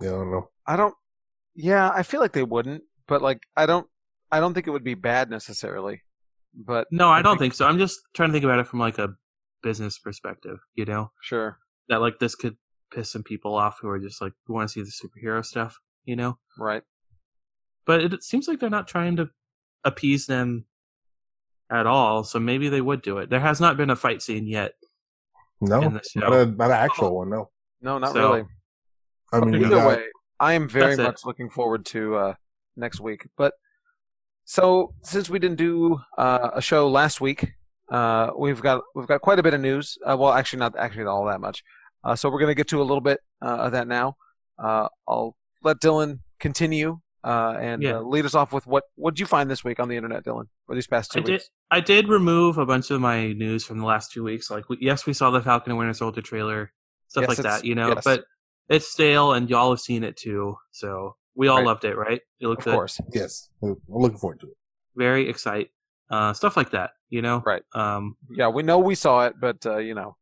[0.00, 0.50] Yeah, I don't know.
[0.66, 0.94] I don't.
[1.54, 3.86] Yeah, I feel like they wouldn't, but like I don't.
[4.30, 6.02] I don't think it would be bad necessarily.
[6.54, 7.66] But No, I, I don't think- think so.
[7.66, 9.14] I'm just trying to think about it from like a
[9.62, 10.58] business perspective.
[10.74, 11.58] You know, sure,
[11.88, 12.56] that like this could
[12.92, 15.78] piss some people off who are just like who want to see the superhero stuff,
[16.04, 16.38] you know.
[16.58, 16.82] right?
[17.86, 19.30] But it, it seems like they're not trying to
[19.84, 20.64] appease them
[21.70, 23.30] at all, so maybe they would do it.
[23.30, 24.72] There has not been a fight scene yet
[25.60, 26.20] No, in the show.
[26.20, 27.30] not a not an actual one.
[27.30, 28.46] No, No, not So- really.
[29.32, 30.04] I mean, Okay, we Either got- way,
[30.38, 31.02] I am very That's it.
[31.02, 32.34] much looking forward to uh,
[32.76, 33.26] next week.
[33.36, 33.54] But
[34.44, 37.48] so since we didn't do uh, a show last week,
[37.90, 39.98] uh, we've got we've got quite a bit of news.
[40.04, 41.62] Uh, well, actually, not actually all that much.
[42.04, 44.16] Uh, so we're going to get to a little bit uh, of that now.
[44.62, 47.96] Uh, I'll let Dylan continue uh, and Yeah.
[47.96, 50.24] uh, lead us off with what what did you find this week on the internet,
[50.24, 51.32] Dylan, or these past two I did.
[51.32, 51.50] weeks?
[51.70, 54.50] I did remove a bunch of my news from the last two weeks.
[54.50, 56.72] Like, we, yes, we saw the Falcon and Winter Soldier trailer,
[57.08, 57.88] stuff Yes, like that, you know.
[57.88, 58.04] yes.
[58.04, 58.24] But
[58.68, 60.56] it's stale, and y'all have seen it too.
[60.70, 61.66] So we all Right.
[61.66, 62.20] loved it, right?
[62.40, 62.74] It looked Of good.
[62.74, 64.56] course, yes, I'm looking forward to it.
[64.94, 65.70] Very excite.
[66.08, 67.42] Uh, stuff like that, you know.
[67.44, 67.62] Right.
[67.74, 70.16] Um, yeah, we know we saw it, but uh, you know,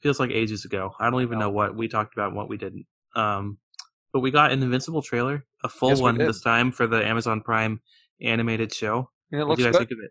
[0.00, 0.92] feels like ages ago.
[0.98, 1.46] I don't even No.
[1.46, 2.86] know what we talked about and what we didn't.
[3.14, 3.58] Um,
[4.12, 7.40] but we got an Invincible trailer, a full Yes, one this time for the Amazon
[7.40, 7.80] Prime
[8.20, 9.10] animated show.
[9.30, 9.88] And it What do you guys good.
[9.88, 10.10] think of it?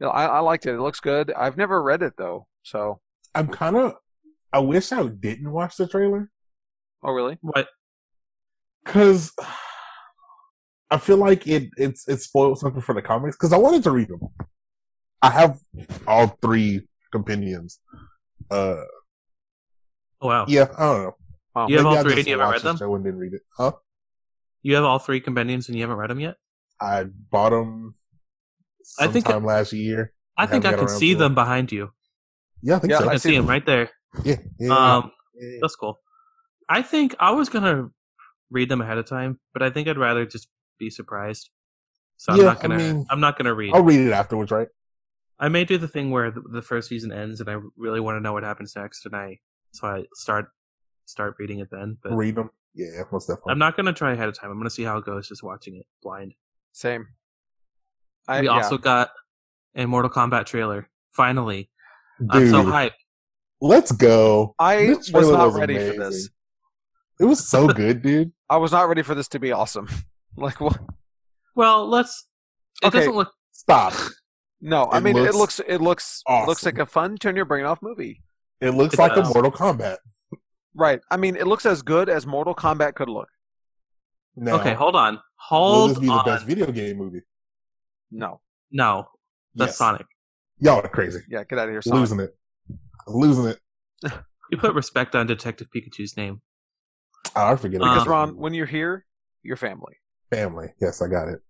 [0.00, 0.74] Yeah, I, I liked it.
[0.74, 1.32] It looks good.
[1.32, 2.46] I've never read it though.
[2.62, 3.00] So,
[3.34, 3.94] I'm kind of.
[4.52, 6.30] I wish I didn't watch the trailer
[7.02, 7.36] oh really?
[7.40, 7.68] What?
[8.84, 9.32] because
[10.90, 13.90] I feel like it it's it spoiled something for the comics because I wanted to
[13.90, 14.20] read them.
[15.22, 15.58] I have
[16.06, 17.80] all three compendiums.
[18.50, 18.82] Uh,
[20.20, 20.44] Oh wow.
[20.48, 21.16] yeah, I don't know.
[21.54, 21.68] Wow.
[21.68, 22.76] You have all three and you haven't read them?
[22.76, 23.42] show and didn't read it.
[23.56, 23.72] Huh?
[24.62, 26.36] You have all three compendiums and you haven't read them yet.
[26.80, 27.94] I bought them.
[28.98, 30.12] I think- sometime last year.
[30.36, 31.18] I I think I can see to it.
[31.20, 31.90] them behind you.
[32.60, 33.04] Yeah, I think Yeah, so.
[33.04, 33.50] I I can see see them them.
[33.50, 33.90] right there.
[34.24, 35.58] yeah, yeah, Um, yeah, yeah.
[35.62, 36.00] that's cool.
[36.68, 37.90] I think I was gonna
[38.50, 40.48] read them ahead of time, but I think I'd rather just
[40.78, 41.50] be surprised.
[42.16, 42.76] So I'm Yeah, not I gonna.
[42.78, 43.74] mean- I'm not gonna read.
[43.74, 44.68] I'll read it afterwards, right?
[45.38, 48.16] I may do the thing where the, the first season ends and I really want
[48.16, 49.38] to know what happens next, and I
[49.72, 50.48] so I start
[51.06, 51.96] start reading it then.
[52.02, 52.50] But Read them.
[52.74, 53.52] Yeah, most definitely.
[53.52, 54.50] I'm not gonna try ahead of time.
[54.50, 56.34] I'm gonna see how it goes, just watching it blind.
[56.72, 57.06] Same.
[58.26, 58.52] I, we yeah.
[58.52, 59.10] also got
[59.76, 60.88] a Mortal Kombat trailer.
[61.12, 61.70] Finally,
[62.18, 62.90] Dude, I'm so hyped.
[63.60, 64.54] let's go.
[64.58, 66.28] I This was not was ready for this.
[67.20, 68.32] It was so good, dude.
[68.50, 69.88] I was not ready for this to be awesome.
[70.36, 70.80] Like what?
[71.54, 72.26] Well, let's.
[72.82, 72.98] It Okay.
[72.98, 73.30] doesn't look.
[73.52, 73.92] Stop.
[74.60, 77.44] No, I It mean it looks looks it looks looks like a fun turn your
[77.44, 78.20] brain off movie.
[78.60, 79.30] It looks It like does.
[79.30, 79.98] a Mortal Kombat.
[80.74, 81.00] Right.
[81.10, 83.28] I mean it looks as good as Mortal Kombat could look.
[84.36, 85.14] Now, Okay, hold on.
[85.14, 86.24] will Hold this be the on.
[86.24, 87.22] best video game movie?
[88.10, 88.40] No.
[88.72, 89.08] No,
[89.54, 89.78] that's Yes.
[89.78, 90.06] Sonic.
[90.58, 91.20] Y'all are crazy.
[91.28, 92.00] Yeah, get out of here, Sonic.
[92.00, 92.36] Losing it.
[93.06, 93.60] Losing it.
[94.50, 96.42] You put respect on Detective Pikachu's name.
[97.34, 97.84] Oh, I forget it.
[97.84, 99.06] Because Um, Ron, when you're here,
[99.42, 99.94] you're family.
[100.30, 100.68] family.
[100.82, 101.40] Yes, I got it.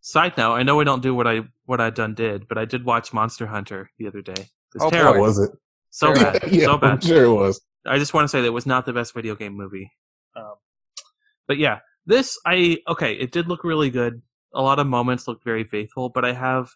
[0.00, 2.64] Side note: I know we don't do what I what I done did, but I
[2.64, 4.32] did watch Monster Hunter the other day.
[4.74, 4.96] It's Oh, boy.
[4.96, 5.20] How terrible.
[5.20, 5.50] was it?
[5.90, 6.40] So bad.
[6.50, 7.04] yeah, so I'm bad.
[7.04, 7.60] sure it was.
[7.86, 9.92] I just want to say that it was not the best video game movie.
[10.34, 10.54] Um,
[11.46, 13.14] but yeah, this I okay.
[13.14, 14.22] It did look really good.
[14.54, 16.70] A lot of moments looked very faithful, but I have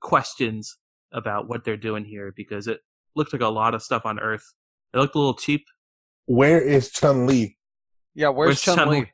[0.00, 0.78] questions
[1.12, 2.80] about what they're doing here because it
[3.14, 4.54] looked like a lot of stuff on Earth.
[4.92, 5.64] It looked a little cheap.
[6.26, 7.56] Where is Chun Li?
[8.14, 9.12] Yeah, where's, Where's Chun Li?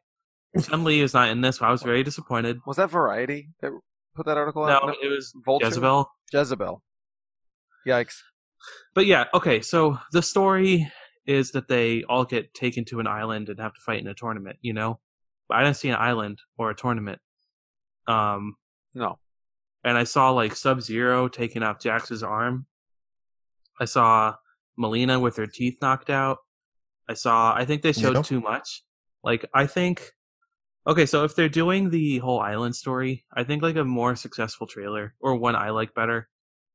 [0.59, 1.01] Chun-Li?
[1.01, 1.62] Is not in this.
[1.62, 2.59] I was very disappointed.
[2.66, 3.70] Was that Variety that
[4.14, 4.97] put that article No, out?
[5.03, 5.66] it was Vulture?
[5.66, 6.11] Jezebel.
[6.33, 6.83] Jezebel.
[7.87, 8.16] Yikes.
[8.95, 9.61] But yeah, okay.
[9.61, 10.91] So the story
[11.31, 14.14] is that they all get taken to an island and have to fight in a
[14.14, 14.59] tournament.
[14.61, 14.99] You know,
[15.51, 17.20] I didn't see an island or a tournament.
[18.07, 18.57] Um,
[18.95, 19.18] No.
[19.85, 22.66] and I saw like Sub Zero taking off Jax's arm.
[23.78, 24.35] I saw
[24.78, 26.39] Mileena with her teeth knocked out.
[27.09, 27.55] I saw.
[27.55, 28.22] I think they showed Yeah.
[28.22, 28.83] too much.
[29.22, 30.12] Like I think.
[30.87, 34.66] Okay, so if they're doing the whole island story, I think like a more successful
[34.66, 36.28] trailer or one I like better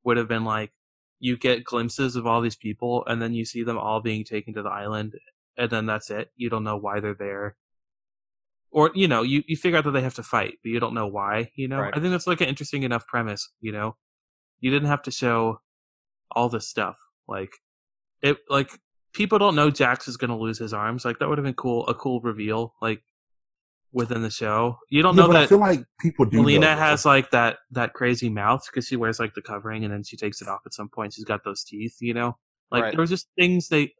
[0.03, 0.72] would have been like
[1.20, 4.53] you get glimpses of all these people and then you see them all being taken
[4.53, 5.13] to the island
[5.57, 6.32] and then that's it.
[6.36, 7.55] You don't know why they're there.
[8.72, 10.93] Or, you know, you, you figure out that they have to fight, but you don't
[10.93, 11.80] know why, you know?
[11.80, 11.93] Right.
[11.95, 13.95] I think that's like an interesting enough premise, you know?
[14.59, 15.61] You didn't have to show
[16.32, 16.97] all this stuff.
[17.28, 17.53] Like
[18.22, 18.72] it like
[19.13, 21.05] people don't know Jax is gonna lose his arms.
[21.05, 23.03] Like that would have been cool a cool reveal, like
[23.96, 24.78] within the show.
[24.89, 26.38] You don't Yeah, know but I feel like people do.
[26.41, 29.91] Mileena know has like that that crazy mouth because she wears like the covering and
[29.93, 31.14] then she takes it off at some point.
[31.14, 32.38] She's got those teeth, you know.
[32.72, 32.91] Like Right.
[32.91, 33.93] there was just things they.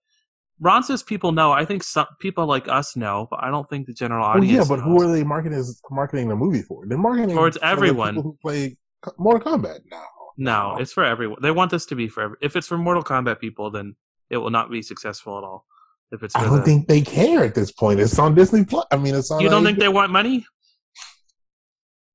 [0.60, 1.52] Ron says people know.
[1.52, 4.52] I think some people like us know, but I don't think the general Well, audience.
[4.70, 6.86] yeah, but who are they marketing marketing the movie for?
[6.88, 8.16] They're marketing Towards for the everyone.
[8.16, 10.04] people who play Co- Mortal Kombat now.
[10.38, 11.40] No, it's for everyone.
[11.42, 12.24] They want this to be for.
[12.24, 13.96] Every, if it's for Mortal Kombat people, then
[14.30, 15.66] it will not be successful at all.
[16.12, 18.00] If it's, for I don't the- think they care at this point.
[18.00, 18.86] It's on Disney Plus.
[18.92, 19.42] I mean, it's on.
[19.42, 20.46] you don't think they want money.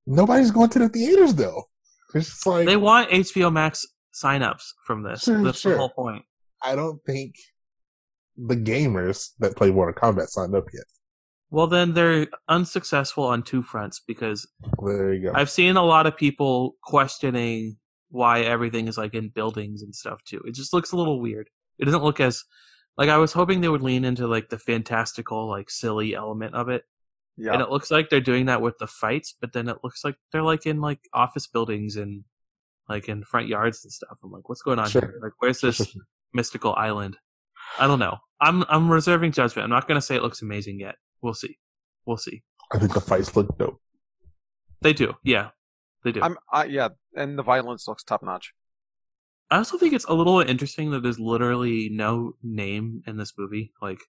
[0.07, 1.63] Nobody's going to the theaters though.
[2.13, 5.23] It's just like They want HBO Max signups from this.
[5.23, 5.73] Sure, That's sure.
[5.73, 6.23] the whole point.
[6.63, 7.35] I don't think
[8.37, 10.83] the gamers that play Mortal Kombat signed up yet.
[11.49, 14.47] Well, then they're unsuccessful on two fronts because
[14.83, 15.31] There you go.
[15.35, 17.77] I've seen a lot of people questioning
[18.09, 20.41] why everything is like in buildings and stuff too.
[20.45, 21.49] It just looks a little weird.
[21.77, 22.43] It doesn't look as
[22.97, 26.69] like I was hoping they would lean into like the fantastical, like silly element of
[26.69, 26.83] it.
[27.37, 27.53] Yeah.
[27.53, 30.15] And it looks like they're doing that with the fights, but then it looks like
[30.31, 32.23] they're like in like office buildings and
[32.89, 34.17] like in front yards and stuff.
[34.23, 35.01] I'm like, what's going on Sure.
[35.01, 35.19] here?
[35.23, 36.01] Like, where's this sure, sure.
[36.33, 37.17] mystical island?
[37.79, 38.17] I don't know.
[38.41, 39.63] I'm I'm reserving judgment.
[39.63, 40.95] I'm not gonna say it looks amazing yet.
[41.21, 41.57] We'll see.
[42.05, 42.43] We'll see.
[42.73, 43.79] I think the fights look dope.
[44.81, 45.49] They do, yeah,
[46.03, 46.21] they do.
[46.21, 48.53] I'm I, yeah, and the violence looks top notch.
[49.51, 53.73] I also think it's a little interesting that there's literally no name in this movie.
[53.81, 53.99] Like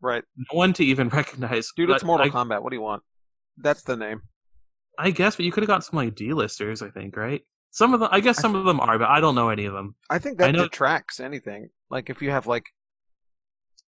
[0.00, 0.22] Right.
[0.36, 1.70] no one to even recognize.
[1.74, 2.62] Dude, it's But Mortal I, Kombat.
[2.62, 3.02] What do you want?
[3.56, 4.20] That's the name.
[4.98, 6.82] I guess, but you could have got some like D-listers.
[6.82, 7.40] I think, right?
[7.70, 9.72] Some of them, I guess, some of them are, but I don't know any of
[9.74, 9.96] them.
[10.08, 11.70] I think I that know- detracts anything.
[11.90, 12.64] Like if you have like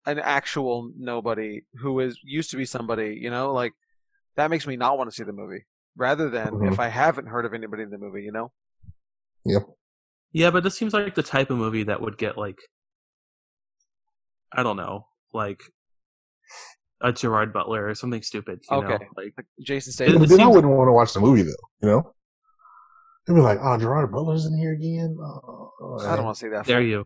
[0.06, 3.72] an actual nobody who is used to be somebody, you know, like
[4.36, 5.66] that makes me not want to see the movie.
[5.96, 6.72] Rather than Mhm.
[6.74, 8.52] if I haven't heard of anybody in the movie, you know.
[10.34, 12.58] Yeah, but this seems like the type of movie that would get like,
[14.52, 15.62] I don't know, like
[17.02, 18.62] a Gerard Butler or something stupid.
[18.70, 18.88] You Okay.
[18.88, 19.00] know?
[19.16, 20.24] like Like Jason Statham.
[20.24, 21.52] it then I wouldn't want to watch the movie though.
[21.82, 22.14] You know,
[23.28, 26.50] they'd be like, "Oh, Gerard Butler's in here again." Oh, I don't want to see
[26.50, 26.66] that.
[26.66, 27.06] there you.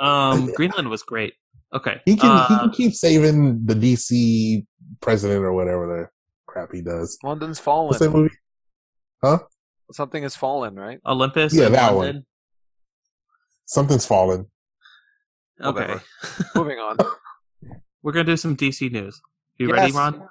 [0.00, 1.34] Um, Greenland was great.
[1.72, 4.66] Okay, He can he uh, can keep saving the DC
[5.00, 6.08] president or whatever the
[6.46, 7.18] crap he does.
[7.22, 8.30] London's What's that fallen.
[9.22, 9.46] movie?
[9.92, 10.98] Something has fallen, right?
[11.06, 11.54] Olympus.
[11.54, 12.24] Yeah, and that one.
[13.66, 14.46] Something's fallen.
[15.60, 15.94] Okay,
[16.54, 16.96] Moving on.
[18.02, 19.20] we're gonna do some DC news.
[19.56, 20.28] You ready, Ron?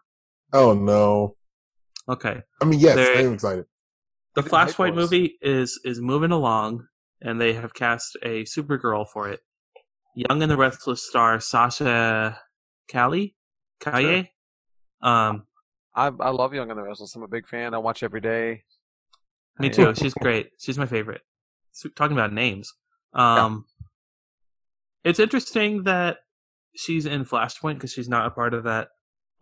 [0.53, 1.35] Oh no!
[2.07, 2.41] Okay.
[2.61, 3.65] I mean, yes, I'm excited.
[4.35, 6.85] The Look at Flashpoint movie is is moving along,
[7.21, 9.39] and they have cast a Supergirl for it.
[10.15, 12.39] Young and the Restless star Sasha
[12.87, 13.33] Calle,
[13.79, 14.31] Kaye.
[15.01, 15.47] Um,
[15.95, 17.15] I I love Young and the Restless.
[17.15, 17.73] I'm a big fan.
[17.73, 18.63] I watch every day.
[19.59, 19.93] Me too.
[19.95, 20.49] She's great.
[20.59, 21.21] She's my favorite.
[21.95, 22.73] Talking about names,
[23.13, 23.65] um,
[25.03, 26.17] it's interesting that
[26.75, 28.89] she's in Flashpoint because she's not a part of that.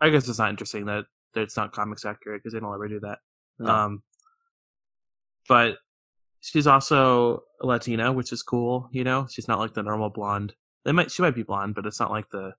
[0.00, 1.04] I guess it's not interesting that,
[1.34, 3.18] that it's not comics accurate because they don't ever do that.
[3.58, 3.70] No.
[3.70, 4.02] Um,
[5.48, 5.76] but
[6.40, 8.88] she's also Latina, which is cool.
[8.92, 10.54] You know, she's not like the normal blonde.
[10.84, 12.52] They might she might be blonde, but it's not like the,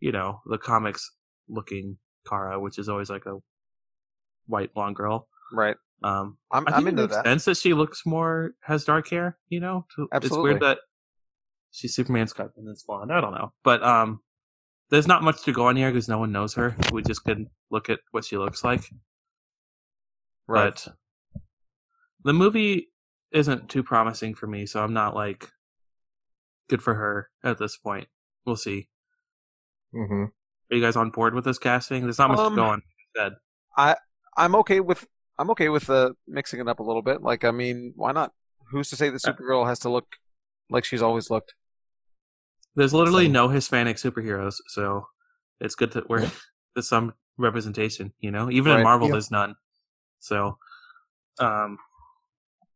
[0.00, 1.10] you know, the comics
[1.48, 1.98] looking
[2.28, 3.38] Kara, which is always like a
[4.46, 5.28] white blonde girl.
[5.52, 5.76] Right.
[6.02, 7.24] Um, I'm I I'm think into it makes that.
[7.24, 9.36] sense that she looks more has dark hair.
[9.48, 10.78] You know, To- it's weird that
[11.72, 13.12] she's Superman's cut and it's blonde.
[13.12, 14.20] I don't know, but um,
[14.90, 16.76] there's not much to go on here because no one knows her.
[16.92, 18.84] We just can look at what she looks like.
[20.46, 20.72] Right.
[20.84, 20.94] But
[22.24, 22.88] the movie
[23.32, 25.50] isn't too promising for me, so I'm not like
[26.68, 28.08] good for her at this point.
[28.46, 28.88] We'll see.
[29.92, 32.02] hmm Are you guys on board with this casting?
[32.04, 32.82] There's not much Um, to go on.
[33.76, 33.96] I
[34.36, 35.06] I'm okay with
[35.38, 37.22] I'm okay with uh, mixing it up a little bit.
[37.22, 38.32] Like, I mean, why not?
[38.70, 40.16] Who's to say that Supergirl has to look
[40.68, 41.54] like she's always looked?
[42.74, 43.32] There's literally Same.
[43.32, 45.06] no Hispanic superheroes, so
[45.60, 46.30] it's good that we're
[46.74, 48.12] there's some representation.
[48.20, 49.12] You know, even in Marvel, yeah.
[49.12, 49.54] there's none.
[50.20, 50.58] So,
[51.38, 51.78] um,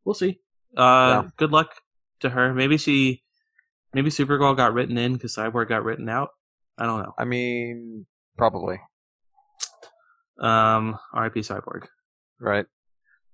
[0.04, 0.40] we'll see.
[0.76, 1.30] Uh, Yeah.
[1.36, 1.74] good luck
[2.20, 2.54] to her.
[2.54, 3.22] Maybe she,
[3.92, 6.30] maybe Supergirl got written in because Cyborg got written out.
[6.78, 7.12] I don't know.
[7.18, 8.06] I mean,
[8.38, 8.80] probably
[10.38, 11.40] Um, R.I.P.
[11.40, 11.86] Cyborg.
[12.42, 12.66] Right.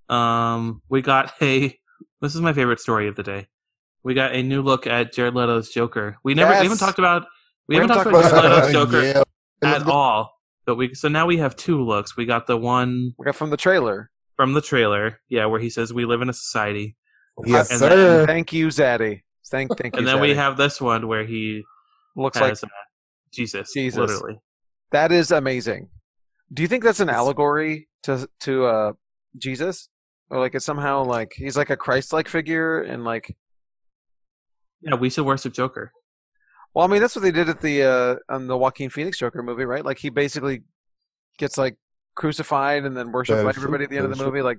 [0.08, 1.76] Um, we got a.
[2.20, 3.46] This is my favorite story of the day.
[4.02, 6.18] We got a new look at Jared Leto's Joker.
[6.24, 7.24] We never we haven't talked about
[7.68, 9.24] we, We haven't haven't talked talked about about Jared Leto's Joker
[9.62, 9.74] yeah.
[9.74, 10.32] At all.
[10.66, 12.16] But we so now we have two looks.
[12.16, 14.10] We got the one We got from the trailer.
[14.36, 16.96] from the trailer, yeah, where he says we live in a society,
[17.44, 18.26] Yes, And sir.
[18.26, 19.22] Thank you, Zaddy.
[19.50, 19.98] Thank thank you.
[19.98, 21.64] and then we have this one where he
[22.16, 22.66] looks like uh,
[23.32, 23.98] Jesus, Jesus.
[23.98, 24.38] literally.
[24.92, 25.88] that is amazing.
[26.52, 28.92] Do you think that's an allegory to to uh
[29.36, 29.88] Jesus,
[30.30, 33.36] or like it's somehow like he's like a Christ-like figure and like
[34.80, 35.92] Yeah, we should worship Joker.
[36.74, 39.42] Well, I mean, that's what they did at the uh, on the Joaquin Phoenix Joker
[39.42, 39.84] movie, right?
[39.84, 40.62] Like he basically
[41.38, 41.76] gets like
[42.14, 44.42] crucified and then worshipped by everybody at the end of the movie.
[44.42, 44.58] Like,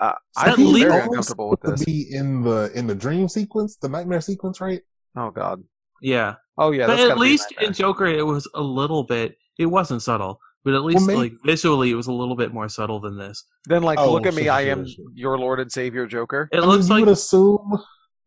[0.00, 1.80] uh, I'm least- very Almost uncomfortable with supposed this.
[1.80, 4.80] To be in the in the dream sequence, the nightmare sequence, right?
[5.16, 5.62] Oh God.
[6.02, 6.86] Yeah, Oh yeah.
[6.86, 9.36] but at gotta be a least in Joker, it was a little bit.
[9.58, 12.68] It wasn't subtle, but at least maybe- like visually, it was a little bit more
[12.68, 13.44] subtle than this.
[13.66, 15.04] then like Oh, look at me, sure, I am sure.
[15.14, 16.48] your Lord and Savior Joker.
[16.52, 17.72] It I looks mean, you like would assume.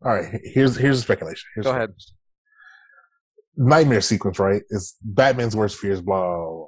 [0.05, 1.43] All right, here's here's a speculation.
[1.55, 1.93] Here's Go ahead.
[3.55, 4.61] Nightmare sequence, right?
[4.69, 6.01] Is Batman's worst fears.
[6.01, 6.67] Blah, blah, blah.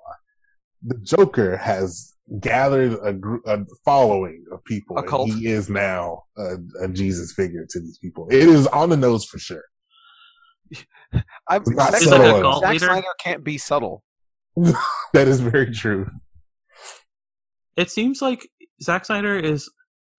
[0.87, 4.97] The Joker has gathered a, gr- a following of people.
[4.97, 5.29] A and cult.
[5.29, 8.27] He is now a, a Jesus figure to these people.
[8.31, 9.63] It is on the nose for sure.
[11.47, 12.59] I'm, It's not Zack, subtle Snyder, at all.
[12.61, 14.03] Zack Snyder can't be subtle.
[15.13, 16.09] that is very true.
[17.75, 18.47] it seems like
[18.81, 19.69] Zack Snyder is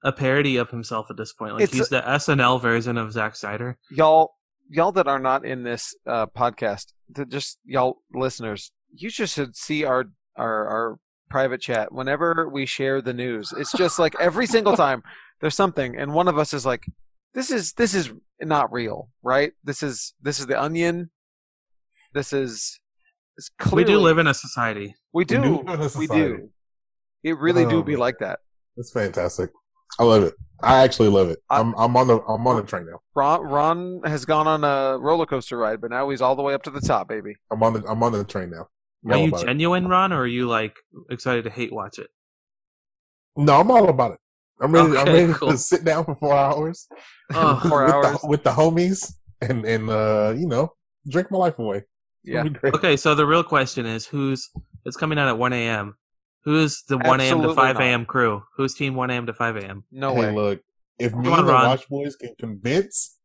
[0.03, 1.55] a parody of himself at this point.
[1.55, 3.79] Like It's he's the SNL version of Zack Snyder.
[3.91, 4.33] Y'all,
[4.69, 9.57] y'all that are not in this uh, podcast, that just y'all listeners, you just should
[9.57, 10.97] see our our our
[11.29, 13.53] private chat whenever we share the news.
[13.57, 15.03] It's just like every single time
[15.41, 16.85] there's something, and one of us is like,
[17.35, 18.11] "This is this is
[18.41, 19.53] not real, right?
[19.63, 21.11] This is this is the Onion.
[22.15, 22.81] This is."
[23.37, 24.95] It's we do live in a society.
[25.13, 25.41] We do.
[25.43, 26.51] do live We do.
[27.23, 28.41] It really Oh, do be like that.
[28.77, 29.51] It's fantastic.
[29.99, 30.35] I love it.
[30.63, 31.39] I actually love it.
[31.49, 33.01] I- I'm I'm on the I'm on the train now.
[33.15, 36.55] Ron, Ron has gone on a roller coaster ride, but now he's all the way
[36.55, 37.35] up to the top, baby.
[37.51, 38.69] I'm on the I'm on the train now.
[39.05, 39.47] I'm Are you about it.
[39.47, 40.77] genuine, Ron, or are you like
[41.11, 42.09] excited to hate watch it?
[43.37, 44.19] No, I'm all about it.
[44.61, 44.97] I'm ready.
[44.99, 45.51] I'm ready cool.
[45.53, 46.87] to sit down for four hours.
[47.33, 48.21] Oh, Four with hours.
[48.21, 50.73] the, with the homies and and uh, you know,
[51.09, 51.85] drink my life away.
[52.23, 52.39] It's Yeah.
[52.41, 52.75] gonna be great.
[52.75, 54.51] Okay, so the real question is who's
[54.85, 55.97] it's coming out at 1 a.m.
[56.45, 57.19] Who's the 1 a.m.
[57.19, 57.83] to Absolutely 5 not.
[57.83, 58.07] a.m.
[58.07, 58.43] crew?
[58.57, 59.27] Who's team 1 a.m.
[59.27, 59.85] to 5 a.m.?
[59.93, 60.35] No hey, way.
[60.35, 60.61] look,
[60.99, 61.67] if me on, and the Ron.
[61.69, 63.19] Watch Boys can convince,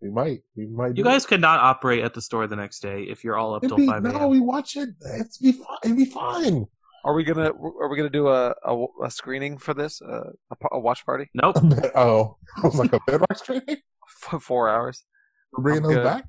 [0.00, 0.40] we might.
[0.56, 0.88] We might.
[0.88, 1.28] You do guys it.
[1.28, 3.76] could not operate at the store the next day if you're all up It'd till
[3.78, 4.30] be, 5 no, a.m.
[4.30, 4.90] we watch it.
[5.00, 5.78] It's be fine.
[5.84, 6.66] It'd be fine.
[7.04, 10.00] Are we gonna Are we gonna do a a, a screening for this?
[10.02, 11.56] Uh, a, pa- a watch party Nope.
[11.94, 13.76] oh, I was like a bedrock training.
[14.08, 15.04] for four hours?
[15.52, 16.04] We're bringing I'm those good.
[16.04, 16.24] back.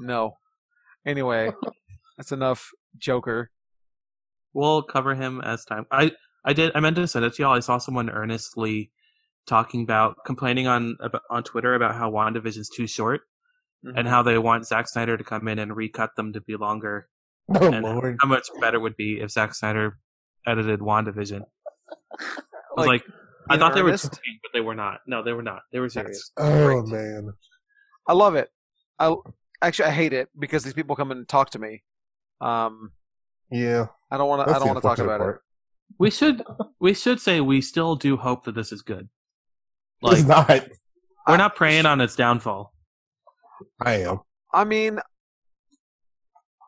[0.00, 0.36] No.
[1.06, 1.50] Anyway,
[2.16, 2.70] that's enough.
[2.98, 3.50] Joker.
[4.52, 5.86] We'll cover him as time.
[5.90, 6.12] I
[6.44, 6.72] I did.
[6.74, 7.54] I meant to send it to y'all.
[7.56, 8.90] I saw someone earnestly
[9.46, 13.22] talking about complaining on about, on Twitter about how WandaVision's too short
[13.82, 13.96] Mm-hmm.
[13.96, 17.08] and how they want Zack Snyder to come in and recut them to be longer.
[17.54, 18.18] Oh And Lord.
[18.20, 19.96] how much better it would be if Zack Snyder
[20.46, 21.40] edited WandaVision.
[22.20, 22.26] I
[22.76, 23.02] was like,
[23.48, 24.04] I thought they were earnest?
[24.12, 24.98] joking, but they were not.
[25.06, 25.62] No, they were not.
[25.72, 26.30] They were serious.
[26.36, 26.92] Oh great.
[26.92, 27.30] man.
[28.06, 28.50] I love it.
[28.98, 29.14] I
[29.62, 31.82] actually I hate it because these people come and talk to me.
[32.40, 32.92] Um,
[33.50, 33.86] Yeah.
[34.10, 34.54] I don't want to.
[34.54, 35.40] I don't want to talk unfortunate about it.
[35.98, 36.42] We should
[36.80, 39.08] we should say we still do hope that this is good.
[40.02, 40.48] it's not.
[40.48, 40.64] we're
[41.26, 42.72] I- not praying on its downfall.
[43.84, 44.20] I am.
[44.52, 44.98] I mean,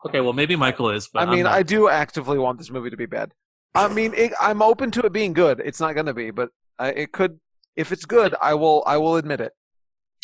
[0.05, 1.45] Okay, well maybe Michael is, but I mean.
[1.45, 3.31] I do actively want this movie to be bad.
[3.75, 5.61] I mean, it, I'm open to it being good.
[5.63, 7.39] It's not going to be, but I, it could.
[7.75, 8.83] If it's good, I will.
[8.85, 9.51] I will admit it.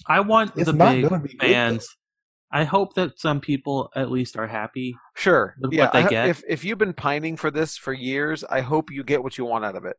[0.06, 1.88] I want It's the not big gonna be good, fans.
[2.52, 4.96] I hope that some people at least are happy.
[5.16, 5.56] Sure.
[5.60, 5.84] With yeah.
[5.86, 6.30] what they I- get.
[6.30, 9.46] If if you've been pining for this for years, I hope you get what you
[9.46, 9.98] want out of it.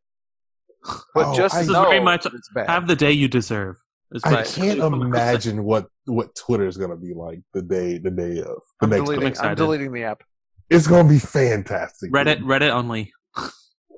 [1.14, 2.68] But Oh, just I- This is know very much- it's bad.
[2.68, 3.76] Have the day you deserve.
[4.24, 5.02] I can't what I'm saying.
[5.02, 8.90] imagine what what Twitter is gonna be like the day the day of the I'm
[8.90, 9.32] next deleting.
[9.32, 9.38] day.
[9.40, 10.24] I'm deleting the app.
[10.68, 12.10] It's gonna be fantastic.
[12.12, 12.46] Reddit, dude.
[12.46, 13.12] Reddit only.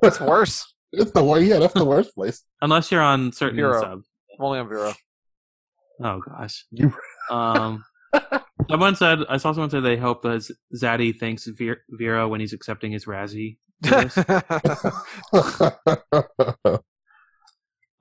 [0.02, 0.66] That's worse.
[0.94, 1.46] It's the worst.
[1.46, 2.44] Yeah, that's the worst place.
[2.60, 3.80] Unless you're on certain Vero.
[3.80, 4.06] subs.
[4.38, 4.92] I'm only on Vero.
[6.04, 6.66] Oh gosh.
[6.70, 6.92] You-
[7.30, 7.82] Um,
[8.70, 12.52] someone said I saw someone say they hope that Zaddy thanks Ver- Vero when he's
[12.52, 13.56] accepting his Razzie.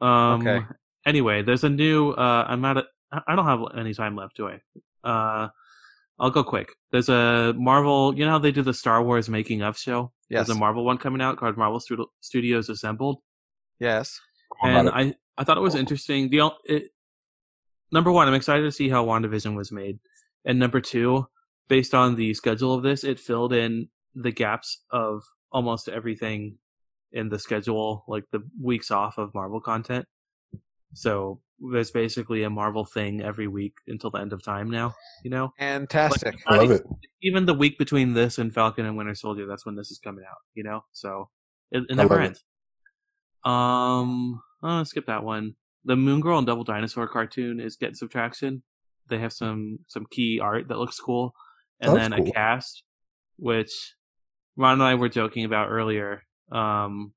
[0.01, 0.65] Um, Okay.
[1.05, 2.11] Anyway, there's a new.
[2.11, 2.77] Uh, I'm not.
[2.77, 2.83] A,
[3.27, 4.61] I don't have any time left, do I?
[5.03, 5.49] Uh,
[6.19, 6.69] I'll go quick.
[6.91, 8.15] There's a Marvel.
[8.15, 10.11] You know how they do the Star Wars making of show.
[10.29, 10.45] yes.
[10.47, 11.79] There's a Marvel one coming out called Marvel
[12.21, 13.17] Studios Assembled.
[13.79, 14.19] yes.
[14.63, 16.29] and I, I thought it was interesting.
[16.29, 16.91] The o- it,
[17.91, 19.99] number one, I'm excited to see how WandaVision was made,
[20.45, 21.27] and number two,
[21.67, 26.57] based on the schedule of this, it filled in the gaps of almost everything
[27.11, 30.05] in the schedule, like the weeks off of Marvel content.
[30.93, 34.95] So there's basically a Marvel thing every week until the end of time now.
[35.23, 36.35] You know, Fantastic.
[36.47, 36.83] I love it.
[37.21, 40.25] even the week between this and Falcon and Winter Soldier, that's when this is coming
[40.29, 40.37] out.
[40.55, 41.29] You know, so
[41.71, 42.25] it, it I never love it.
[42.27, 42.43] ends.
[43.43, 45.55] Um, oh, skip that one.
[45.85, 48.63] The Moon Girl and Devil Dinosaur cartoon is getting some traction.
[49.11, 51.35] They have some some key art that looks cool,
[51.79, 52.29] and That's then cool.
[52.29, 52.83] a cast,
[53.37, 53.93] which
[54.57, 56.23] Ron and I were joking about earlier.
[56.51, 57.13] Um,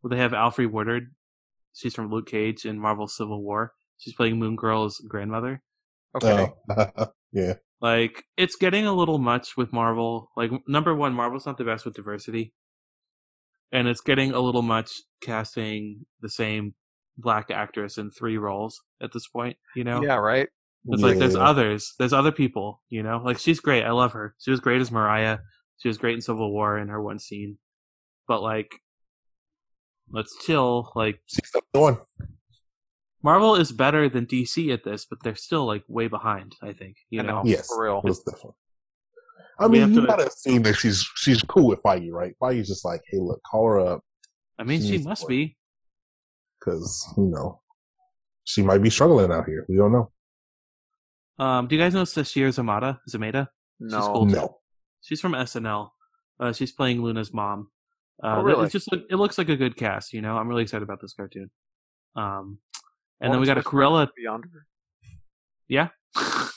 [0.00, 1.12] well, they have Alfre Woodard.
[1.74, 3.72] She's from Luke Cage in Marvel Civil War.
[3.98, 5.60] She's playing Moon Girl's grandmother
[6.14, 6.48] Okay.
[6.70, 7.54] Uh, yeah.
[7.80, 11.84] like it's getting a little much with marvel like number one marvel's not the best
[11.84, 12.52] with diversity
[13.72, 14.90] and it's getting a little much
[15.20, 16.74] casting the same
[17.18, 20.16] black actress in three roles at this point you know Yeah.
[20.16, 20.48] Right.
[20.90, 21.40] It's like there's Yeah.
[21.48, 24.80] others there's other people you know like she's great i love her she was great
[24.80, 25.38] as mariah
[25.78, 27.58] she was great in civil war in her one scene
[28.26, 28.80] but like
[30.10, 31.98] let's chill like She's the one.
[33.22, 36.96] marvel is better than dc at this but they're still like way behind i think
[37.10, 37.42] you know know.
[37.44, 37.66] Yes.
[37.68, 38.00] For real.
[38.04, 38.52] Most definitely.
[39.60, 42.32] I We mean, have you to- gotta assume that she's she's cool with Feige, right?
[42.40, 44.00] Feige's just like, hey, look, call her up
[44.58, 45.56] i mean she She's- must be
[46.58, 47.60] because you know
[48.44, 49.66] she might be struggling out here.
[49.68, 50.10] We don't know.
[51.38, 52.98] Um, do you guys know Sasheer Zamata?
[53.08, 53.48] Zamata?
[53.80, 54.12] No.
[54.12, 54.26] cool.
[54.26, 54.58] No.
[55.02, 55.90] She's from SNL.
[56.40, 57.68] Uh, she's playing Luna's mom.
[58.22, 58.66] Uh, Oh, really?
[58.66, 60.12] It just look, it looks like a good cast.
[60.12, 61.50] You know, I'm really excited about this cartoon.
[62.16, 62.58] Um,
[63.20, 64.08] and Well, then we got a especially Cruella.
[64.16, 64.66] Beyond her.
[65.68, 65.88] Yeah.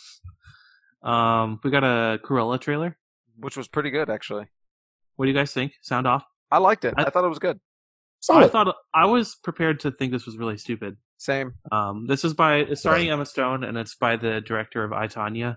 [1.03, 2.97] um, we got a Cruella trailer.
[3.39, 4.45] which was pretty good actually.
[5.15, 5.73] What do you guys think?
[5.81, 6.23] Sound off?
[6.49, 6.93] I liked it.
[6.97, 7.59] I- I, thought it was good.
[8.29, 10.97] I thought I was prepared to think this was really stupid.
[11.21, 11.53] Same.
[11.71, 15.05] Um, this is by it's starring Emma Stone and it's by the director of I,
[15.05, 15.49] Tonya.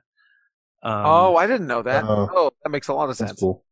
[0.82, 2.04] Um, oh, I didn't know that.
[2.04, 3.40] Uh, oh, that makes a lot of sense.
[3.40, 3.64] cool.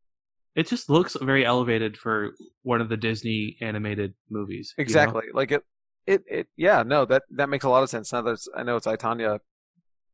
[0.54, 2.30] it just looks very elevated for
[2.62, 4.72] one of the Disney animated movies.
[4.78, 4.86] you know?
[4.86, 5.24] Exactly.
[5.34, 5.64] Like it.
[6.06, 6.22] It.
[6.26, 6.46] It.
[6.56, 6.82] Yeah.
[6.82, 7.04] No.
[7.04, 8.10] That that makes a lot of sense.
[8.10, 9.40] Now that I know it's I, Tonya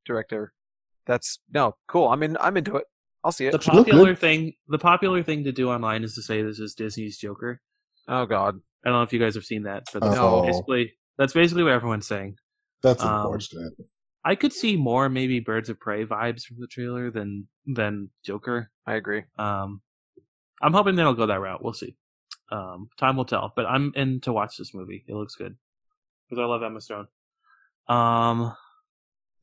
[0.04, 0.52] director.
[1.06, 2.08] That's no cool.
[2.08, 2.36] I'm in.
[2.40, 2.86] I'm into it.
[3.22, 3.52] I'll see it.
[3.52, 7.18] The popular thing, the popular thing to do online is to say this is Disney's
[7.18, 7.60] Joker.
[8.08, 8.56] oh God.
[8.84, 10.42] I don't know if you guys have seen that, but that's No.
[10.42, 12.38] basically that's basically what everyone's saying.
[12.82, 13.74] That's Um, unfortunate.
[14.24, 18.70] I could see more maybe Birds of Prey vibes from the trailer than than Joker.
[18.86, 19.24] I agree.
[19.38, 19.80] Um,
[20.62, 21.62] I'm hoping they'll go that route.
[21.62, 21.96] We'll see.
[22.50, 23.52] Um, time will tell.
[23.54, 25.04] But I'm in to watch this movie.
[25.06, 25.56] It looks good
[26.28, 27.06] because I love Emma Stone.
[27.88, 28.54] Um,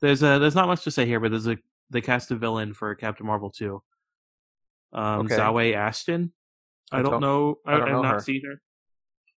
[0.02, 1.58] there's a there's not much to say here, but there's a
[1.90, 3.82] they cast a villain for Captain Marvel too.
[4.94, 5.36] Um, Okay.
[5.38, 6.32] Zawe Ashton.
[6.92, 7.60] I, I don't, don't- know.
[7.66, 8.62] I, I don't have know not seen her.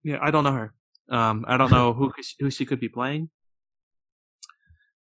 [0.03, 0.75] Yeah, I don't know her.
[1.11, 3.31] Um, I don't know who who she could be playing.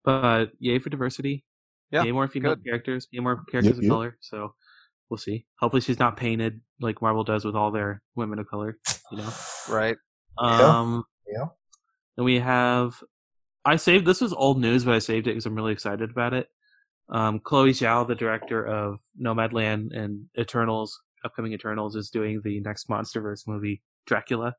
[0.03, 1.43] But yay for diversity.
[1.91, 2.65] Yeah, yay more female good.
[2.65, 3.07] characters.
[3.11, 3.89] Yay more characters Yep, of yep.
[3.91, 4.17] color.
[4.21, 4.53] So
[5.09, 5.45] we'll see.
[5.59, 8.77] Hopefully she's not painted like Marvel does with all their women of color.
[9.11, 9.29] You know.
[9.69, 9.97] Right.
[10.41, 10.79] Yeah.
[10.79, 11.45] Um, Yeah.
[12.17, 13.01] Then we have.
[13.63, 16.33] I saved this was old news, but I saved it because I'm really excited about
[16.35, 16.47] it.
[17.09, 22.87] Um, Chloe Zhao, the director of Nomadland and Eternals, upcoming Eternals, is doing the next
[22.89, 24.53] MonsterVerse movie, Dracula.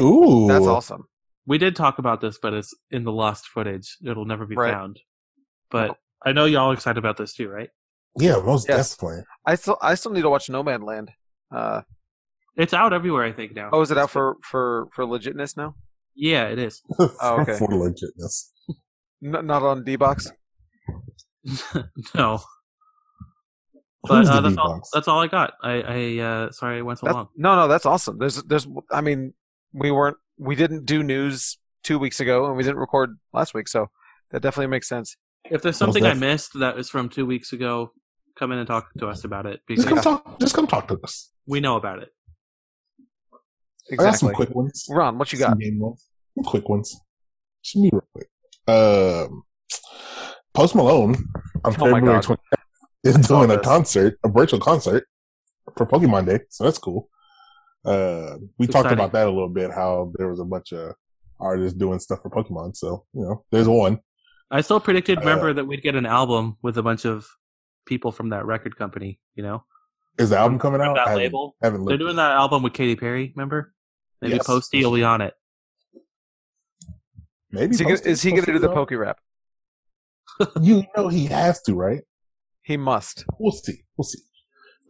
[0.00, 1.04] Ooh, That's awesome.
[1.46, 3.96] We did talk about this, but it's in the lost footage.
[4.04, 4.72] It'll never be Right.
[4.72, 5.00] found.
[5.70, 7.68] But I know y'all excited about this too, right?
[8.18, 8.96] Yeah, most Yes.
[8.96, 9.24] definitely.
[9.44, 11.08] I still I still need to watch Nomadland.
[11.54, 11.82] Uh,
[12.56, 13.70] It's out everywhere, I think now.
[13.72, 15.74] oh, is it out for for for legitness now?
[16.14, 16.80] Yeah, it is.
[16.98, 17.58] Oh, okay.
[17.58, 18.50] For legitness.
[19.22, 20.30] N- not on D box.
[22.14, 22.40] no,
[24.02, 24.68] but uh, that's all.
[24.74, 24.90] D-Box?
[24.94, 25.54] That's all I got.
[25.62, 27.28] I, I uh, sorry I went so That's, long.
[27.36, 28.18] no, no, that's awesome.
[28.18, 29.34] There's there's I mean
[29.74, 33.68] we weren't we didn't do news two weeks ago and we didn't record last week,
[33.68, 33.88] so
[34.30, 35.16] that definitely makes sense.
[35.50, 37.92] If there's Most something I def- missed that is from two weeks ago,
[38.38, 40.40] come in and talk to us about it Just because come talk.
[40.40, 41.30] Just come talk to us.
[41.46, 42.08] we know about it.
[43.92, 44.34] I got some Exactly.
[44.46, 44.86] quick ones.
[44.88, 45.50] Ron, what you got?
[45.60, 46.08] Some ones.
[46.36, 46.98] Some quick ones.
[47.62, 48.28] Just me real quick.
[48.66, 49.42] Um,
[50.54, 51.16] Post Malone
[51.64, 52.24] on Oh February God.
[52.24, 52.38] 20th
[53.04, 55.06] is doing a concert, a virtual concert
[55.76, 56.40] for Pokemon Day.
[56.48, 57.08] So that's cool.
[57.84, 58.92] Uh, we talked Exciting.
[58.98, 60.94] about that a little bit, how there was a bunch of
[61.40, 62.76] artists doing stuff for Pokemon.
[62.76, 64.00] So, you know, there's one.
[64.50, 67.26] I still predicted, Uh, remember, that we'd get an album with a bunch of
[67.86, 69.20] people from that record company.
[69.34, 69.64] You know,
[70.18, 70.94] Is the album coming out?
[70.94, 71.56] that I haven't- label.
[71.62, 72.22] haven't They're doing yet.
[72.22, 73.32] that album with Katy Perry.
[73.36, 73.74] Remember?
[74.22, 74.46] Maybe Yes.
[74.46, 75.34] Posty will be on it.
[77.50, 79.18] Maybe Is he, gonna, Posty- is he going to do the Posty Poke Rap?
[80.60, 82.02] You know he has to, right?
[82.62, 83.24] He must.
[83.38, 83.82] We'll see.
[83.96, 84.18] We'll see.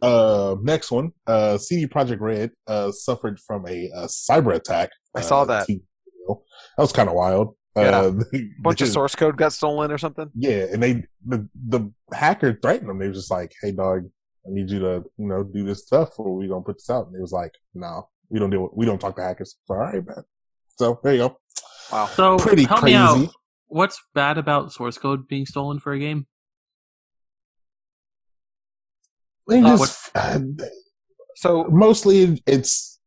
[0.01, 1.11] Uh, next one.
[1.25, 4.89] Uh, CD Projekt Red uh suffered from a, uh cyber attack.
[5.15, 5.67] I saw uh, that.
[5.67, 5.81] two.
[6.27, 7.55] That was kind of wild.
[7.75, 8.11] Yeah.
[8.33, 10.29] Uh, bunch of source code got stolen or something.
[10.33, 12.99] Yeah, and they the the hacker threatened them.
[12.99, 14.05] They was just like, "Hey, dog,
[14.45, 17.07] I need you to you know do this stuff, or we gonna put this out."
[17.07, 18.63] And they was like, "No, we don't deal.
[18.63, 20.23] With, we don't talk to hackers." So, all right, man.
[20.77, 21.37] So there you go.
[21.91, 22.05] Wow.
[22.07, 22.93] So Pretty help crazy.
[22.93, 23.29] me out.
[23.67, 26.27] What's bad about source code being stolen for a game?
[29.49, 30.39] Just uh,
[31.35, 32.99] So mostly it's.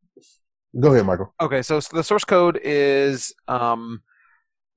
[0.79, 1.35] Go ahead, Michael.
[1.41, 4.03] Okay, so s- the source code is um,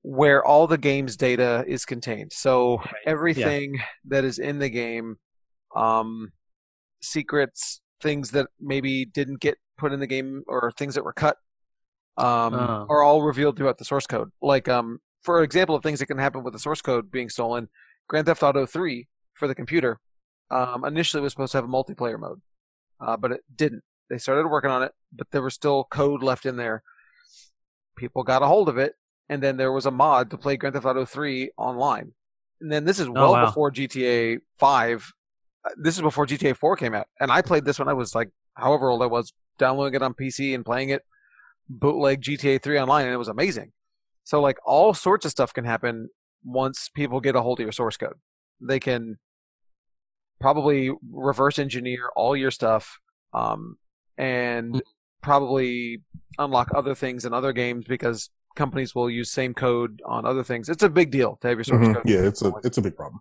[0.02, 2.32] where all the game's data is contained.
[2.32, 3.74] So everything
[4.06, 5.16] that is in the game,
[5.76, 6.32] um,
[7.02, 11.36] secrets, things that maybe didn't get put in the game, or things that were cut,
[12.16, 12.86] um, Oh.
[12.88, 14.30] are all revealed throughout the source code.
[14.40, 17.68] Like, um, for example, of things that can happen with the source code being stolen,
[18.08, 19.98] Grand Theft Auto 3 for the computer
[20.50, 22.40] um, initially was supposed to have a multiplayer mode,
[23.00, 23.82] uh, but it didn't.
[24.10, 26.82] They started working on it, but there was still code left in there.
[27.96, 28.94] People got a hold of it,
[29.28, 32.12] and then there was a mod to play Grand Theft Auto 3 online.
[32.60, 33.46] And then this is well wow.
[33.46, 35.12] before GTA 5.
[35.64, 38.14] Uh, This is before GTA 4 came out, and I played this when I was
[38.14, 41.02] like, however old I was, downloading it on PC and playing it
[41.68, 43.72] bootleg GTA 3 online, and it was amazing.
[44.24, 46.08] So like all sorts of stuff can happen
[46.44, 48.16] once people get a hold of your source code.
[48.60, 49.18] They can
[50.42, 52.98] probably reverse engineer all your stuff
[53.32, 53.76] um,
[54.18, 54.80] and Hmm.
[55.22, 56.02] probably
[56.38, 60.68] unlock other things in other games because companies will use same code on other things.
[60.68, 61.94] It's a big deal to have your source Mhm.
[61.94, 62.08] code.
[62.08, 63.20] Yeah, it's a it's a big problem.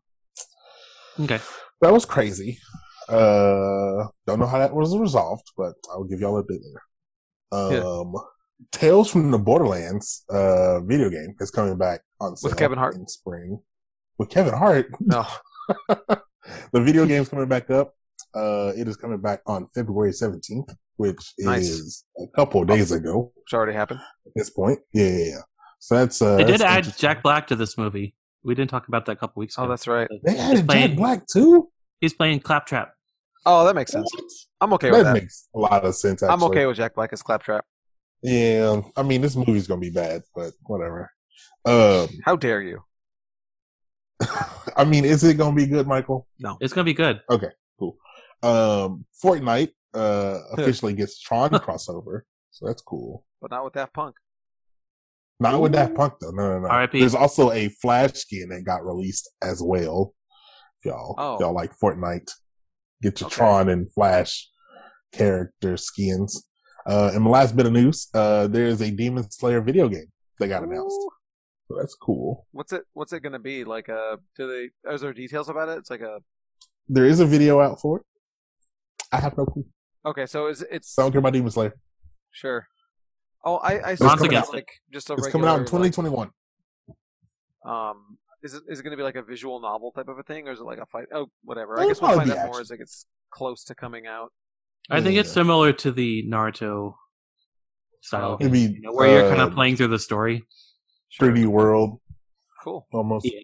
[1.20, 1.40] Okay.
[1.82, 2.60] That was crazy.
[3.08, 6.82] Uh, don't know how that was resolved, but I'll give y'all a bit later.
[7.52, 8.14] Um,
[8.72, 12.96] Tales from the Borderlands, uh, video game is coming back on sale Kevin Hart?
[12.96, 13.60] in spring.
[14.18, 15.26] With Kevin Hart, No,
[16.74, 17.96] the video game's coming back up.
[18.34, 21.68] Uh, it is coming back on February seventeenth, which Nice.
[21.70, 24.00] is a couple of days ago it's already happened.
[24.26, 24.80] at this point.
[24.94, 25.40] Yeah, yeah, yeah.
[25.80, 26.98] So that's uh, They did that's add.
[26.98, 28.16] Jack Black to this movie.
[28.44, 29.66] We didn't talk about that a couple weeks ago.
[29.66, 30.08] Oh, that's right.
[30.24, 31.70] They added Jack playing- Black too.
[32.00, 32.94] He's playing Claptrap.
[33.46, 34.08] Oh, that makes sense.
[34.14, 34.24] What?
[34.62, 35.22] I'm okay with that that.
[35.22, 36.22] makes a lot of sense.
[36.24, 37.66] I'm okay with Jack Black as Claptrap.
[38.24, 41.12] Yeah, I mean this movie's gonna be bad, but whatever.
[41.66, 42.84] Um, How dare you?
[44.82, 46.28] I mean, is it gonna be good, Michael?
[46.40, 47.22] No, it's gonna be good.
[47.30, 47.50] Okay,
[47.80, 47.98] cool.
[48.44, 52.22] Um, Fortnite uh officially gets Tron crossover,
[52.52, 53.26] so that's cool.
[53.42, 54.16] but not with Daft Punk.
[55.40, 56.32] Not with Daft Punk though.
[56.32, 56.68] No, no, no.
[56.68, 57.00] R.I.P..
[57.00, 60.14] There's also a Flash skin that got released as well.
[60.80, 61.40] If y'all, Oh.
[61.40, 62.30] y'all like Fortnite.
[63.02, 63.36] Get your Okay.
[63.36, 64.50] Tron and Flash
[65.12, 66.48] character skins.
[66.86, 70.06] Uh, and the last bit of news, uh, there's a Demon Slayer video game
[70.40, 70.96] that got announced.
[71.00, 71.10] Ooh.
[71.72, 72.48] So that's cool.
[72.52, 72.84] What's it?
[72.94, 73.64] What's it going to be?
[73.64, 74.18] Like a?
[74.38, 74.48] Do
[74.84, 74.92] they?
[74.92, 75.78] Is there details about it?
[75.78, 76.20] It's like a.
[76.90, 78.06] There is a video out for it.
[79.12, 79.66] I have no clue.
[80.06, 81.74] Okay, so is it's I don't care about Demon Slayer.
[82.32, 82.68] sure.
[83.46, 85.32] Oh, I I It's saw coming it's out- like just a It's regular.
[85.32, 86.30] coming out in 2021.
[87.66, 90.24] um, is it is it going to be like a visual novel type of a
[90.24, 91.06] thing, or is it like a fight?
[91.14, 91.78] Oh, whatever.
[91.78, 92.62] I It'll guess we'll find be out more action.
[92.62, 94.32] as it gets close to coming out.
[94.90, 96.96] I think it's similar to the Naruto
[98.02, 98.38] style, Oh.
[98.38, 100.44] game, Maybe you know, where you're kind uh, of playing through the story.
[101.12, 101.30] Sure.
[101.32, 102.00] 3D world
[102.64, 102.88] Cool.
[102.94, 103.26] almost.
[103.26, 103.42] Yeah.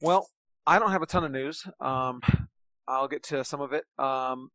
[0.00, 0.28] Well,
[0.66, 1.64] I don't have a ton of news.
[1.80, 2.20] Um,
[2.88, 3.84] I'll get to some of it.
[3.98, 4.50] Um,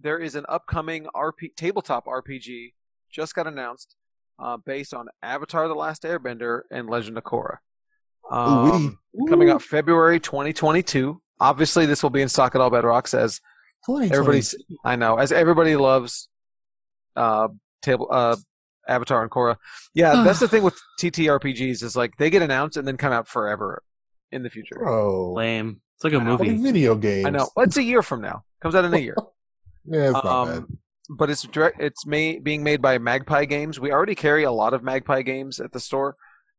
[0.00, 2.72] there is an upcoming RP tabletop RPG
[3.10, 3.94] just got announced,
[4.38, 7.56] uh, based on Avatar: The Last Airbender and Legend of Korra.
[8.30, 9.28] Um, Ooh-wee.
[9.30, 9.52] coming Ooh.
[9.54, 11.20] out February 2022.
[11.40, 13.38] Obviously, this will be in stock at all bedrocks as
[13.86, 14.12] 2020.
[14.14, 14.54] everybody's.
[14.84, 16.28] I know as everybody loves
[17.16, 17.48] uh,
[17.82, 18.36] table uh,
[18.88, 19.56] Avatar and Korra.
[19.94, 23.28] Yeah, that's the thing with TTRPGs is like they get announced and then come out
[23.28, 23.82] forever
[24.32, 24.88] in the future.
[24.88, 25.80] Oh, Lame.
[25.96, 26.36] It's like a know.
[26.36, 26.62] Like movie.
[26.62, 27.26] video games.
[27.26, 27.48] I know.
[27.56, 28.44] Well, it's a year from now.
[28.62, 29.16] Comes out in a year.
[29.90, 30.56] Yeah, it's not bad.
[30.58, 30.78] um,
[31.08, 31.80] but it's direct.
[31.80, 33.80] It's ma- being made by Magpie Games.
[33.80, 36.14] We already carry a lot of Magpie games at the store.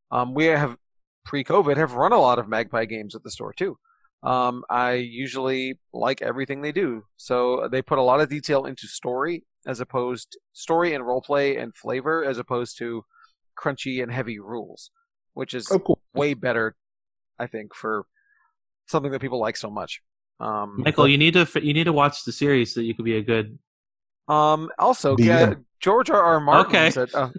[0.09, 0.77] Um, we have
[1.25, 3.77] pre-COVID have run a lot of Magpie games at the store too.
[4.23, 8.87] Um, I usually like everything they do, so they put a lot of detail into
[8.87, 13.03] story as opposed story and role play and flavor as opposed to
[13.61, 14.89] crunchy and heavy rules,
[15.33, 15.99] which is Oh, cool.
[16.13, 16.75] way better,
[17.37, 18.05] I think, for
[18.87, 20.01] something that people like so much.
[20.39, 23.05] Um, Michael, you need to you need to watch the series so that you could
[23.05, 23.59] be a good.
[24.27, 24.69] Um.
[24.79, 25.25] Also, DM.
[25.25, 26.21] yeah, George R.
[26.21, 26.39] R.
[26.39, 26.89] Martin Okay.
[26.91, 27.29] said, uh,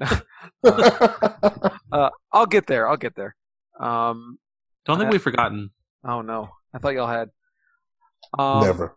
[1.93, 2.89] uh, "I'll get there.
[2.89, 3.35] I'll get there."
[3.79, 4.39] Um.
[4.85, 5.71] Don't think Uh, we've forgotten.
[6.05, 7.31] Oh no, I thought y'all had.
[8.39, 8.97] Um, Never.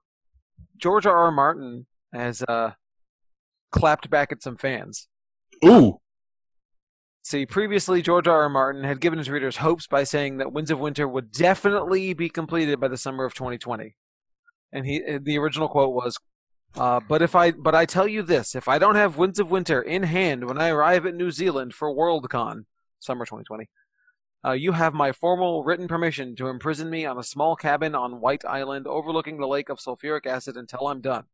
[0.78, 1.16] George R.
[1.16, 1.32] R.
[1.32, 2.72] Martin has uh
[3.74, 5.08] clapped back at some fans.
[5.66, 6.00] Ooh.
[7.24, 8.44] See, previously George R.
[8.44, 8.50] R.
[8.50, 12.30] Martin had given his readers hopes by saying that Winds of Winter would definitely be
[12.30, 13.96] completed by the summer of 2020,
[14.74, 16.18] and he the original quote was,
[16.76, 19.50] uh, "But if I but I tell you this, if I don't have Winds of
[19.50, 22.66] Winter in hand when I arrive at New Zealand for Worldcon,
[23.00, 23.70] summer 2020."
[24.46, 28.20] Uh, you have my formal written permission to imprison me on a small cabin on
[28.20, 31.28] White Island overlooking the lake of sulfuric acid until I'm done.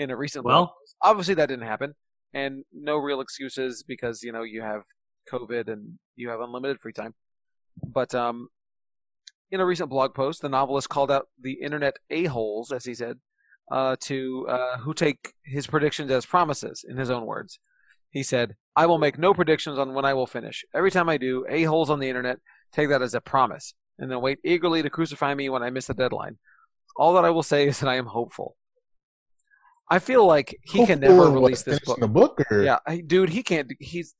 [0.00, 1.94] In a recent Well, obviously that didn't happen
[2.32, 4.84] and no real excuses because you know you have
[5.30, 7.14] covid and you have unlimited free time.
[7.84, 8.48] But um
[9.50, 13.18] in a recent blog post the novelist called out the internet a-holes as he said
[13.70, 17.58] uh, to uh, who take his predictions as promises in his own words.
[18.08, 20.64] He said i will make no predictions on when i will finish.
[20.74, 22.38] Every time i do a-holes on the internet
[22.72, 25.88] take that as a promise and then wait eagerly to crucify me when i miss
[25.88, 26.38] the deadline.
[26.96, 28.56] All that i will say is that i am hopeful
[29.90, 31.98] I feel like he can never release this book.
[31.98, 32.62] The book or?
[32.62, 33.72] Yeah, dude, he can't.
[33.80, 34.14] He's.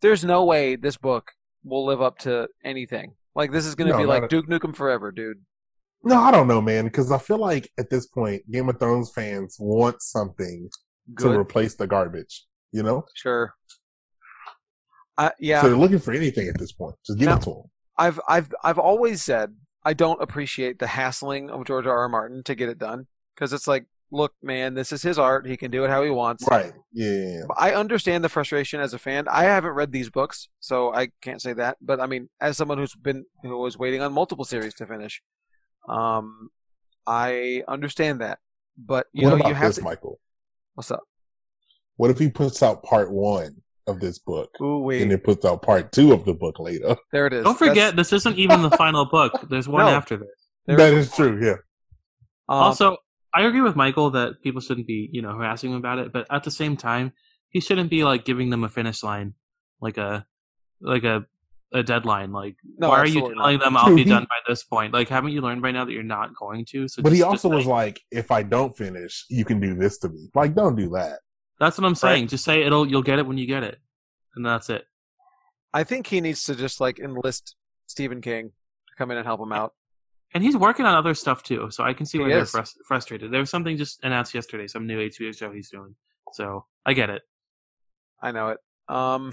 [0.00, 1.30] There's no way this book
[1.64, 3.14] will live up to anything.
[3.34, 5.38] Like this is going to No, be like a- Duke Nukem Forever, dude.
[6.02, 9.10] No, I don't know, man, because I feel like at this point, Game of Thrones
[9.14, 10.68] fans want something
[11.18, 12.44] to replace the garbage.
[12.72, 13.54] You know, sure.
[15.16, 16.96] Uh, yeah, so they're looking for anything at this point.
[17.06, 17.62] Just give Now- it to them.
[17.96, 21.96] I've I've I've always said I don't appreciate the hassling of George R.
[21.96, 22.08] R.
[22.08, 23.84] Martin to get it done because it's like,
[24.14, 25.46] look, man, this is his art.
[25.46, 26.46] He can do it how he wants.
[26.48, 26.72] Right?
[26.92, 27.42] Yeah, yeah, yeah.
[27.58, 29.26] I understand the frustration as a fan.
[29.28, 31.76] I haven't read these books, so I can't say that.
[31.82, 35.20] But I mean, as someone who's been who was waiting on multiple series to finish,
[35.88, 36.50] um,
[37.06, 38.38] I understand that.
[38.78, 39.82] But you what know, about you have this, to.
[39.82, 40.20] Michael?
[40.74, 41.02] What's up?
[41.96, 45.44] What if he puts out part one of this book Ooh, and wait, then puts
[45.44, 46.96] out part two of the book later?
[47.12, 47.44] there it is.
[47.44, 49.32] don't forget this isn't even the final book.
[49.50, 49.92] There's one No.
[49.92, 50.28] after this.
[50.66, 51.38] There- that is true.
[51.44, 51.56] Yeah.
[52.48, 52.96] Um, also,
[53.34, 56.26] I agree with Michael that people shouldn't be, you know, harassing him about it, but
[56.30, 57.12] at the same time,
[57.48, 59.34] he shouldn't be like giving them a finish line,
[59.80, 60.26] like a
[60.80, 61.26] like a
[61.72, 62.30] a deadline.
[62.30, 63.60] Like, No, why are you telling not.
[63.60, 64.92] them I'll True, be he- done by this point?
[64.92, 66.86] Like, haven't you learned by now that you're not going to?
[66.86, 69.74] So, But he also just was say- like, if I don't finish, you can do
[69.74, 70.28] this to me.
[70.34, 71.18] Like, don't do that.
[71.58, 72.88] "That's what I'm saying." Just say it'll.
[72.88, 73.78] You'll get it when you get it,
[74.36, 74.84] and that's it.
[75.72, 77.56] I think he needs to just like enlist
[77.86, 78.50] Stephen King
[78.88, 79.74] to come in and help him out.
[80.34, 82.52] And he's working on other stuff too, so I can see He why they're is.
[82.52, 83.30] frus- frustrated.
[83.30, 85.94] There was something just announced yesterday, some new HBO show he's doing.
[86.32, 87.22] So I get it.
[88.20, 88.58] I know it.
[88.88, 89.32] Um,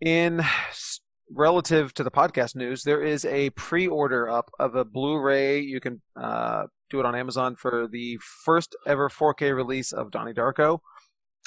[0.00, 0.42] in
[1.30, 5.60] relative to the podcast news, there is a pre-order up of a Blu-ray.
[5.60, 10.32] You can uh, do it on Amazon for the first ever 4K release of Donnie
[10.32, 10.78] Darko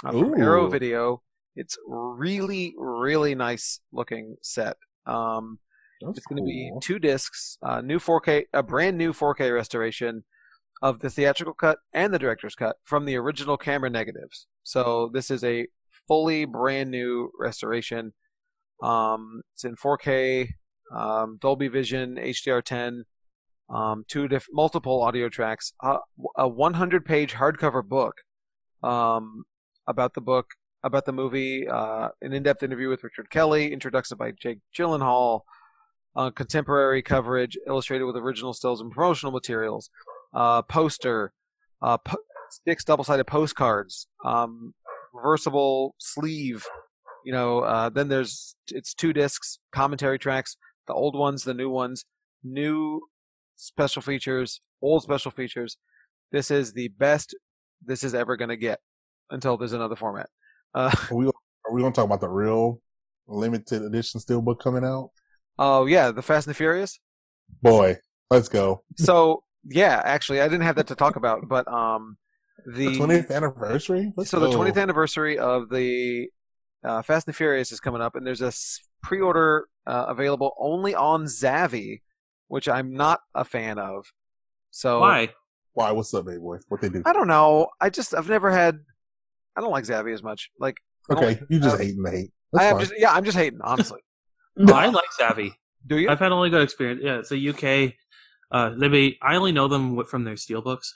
[0.06, 0.38] uh, from Ooh.
[0.38, 1.22] Arrow Video.
[1.56, 4.78] It's really, really nice looking set.
[5.06, 5.60] Um,
[6.06, 10.23] That's it's going to be two discs, uh, new 4K, a brand new 4K restoration
[10.82, 14.48] of the theatrical cut and the director's cut from the original camera negatives.
[14.64, 15.68] So this is a
[16.07, 18.14] fully brand new restoration.
[18.84, 20.49] Um, it's in 4K,
[20.95, 23.03] um, Dolby Vision, HDR10,
[23.69, 25.98] um, two diff- multiple audio tracks, uh,
[26.38, 28.15] a 100 page hardcover book
[28.84, 29.45] um,
[29.88, 30.48] about the book,
[30.84, 35.41] about the movie, uh, an in depth interview with Richard Kelly, introduction by Jake Gyllenhaal,
[36.16, 39.90] uh, contemporary coverage illustrated with original stills and promotional materials,
[40.34, 41.34] uh, poster,
[41.82, 42.18] uh, po-
[42.66, 44.74] six double sided postcards, um,
[45.14, 46.66] reversible sleeve.
[47.26, 51.70] You know, uh, then there's it's two discs, commentary tracks, the old ones, the new
[51.70, 52.06] ones,
[52.44, 53.02] new
[53.56, 55.78] special features, old special features.
[56.32, 57.36] This is the best
[57.84, 58.80] this is ever going to get
[59.30, 60.30] until there's another format.
[60.74, 62.82] Uh, Are we, are we going to talk about the real
[63.28, 65.10] limited edition steelbook coming out?
[65.60, 66.99] Oh yeah, the Fast and the Furious.
[67.61, 67.98] Boy,
[68.30, 68.84] let's go.
[68.98, 72.18] So yeah, actually, I didn't have that to talk about, but um,
[72.65, 74.14] the, The 20th anniversary?
[74.15, 76.27] Let's so the 20th anniversary of the
[76.84, 78.52] uh, Fast and the Furious is coming up, and there's a
[79.03, 82.02] pre-order uh, available only on Zavi,
[82.48, 84.06] which I'm not a fan of.
[84.72, 85.30] So Why?
[85.73, 85.91] Why?
[85.91, 86.57] What's up, baby boy?
[86.68, 87.02] What they do?
[87.06, 87.68] I don't know.
[87.82, 88.80] I just I've never had.
[89.56, 90.49] I don't like Zavi as much.
[90.60, 90.77] Like
[91.10, 92.32] I don't- Okay, you just uh, hating the hate.
[92.53, 92.82] That's I am fine.
[92.86, 93.99] just yeah, I'm just hating honestly.
[94.60, 95.53] Oh, I like Savvy.
[95.86, 96.10] Do you?
[96.10, 97.02] I've had only good experience.
[97.03, 97.94] Yeah, it's a UK.
[98.52, 100.88] Uh, they be, I only know them from their steelbooks.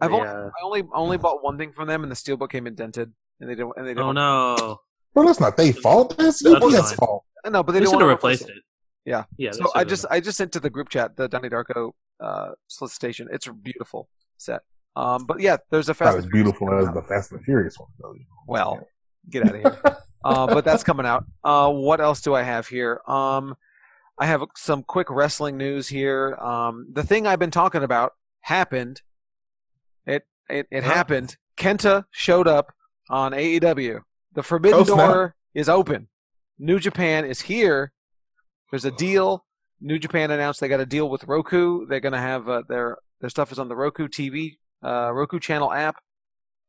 [0.00, 2.50] I've They, only, uh, I only only bought one thing from them, and the steelbook
[2.50, 3.72] came indented, and they don't.
[3.76, 4.16] And they don't.
[4.18, 4.80] oh no!
[5.14, 6.16] Well, that's not their fault.
[6.16, 7.24] That's That's UPS fault.
[7.48, 8.56] No, but they, They don't should have replaced it.
[9.04, 9.24] Yeah.
[9.38, 9.52] Yeah.
[9.52, 9.88] So I should've.
[9.88, 13.28] just I just sent to the group chat the Donnie Darko uh, solicitation.
[13.32, 14.62] It's a beautiful set.
[14.96, 16.08] Um, but yeah, there's a Fast.
[16.08, 18.14] Not and as beautiful coming as the Fast and the Furious one, though.
[18.46, 18.86] Well,
[19.30, 19.96] get out of here.
[20.24, 21.24] uh, but that's coming out.
[21.44, 23.00] Uh, what else do I have here?
[23.06, 23.56] Um,
[24.18, 26.34] I have some quick wrestling news here.
[26.36, 29.02] Um, the thing I've been talking about happened.
[30.06, 30.94] It it, it Huh?
[30.94, 31.36] happened.
[31.56, 32.72] Kenta showed up
[33.10, 34.00] on AEW.
[34.34, 34.84] The Forbidden.
[34.84, 36.08] Door is open.
[36.58, 37.92] New Japan is here.
[38.70, 39.44] There's a deal.
[39.80, 41.86] New Japan announced they got a deal with Roku.
[41.86, 45.72] They're gonna have uh, their their stuff is on the Roku TV, uh, Roku channel
[45.72, 45.96] app,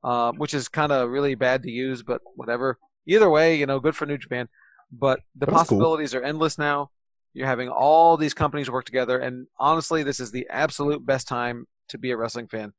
[0.04, 2.78] uh, which is kind of really bad to use, but whatever.
[3.10, 4.48] Either way, you know, good for New Japan.
[4.92, 5.60] But the That's cool.
[5.60, 6.92] possibilities are endless now.
[7.34, 11.66] You're having all these companies work together, and honestly, this is the absolute best time
[11.90, 12.74] to be a wrestling fan.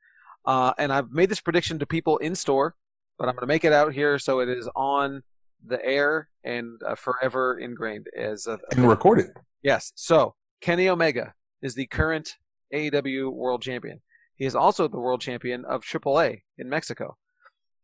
[0.45, 2.75] Uh, and I've made this prediction to people in store,
[3.19, 5.23] but I'm going to make it out here so it is on
[5.65, 9.27] the air and uh, forever ingrained as a, a And recorded.
[9.63, 9.93] Yes.
[9.95, 12.37] So Kenny Omega is the current
[12.73, 14.01] AEW World Champion.
[14.35, 17.19] He is also the World Champion of AAA in Mexico.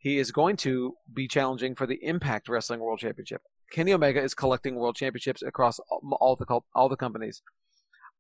[0.07, 3.43] He is going to be challenging for the Impact Wrestling World Championship.
[3.73, 7.43] Kenny Omega is collecting world championships across all the all the companies.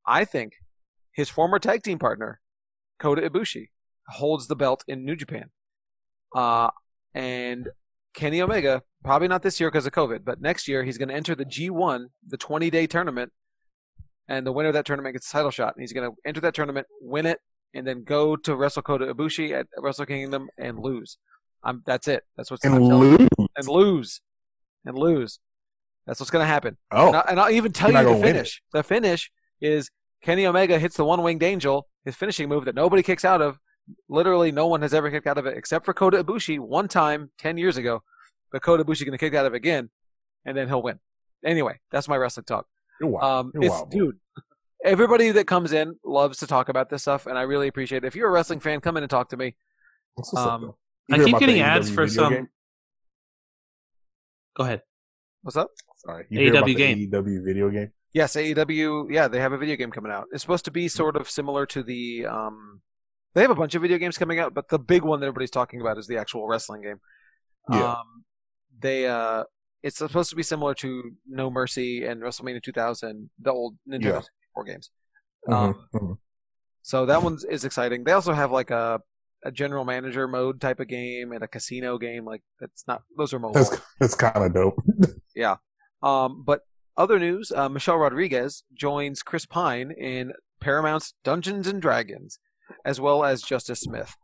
[0.04, 0.54] I think
[1.12, 2.40] his former tag team partner,
[2.98, 3.68] Kota Ibushi,
[4.08, 5.50] holds the belt in New Japan.
[6.34, 6.70] Uh,
[7.14, 7.68] and
[8.14, 11.14] Kenny Omega, probably not this year because of COVID, but next year he's going to
[11.14, 13.30] enter the G1, the 20 day tournament,
[14.26, 15.76] and the winner of that tournament gets a title shot.
[15.76, 17.38] And he's going to enter that tournament, win it,
[17.72, 21.18] and then go to Wrestle Kota Ibushi at Wrestle Kingdom and lose.
[21.62, 22.24] I'm, that's it.
[22.36, 23.28] That's what's And I'm lose.
[23.56, 24.20] and lose
[24.84, 25.40] and lose.
[26.06, 26.76] That's what's going to happen.
[26.92, 28.62] Oh, And, I, and I'll even tell You're you the finish.
[28.72, 29.30] The finish
[29.60, 29.90] is
[30.22, 33.58] Kenny Omega hits the one winged angel, his finishing move that nobody kicks out of.
[34.08, 37.30] Literally, no one has ever kicked out of it except for Kota Ibushi one time
[37.38, 38.02] 10 years ago.
[38.52, 39.90] But Kota Ibushi going to kick out of it again,
[40.44, 40.98] and then he'll win.
[41.44, 42.66] Anyway, that's my wrestling talk.
[43.00, 43.24] you're wild.
[43.24, 43.90] Um, you're it's, wild.
[43.90, 44.16] dude,
[44.84, 48.06] everybody that comes in loves to talk about this stuff, and I really appreciate it.
[48.06, 49.56] If you're a wrestling fan, come in and talk to me.
[50.14, 50.74] What's what's up, um?
[51.10, 52.32] I You hear keep getting ads AEW for some.
[52.32, 52.48] game?
[54.56, 54.82] Go ahead.
[55.42, 55.70] What's up?
[55.98, 56.26] Sorry.
[56.30, 57.10] You hear about AEW the game.
[57.10, 57.92] AEW video game?
[58.12, 59.12] Yes, AEW.
[59.12, 60.26] Yeah, they have a video game coming out.
[60.32, 62.26] It's supposed to be sort of similar to the.
[62.26, 62.80] Um,
[63.34, 65.50] they have a bunch of video games coming out, but the big one that everybody's
[65.50, 67.00] talking about is the actual wrestling game.
[67.70, 67.92] Yeah.
[67.92, 68.24] Um,
[68.80, 69.06] they.
[69.06, 69.44] Uh,
[69.82, 74.20] it's supposed to be similar to No Mercy and WrestleMania 2000, the old Nintendo Yeah.
[74.20, 74.90] 64 games.
[75.46, 76.18] Mhm, Um, mhm.
[76.82, 78.02] So that one is exciting.
[78.02, 79.00] They also have like a
[79.46, 82.24] a general manager mode type of game and a casino game.
[82.24, 83.54] Like that's not those are mobile.
[83.54, 84.82] That's that's kind of dope.
[85.34, 85.56] Yeah.
[86.02, 86.60] Um, but
[86.96, 92.38] other news: uh, Michelle Rodriguez joins Chris Pine in Paramount's Dungeons and Dragons,
[92.86, 94.14] as well as Justice Smith.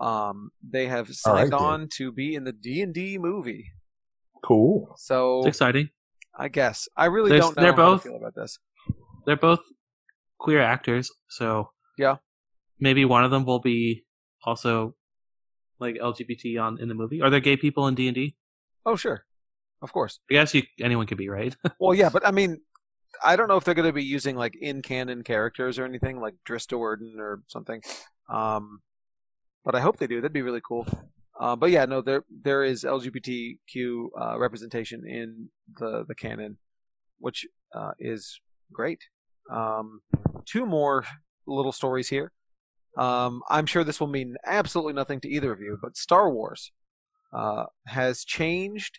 [0.00, 1.58] Um, they have signed then.
[1.60, 3.72] on to be in the D and D movie.
[4.42, 4.94] Cool.
[4.96, 5.90] So It's exciting.
[6.36, 8.58] I guess I really There's- don't know they're how both- to feel about this.
[9.26, 9.60] They're both
[10.38, 12.16] queer actors, so Yeah.
[12.80, 14.04] maybe one of them will be
[14.44, 14.94] also
[15.78, 17.20] like LGBT on in the movie.
[17.22, 18.36] Are there gay people in D and D?
[18.84, 19.24] Oh sure.
[19.82, 20.20] of course.
[20.30, 21.56] I guess you anyone could be right.
[21.78, 22.60] Well, yeah, but I mean,
[23.24, 26.20] I don't know if they're going to be using like in canon characters or anything
[26.20, 27.82] like Drizzt Do'Urden or something.
[28.28, 28.80] Um,
[29.64, 30.20] but I hope they do.
[30.20, 30.86] That'd be really cool.
[31.38, 35.48] Uh, but yeah, no, there there is LGBTQ uh, representation in
[35.78, 36.58] the the canon,
[37.18, 38.40] which uh, is
[38.72, 39.00] great.
[39.50, 40.02] Um,
[40.44, 41.04] two more
[41.46, 42.32] little stories here.
[42.96, 46.72] Um, I'm sure this will mean absolutely nothing to either of you, but Star Wars
[47.32, 48.98] uh, has changed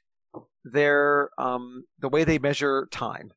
[0.65, 3.31] their um, the way they measure time.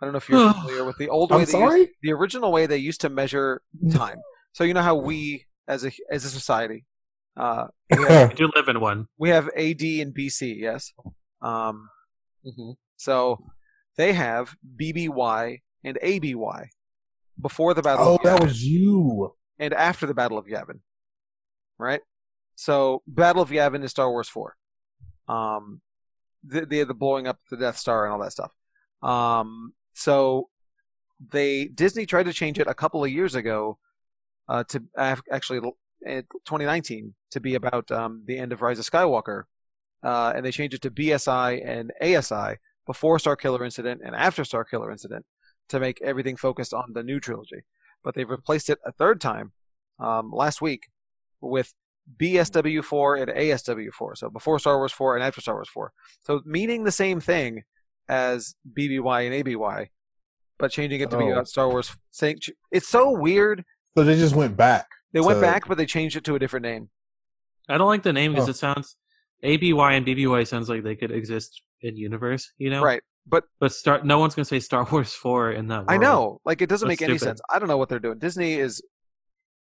[0.00, 1.38] I don't know if you're familiar with the old way.
[1.38, 1.80] I'm they sorry?
[1.80, 3.62] Used, the original way they used to measure
[3.92, 4.18] time.
[4.52, 6.84] So you know how we, as a as a society,
[7.36, 7.66] uh,
[7.96, 9.08] we, have, I do live in one.
[9.18, 10.56] we have AD and BC.
[10.58, 10.92] Yes.
[11.42, 11.88] Um,
[12.96, 13.44] so
[13.96, 16.70] they have BBY and ABY
[17.40, 19.34] before the Battle oh, of that was you.
[19.58, 20.80] And after the Battle of Yavin.
[21.78, 22.00] Right?
[22.54, 24.56] So Battle of Yavin is Star Wars 4.
[25.28, 25.80] Um
[26.44, 28.52] the the, the blowing up the Death Star and all that stuff.
[29.02, 30.48] Um so
[31.32, 33.78] they Disney tried to change it a couple of years ago
[34.48, 35.60] uh to actually
[36.04, 39.44] 2019 to be about um the end of Rise of Skywalker.
[40.02, 44.44] Uh and they changed it to BSI and ASI before Star Killer Incident and after
[44.44, 45.26] Star Killer Incident
[45.68, 47.64] to make everything focused on the new trilogy.
[48.06, 49.50] But they've replaced it a third time
[49.98, 50.84] um, last week
[51.40, 51.74] with
[52.20, 54.16] BSW4 and ASW4.
[54.16, 55.92] So before Star Wars 4 and after Star Wars 4.
[56.22, 57.64] So meaning the same thing
[58.08, 59.90] as BBY and ABY,
[60.56, 61.32] but changing it to be Oh.
[61.32, 61.96] about Star Wars.
[62.12, 62.38] Saying
[62.70, 63.64] it's so weird.
[63.98, 64.86] So they just went back.
[65.12, 66.90] They went back, but they changed it to a different name.
[67.68, 68.50] I don't like the name because Oh.
[68.50, 68.96] it sounds
[69.42, 72.52] ABY and BBY sounds like they could exist in universe.
[72.56, 73.02] You know, Right.
[73.26, 75.78] But But Star, no one's gonna say Star Wars Four in that.
[75.78, 75.90] World.
[75.90, 77.30] I know, like it doesn't That's make any stupid.
[77.30, 77.40] sense.
[77.52, 78.18] I don't know what they're doing.
[78.18, 78.82] Disney is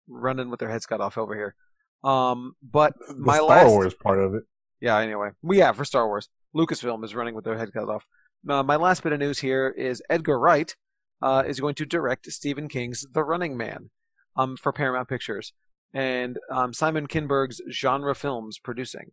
[0.08, 1.56] running with their heads cut off over here.
[2.04, 4.44] Um, but The my Star last, Wars part of it.
[4.80, 4.98] yeah.
[4.98, 8.06] Anyway, well, yeah, for Star Wars, Lucasfilm is running with their head cut off.
[8.50, 10.76] Uh, my last bit of news here is Edgar Wright
[11.22, 13.92] uh, is going to direct Stephen King's The Running Man,
[14.36, 15.54] um, for Paramount Pictures,
[15.94, 19.12] and um, Simon Kinberg's Genre Films producing.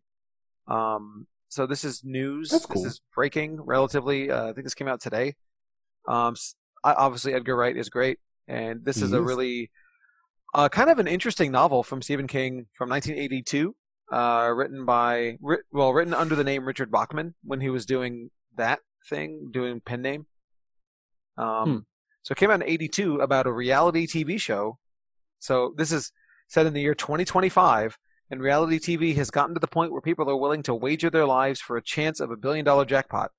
[0.67, 2.51] Um, so this is news.
[2.51, 2.83] That's cool.
[2.83, 4.31] This is breaking relatively.
[4.31, 5.35] Uh, I think this came out today.
[6.07, 6.37] Um,
[6.85, 9.25] obviously Edgar Wright is great, and this He is a is.
[9.25, 9.71] really
[10.55, 13.75] uh, kind of an interesting novel from Stephen King from 1982,
[14.13, 15.37] uh, written by
[15.73, 20.03] well, written under the name Richard Bachman when he was doing that thing, doing pen
[20.03, 20.27] name.
[21.37, 21.77] Um, Hmm.
[22.23, 24.79] So it came out in 82 about a reality TV show.
[25.39, 26.13] So this is
[26.49, 27.97] set in the year 2025,
[28.31, 31.27] and reality TV has gotten to the point where people are willing to wager their
[31.27, 33.31] lives for a chance of a billion dollar jackpot.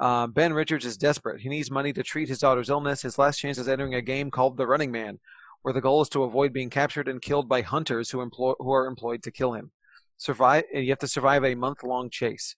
[0.00, 1.40] Uh, ben Richards is desperate.
[1.42, 3.02] He needs money to treat his daughter's illness.
[3.02, 5.18] His last chance is entering a game called The Running Man,
[5.62, 8.72] where the goal is to avoid being captured and killed by hunters who employ who
[8.72, 9.72] are employed to kill him.
[10.16, 10.64] Survive.
[10.72, 12.56] and You have to survive a month long chase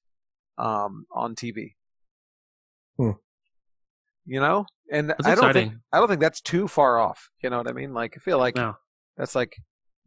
[0.59, 1.75] um, on TV.
[2.97, 3.13] Hmm.
[4.25, 5.71] You know, and That's I don't exciting.
[5.71, 7.29] think I don't think that's too far off.
[7.43, 7.93] You know what I mean?
[7.93, 8.75] Like I feel like No.
[9.17, 9.57] that's like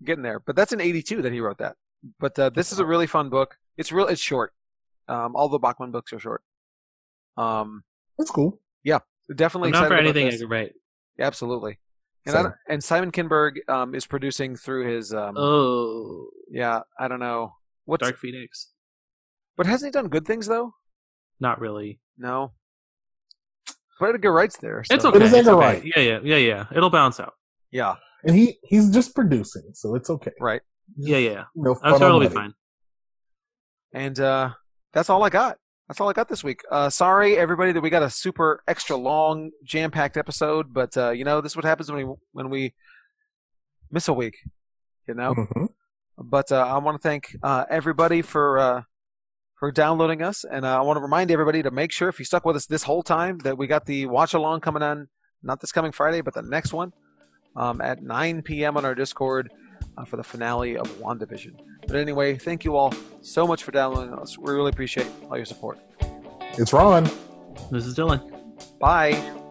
[0.03, 0.39] getting there.
[0.39, 1.75] But that's in '82 that he wrote that.
[2.19, 3.57] But uh, this is a really fun book.
[3.77, 4.07] It's real.
[4.07, 4.53] It's short.
[5.07, 6.41] Um, all the Bachman books are short.
[7.37, 7.83] Um,
[8.17, 8.59] That's cool.
[8.83, 8.99] Yeah,
[9.35, 10.25] definitely I'm not for excited about anything.
[10.27, 10.35] this.
[10.35, 10.71] Edgar Wright.
[11.19, 11.79] Absolutely.
[12.25, 17.07] And I don't- and Simon Kinberg um, is producing through his um, Oh, yeah I
[17.07, 17.53] don't know
[17.85, 18.71] what's Dark Phoenix.
[19.57, 20.73] but hasn't he done good things though?
[21.39, 21.99] Not really.
[22.17, 22.53] No.
[23.99, 24.83] But Edgar Wright's there.
[24.89, 25.17] It's okay.
[25.17, 25.65] It is it's Edgar okay.
[25.65, 25.83] Wright.
[25.95, 26.65] Yeah, yeah, yeah, yeah.
[26.75, 27.33] It'll bounce out.
[27.71, 27.95] Yeah.
[28.25, 30.31] And he he's just producing, so it's okay.
[30.39, 30.61] Right.
[30.97, 31.43] Yeah, yeah.
[31.55, 32.53] You know, That's fun on totally fine.
[33.93, 34.51] And uh,
[34.93, 35.57] that's all I got.
[35.87, 36.61] That's all I got this week.
[36.71, 40.73] Uh, sorry, everybody, that we got a super extra long, jam-packed episode.
[40.73, 42.73] But uh, you know, this is what happens when we when we
[43.91, 44.37] miss a week.
[45.07, 45.35] You know.
[45.35, 45.67] Mhm.
[46.17, 48.81] But uh, I want to thank uh, everybody for uh,
[49.59, 52.25] for downloading us, and uh, I want to remind everybody to make sure if you
[52.25, 55.09] stuck with us this whole time that we got the watch along coming on,
[55.43, 56.93] not this coming Friday, but the next one
[57.55, 58.77] um, at 9 p.m.
[58.77, 59.51] on our Discord
[59.97, 61.53] uh, for the finale of WandaVision.
[61.87, 64.37] But anyway, thank you all so much for downloading us.
[64.37, 65.79] We really appreciate all your support.
[66.57, 67.03] It's Ron.
[67.71, 68.31] This is Dylan.
[68.79, 69.44] Bye.